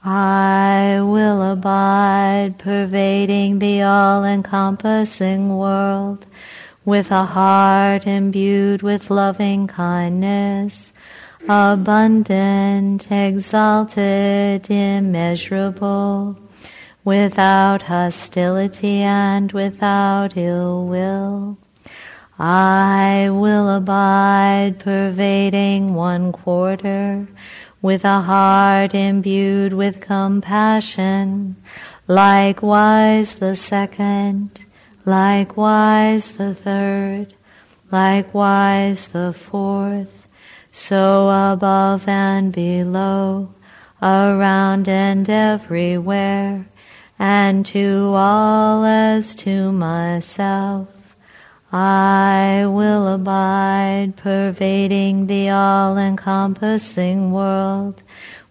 I 0.07 0.99
will 1.01 1.41
abide, 1.41 2.55
pervading 2.59 3.59
the 3.59 3.81
all 3.81 4.23
encompassing 4.23 5.57
world, 5.57 6.27
with 6.85 7.09
a 7.09 7.25
heart 7.25 8.05
imbued 8.05 8.83
with 8.83 9.09
loving 9.09 9.65
kindness 9.65 10.93
abundant, 11.47 13.11
exalted, 13.11 14.69
immeasurable, 14.69 16.37
without 17.03 17.83
hostility 17.83 19.01
and 19.01 19.51
without 19.51 20.35
ill 20.35 20.85
will. 20.85 21.57
I 22.39 23.29
will 23.31 23.69
abide, 23.69 24.79
pervading 24.79 25.93
one 25.93 26.31
quarter, 26.31 27.27
with 27.85 28.03
a 28.03 28.19
heart 28.21 28.95
imbued 28.95 29.71
with 29.71 30.01
compassion, 30.01 31.55
likewise 32.07 33.35
the 33.35 33.55
second, 33.55 34.65
likewise 35.05 36.31
the 36.31 36.55
third, 36.55 37.31
likewise 37.91 39.09
the 39.09 39.31
fourth, 39.31 40.25
so 40.71 41.29
above 41.29 42.07
and 42.07 42.51
below, 42.51 43.47
around 44.01 44.89
and 44.89 45.29
everywhere, 45.29 46.65
and 47.19 47.67
to 47.67 48.11
all 48.15 48.83
as 48.83 49.35
to 49.35 49.71
myself. 49.71 50.94
I 51.77 52.65
will 52.67 53.05
abide, 53.05 54.13
pervading 54.15 55.27
the 55.27 55.49
all 55.49 55.97
encompassing 55.97 57.33
world, 57.33 58.01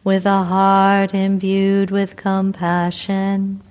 with 0.05 0.27
a 0.27 0.43
heart 0.43 1.15
imbued 1.15 1.91
with 1.91 2.17
compassion, 2.17 3.63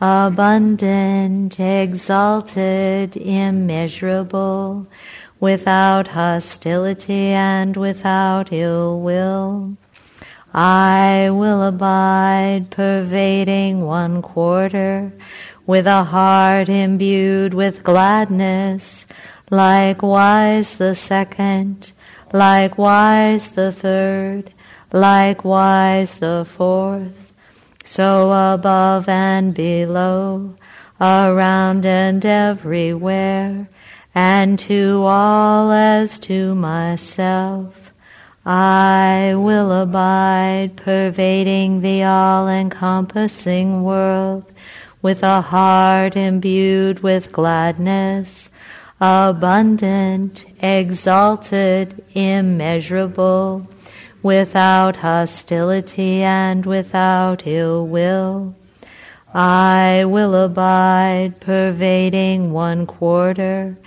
abundant, 0.00 1.60
exalted, 1.60 3.16
immeasurable, 3.16 4.88
without 5.38 6.08
hostility 6.08 7.28
and 7.28 7.76
without 7.76 8.52
ill 8.52 8.98
will. 8.98 9.76
I 10.52 11.28
will 11.30 11.62
abide, 11.62 12.70
pervading 12.70 13.82
one 13.82 14.22
quarter, 14.22 15.12
with 15.68 15.86
a 15.86 16.02
heart 16.02 16.70
imbued 16.70 17.52
with 17.52 17.84
gladness, 17.84 19.04
likewise 19.50 20.76
the 20.76 20.94
second, 20.94 21.92
likewise 22.32 23.50
the 23.50 23.70
third, 23.70 24.50
likewise 24.94 26.20
the 26.20 26.42
fourth, 26.48 27.34
so 27.84 28.30
above 28.54 29.10
and 29.10 29.52
below, 29.52 30.54
around 31.02 31.84
and 31.84 32.24
everywhere, 32.24 33.68
and 34.14 34.58
to 34.58 35.04
all 35.04 35.70
as 35.70 36.18
to 36.18 36.54
myself. 36.54 37.92
I 38.46 39.34
will 39.36 39.70
abide, 39.70 40.76
pervading 40.76 41.82
the 41.82 42.04
all 42.04 42.48
encompassing 42.48 43.82
world, 43.82 44.50
with 45.00 45.22
a 45.22 45.40
heart 45.40 46.16
imbued 46.16 47.00
with 47.00 47.32
gladness, 47.32 48.48
abundant, 49.00 50.44
exalted, 50.62 52.04
immeasurable, 52.14 53.68
without 54.22 54.96
hostility 54.96 56.22
and 56.22 56.66
without 56.66 57.46
ill 57.46 57.86
will. 57.86 58.54
I 59.32 60.04
will 60.06 60.34
abide, 60.34 61.40
pervading 61.40 62.52
one 62.52 62.86
quarter, 62.86 63.78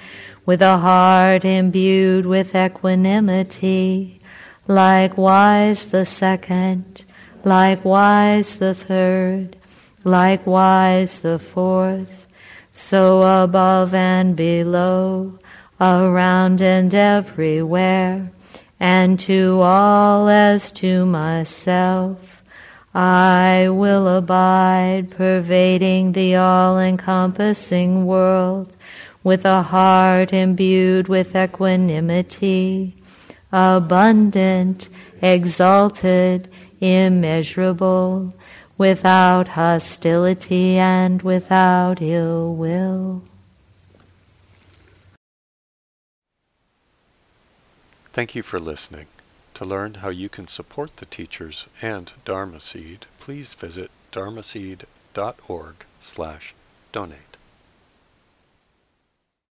with 0.45 0.61
a 0.61 0.77
heart 0.77 1.43
imbued 1.43 2.25
with 2.25 2.55
equanimity, 2.55 4.19
likewise 4.67 5.87
the 5.87 6.05
second, 6.05 7.03
likewise 7.43 8.57
the 8.57 8.73
third, 8.73 9.57
likewise 10.03 11.19
the 11.19 11.39
fourth, 11.39 12.27
so 12.71 13.21
above 13.43 13.93
and 13.93 14.35
below, 14.35 15.37
around 15.79 16.61
and 16.61 16.93
everywhere, 16.93 18.31
and 18.79 19.19
to 19.19 19.59
all 19.61 20.27
as 20.29 20.71
to 20.71 21.05
myself. 21.05 22.41
I 22.93 23.67
will 23.69 24.07
abide, 24.07 25.11
pervading 25.11 26.11
the 26.11 26.35
all 26.35 26.77
encompassing 26.77 28.05
world, 28.05 28.75
with 29.23 29.45
a 29.45 29.61
heart 29.61 30.33
imbued 30.33 31.07
with 31.07 31.35
equanimity, 31.35 32.95
abundant, 33.51 34.89
exalted, 35.21 36.49
immeasurable, 36.81 38.33
without 38.81 39.49
hostility 39.49 40.75
and 40.75 41.21
without 41.21 42.01
ill 42.01 42.55
will. 42.55 43.21
Thank 48.11 48.33
you 48.33 48.41
for 48.41 48.59
listening. 48.59 49.05
To 49.53 49.65
learn 49.65 49.93
how 50.01 50.09
you 50.09 50.29
can 50.29 50.47
support 50.47 50.97
the 50.97 51.05
teachers 51.05 51.67
and 51.79 52.11
Dharma 52.25 52.59
Seed, 52.59 53.05
please 53.19 53.53
visit 53.53 53.91
dharma 54.11 54.41
dharmaseed.org 54.41 55.75
slash 55.99 56.55
donate. 56.91 57.30